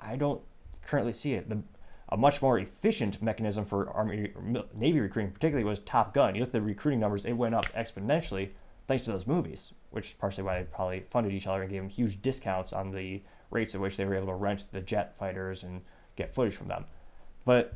I 0.00 0.16
don't 0.16 0.40
currently 0.86 1.12
see 1.12 1.34
it. 1.34 1.48
The, 1.48 1.62
a 2.08 2.16
much 2.16 2.40
more 2.40 2.58
efficient 2.58 3.20
mechanism 3.22 3.64
for 3.64 3.90
Army 3.90 4.32
Navy 4.74 5.00
recruiting, 5.00 5.32
particularly, 5.32 5.68
was 5.68 5.80
Top 5.80 6.14
Gun. 6.14 6.34
You 6.34 6.40
look 6.40 6.48
at 6.48 6.52
the 6.52 6.62
recruiting 6.62 7.00
numbers; 7.00 7.24
it 7.24 7.34
went 7.34 7.54
up 7.54 7.66
exponentially 7.72 8.50
thanks 8.86 9.04
to 9.04 9.12
those 9.12 9.26
movies, 9.26 9.72
which 9.90 10.08
is 10.08 10.14
partially 10.14 10.44
why 10.44 10.58
they 10.58 10.64
probably 10.64 11.04
funded 11.10 11.32
each 11.32 11.46
other 11.46 11.62
and 11.62 11.70
gave 11.70 11.82
them 11.82 11.90
huge 11.90 12.22
discounts 12.22 12.72
on 12.72 12.90
the 12.90 13.22
rates 13.50 13.74
at 13.74 13.80
which 13.80 13.96
they 13.96 14.04
were 14.04 14.14
able 14.14 14.26
to 14.28 14.34
rent 14.34 14.66
the 14.72 14.80
jet 14.80 15.16
fighters 15.16 15.62
and 15.62 15.82
get 16.16 16.34
footage 16.34 16.56
from 16.56 16.68
them. 16.68 16.84
But 17.44 17.74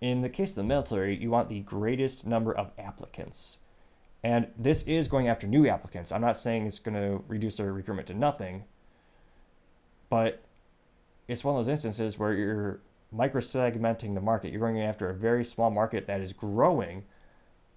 in 0.00 0.22
the 0.22 0.28
case 0.28 0.50
of 0.50 0.56
the 0.56 0.64
military, 0.64 1.16
you 1.16 1.30
want 1.30 1.48
the 1.48 1.60
greatest 1.60 2.26
number 2.26 2.54
of 2.54 2.70
applicants. 2.78 3.58
And 4.22 4.48
this 4.58 4.82
is 4.84 5.08
going 5.08 5.28
after 5.28 5.46
new 5.46 5.68
applicants. 5.68 6.10
I'm 6.10 6.20
not 6.20 6.36
saying 6.36 6.66
it's 6.66 6.78
going 6.78 6.96
to 6.96 7.22
reduce 7.28 7.56
their 7.56 7.72
recruitment 7.72 8.08
to 8.08 8.14
nothing, 8.14 8.64
but 10.10 10.42
it's 11.28 11.44
one 11.44 11.58
of 11.58 11.64
those 11.64 11.72
instances 11.72 12.18
where 12.18 12.32
you're 12.32 12.80
microsegmenting 13.14 14.14
the 14.14 14.20
market. 14.20 14.50
You're 14.50 14.60
going 14.60 14.80
after 14.80 15.10
a 15.10 15.14
very 15.14 15.44
small 15.44 15.70
market 15.70 16.06
that 16.06 16.20
is 16.20 16.32
growing, 16.32 17.04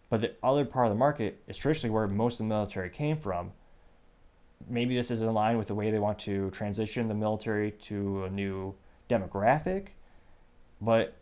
but 0.09 0.21
the 0.21 0.33
other 0.43 0.65
part 0.65 0.87
of 0.87 0.91
the 0.91 0.97
market 0.97 1.41
is 1.47 1.57
traditionally 1.57 1.93
where 1.93 2.07
most 2.07 2.33
of 2.33 2.39
the 2.39 2.43
military 2.45 2.89
came 2.89 3.17
from. 3.17 3.51
Maybe 4.67 4.95
this 4.95 5.09
is 5.09 5.21
in 5.21 5.33
line 5.33 5.57
with 5.57 5.67
the 5.67 5.75
way 5.75 5.89
they 5.89 5.99
want 5.99 6.19
to 6.19 6.49
transition 6.51 7.07
the 7.07 7.13
military 7.13 7.71
to 7.83 8.25
a 8.25 8.29
new 8.29 8.75
demographic, 9.09 9.89
but 10.81 11.15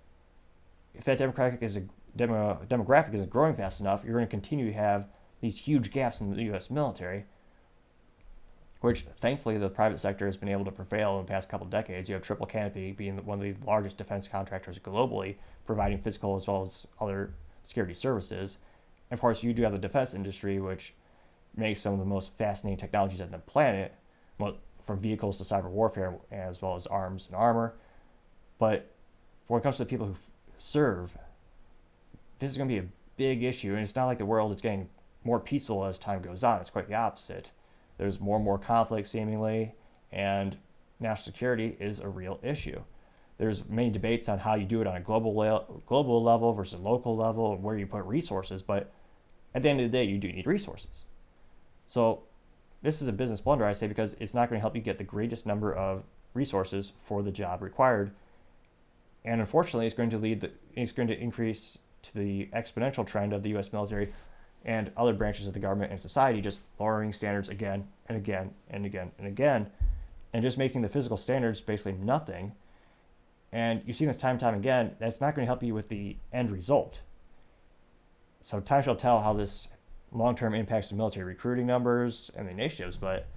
if 0.94 1.04
that 1.06 1.20
demographic 1.20 1.62
is 1.62 1.78
a 1.78 1.84
demo, 2.16 2.60
demographic 2.68 3.14
isn't 3.14 3.30
growing 3.30 3.56
fast 3.56 3.80
enough, 3.80 4.04
you're 4.04 4.14
going 4.14 4.26
to 4.26 4.30
continue 4.30 4.66
to 4.66 4.74
have 4.74 5.08
these 5.42 5.58
huge 5.58 5.92
gaps 5.92 6.20
in 6.20 6.36
the 6.36 6.44
U.S. 6.44 6.72
military, 6.72 7.26
which 8.82 9.06
thankfully 9.20 9.58
the 9.58 9.70
private 9.70 10.00
sector 10.00 10.26
has 10.26 10.38
been 10.38 10.50
able 10.50 10.66
to 10.66 10.72
prevail 10.72 11.20
in 11.20 11.26
the 11.26 11.30
past 11.30 11.50
couple 11.50 11.66
of 11.66 11.72
decades. 11.72 12.08
You 12.08 12.16
have 12.16 12.22
Triple 12.22 12.46
Canopy 12.46 12.92
being 12.92 13.18
one 13.26 13.40
of 13.40 13.44
the 13.44 13.66
largest 13.66 13.98
defense 13.98 14.28
contractors 14.28 14.80
globally, 14.80 15.36
providing 15.66 16.00
physical 16.00 16.36
as 16.36 16.48
well 16.48 16.64
as 16.64 16.86
other 17.02 17.34
security 17.64 17.94
services. 17.94 18.58
And 19.10 19.18
of 19.18 19.22
course, 19.22 19.44
you 19.44 19.54
do 19.54 19.64
have 19.64 19.72
the 19.72 19.80
defense 19.80 20.14
industry, 20.14 20.60
which 20.60 20.94
makes 21.56 21.82
some 21.82 21.94
of 21.94 22.00
the 22.00 22.06
most 22.06 22.38
fascinating 22.38 22.78
technologies 22.78 23.22
on 23.22 23.32
the 23.32 23.40
planet, 23.40 23.94
from 24.84 25.00
vehicles 25.00 25.38
to 25.38 25.44
cyber 25.44 25.70
warfare, 25.70 26.16
as 26.32 26.62
well 26.62 26.76
as 26.76 26.88
arms 26.88 27.28
and 27.28 27.36
armor. 27.36 27.74
But 28.58 28.90
when 29.48 29.60
it 29.60 29.64
comes 29.64 29.76
to 29.78 29.84
the 29.84 29.90
people 29.90 30.08
who 30.08 30.16
serve, 30.56 31.18
this 32.40 32.52
is 32.52 32.58
going 32.58 32.70
to 32.70 32.74
be 32.74 32.80
a 32.80 32.90
big 33.18 33.44
issue. 33.44 33.74
And 33.74 33.82
it's 33.82 33.96
not 33.96 34.06
like 34.06 34.18
the 34.18 34.26
world 34.26 34.54
is 34.54 34.62
getting 34.62 34.88
more 35.26 35.42
peaceful 35.42 35.84
as 35.84 36.00
time 36.00 36.22
goes 36.22 36.42
on. 36.44 36.62
It's 36.62 36.70
quite 36.70 36.88
the 36.88 36.96
opposite. 36.96 37.52
There's 37.98 38.20
more 38.20 38.36
and 38.38 38.46
more 38.46 38.58
conflict, 38.58 39.08
seemingly, 39.08 39.74
and 40.12 40.58
national 41.00 41.26
security 41.26 41.76
is 41.80 42.00
a 42.00 42.08
real 42.08 42.40
issue. 42.44 42.82
There's 43.38 43.68
many 43.68 43.90
debates 43.90 44.30
on 44.30 44.40
how 44.40 44.56
you 44.56 44.66
do 44.66 44.82
it 44.82 44.88
on 44.88 44.96
a 44.96 45.00
global 45.00 45.36
le- 45.36 45.66
global 45.86 46.24
level 46.24 46.54
versus 46.54 46.80
local 46.80 47.16
level, 47.16 47.54
and 47.54 47.64
where 47.64 47.78
you 47.78 47.86
put 47.86 48.04
resources. 48.06 48.62
But 48.62 48.92
at 49.54 49.64
the 49.64 49.70
end 49.70 49.80
of 49.80 49.92
the 49.92 49.98
day, 49.98 50.04
you 50.04 50.18
do 50.18 50.32
need 50.32 50.48
resources. 50.48 51.06
So 51.86 52.24
this 52.82 53.02
is 53.02 53.08
a 53.08 53.14
business 53.14 53.42
blunder, 53.42 53.66
I 53.66 53.74
say, 53.74 53.88
because 53.88 54.16
it's 54.20 54.34
not 54.34 54.50
going 54.50 54.60
to 54.60 54.62
help 54.62 54.76
you 54.76 54.82
get 54.82 54.98
the 54.98 55.04
greatest 55.04 55.46
number 55.46 55.74
of 55.74 56.04
resources 56.34 56.94
for 57.06 57.24
the 57.24 57.32
job 57.32 57.62
required 57.62 58.12
and 59.28 59.42
unfortunately, 59.42 59.88
it's 59.88 59.96
going 59.96 60.10
to 60.12 60.18
lead 60.18 60.40
the, 60.40 60.52
it's 60.74 60.94
going 60.94 61.10
to 61.10 61.20
increase 61.20 61.78
to 62.04 62.14
the 62.16 62.48
exponential 62.54 63.06
trend 63.06 63.34
of 63.34 63.44
the 63.44 63.50
U.S. 63.50 63.74
military 63.74 64.14
and 64.66 64.92
other 64.98 65.14
branches 65.14 65.48
of 65.48 65.54
the 65.54 65.60
government 65.60 65.92
and 65.92 66.00
society 66.00 66.42
just 66.42 66.62
lowering 66.80 67.14
standards 67.14 67.50
again 67.50 67.88
and 68.08 68.18
again 68.18 68.52
and 68.70 68.86
again 68.86 69.12
and 69.18 69.28
again, 69.28 69.70
and 70.34 70.44
just 70.44 70.58
making 70.58 70.82
the 70.82 70.90
physical 70.90 71.18
standards 71.18 71.62
basically 71.62 71.94
nothing. 71.94 72.54
And 73.52 73.82
you 73.86 73.94
see 73.94 74.06
this 74.06 74.18
time 74.18 74.32
and 74.32 74.40
time 74.40 74.56
again. 74.56 74.96
That's 75.00 75.22
not 75.22 75.36
going 75.36 75.46
to 75.46 75.50
help 75.50 75.64
you 75.64 75.74
with 75.74 75.88
the 75.88 76.18
end 76.34 76.52
result. 76.52 77.00
So 78.42 78.60
time 78.60 78.84
shall 78.84 78.96
tell 78.96 79.22
how 79.22 79.34
this 79.34 79.70
long-term 80.12 80.54
impacts 80.54 80.90
the 80.90 80.96
military 80.96 81.26
recruiting 81.26 81.66
numbers 81.66 82.32
and 82.36 82.48
the 82.48 82.52
initiatives. 82.52 82.98
But 82.98 83.28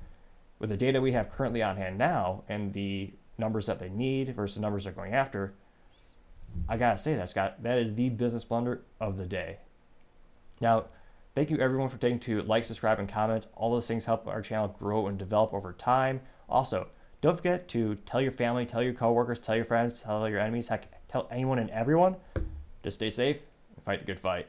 with 0.59 0.71
the 0.71 0.77
data 0.77 1.01
we 1.01 1.13
have 1.13 1.31
currently 1.31 1.63
on 1.63 1.77
hand 1.77 1.99
now 1.99 2.43
and 2.49 2.73
the 2.73 3.13
numbers 3.39 3.67
that 3.67 3.79
they 3.79 3.89
need 3.89 4.35
versus 4.35 4.57
the 4.57 4.61
numbers 4.61 4.85
they're 4.85 4.93
going 4.93 5.15
after, 5.15 5.53
I 6.69 6.77
gotta 6.77 6.99
say 6.99 7.15
that 7.15 7.29
Scott, 7.29 7.63
that 7.63 7.79
is 7.79 7.95
the 7.95 8.11
business 8.11 8.45
blunder 8.45 8.83
of 9.01 9.17
the 9.17 9.27
day. 9.27 9.59
Now, 10.61 10.87
thank 11.35 11.51
you 11.51 11.59
everyone 11.59 11.89
for 11.89 11.99
taking 11.99 12.21
to 12.21 12.43
like, 12.43 12.65
subscribe, 12.65 12.99
and 12.99 13.09
comment. 13.09 13.47
All 13.55 13.73
those 13.73 13.87
things 13.87 14.05
help 14.05 14.27
our 14.27 14.43
channel 14.43 14.75
grow 14.79 15.07
and 15.07 15.19
develop 15.19 15.53
over 15.53 15.73
time. 15.73 16.21
Also, 16.49 16.89
don't 17.21 17.37
forget 17.37 17.69
to 17.69 17.97
tell 18.07 18.21
your 18.21 18.33
family, 18.33 18.67
tell 18.67 18.83
your 18.83 18.95
coworkers, 18.95 19.39
tell 19.39 19.57
your 19.57 19.65
friends, 19.65 20.01
tell 20.01 20.29
your 20.29 20.39
enemies, 20.39 20.69
heck, 20.69 21.09
tell 21.09 21.29
anyone 21.31 21.59
and 21.59 21.71
everyone 21.71 22.17
to 22.83 22.91
stay 22.91 23.11
safe 23.11 23.37
and 23.75 23.85
fight 23.85 24.01
the 24.01 24.07
good 24.07 24.21
fight. 24.21 24.47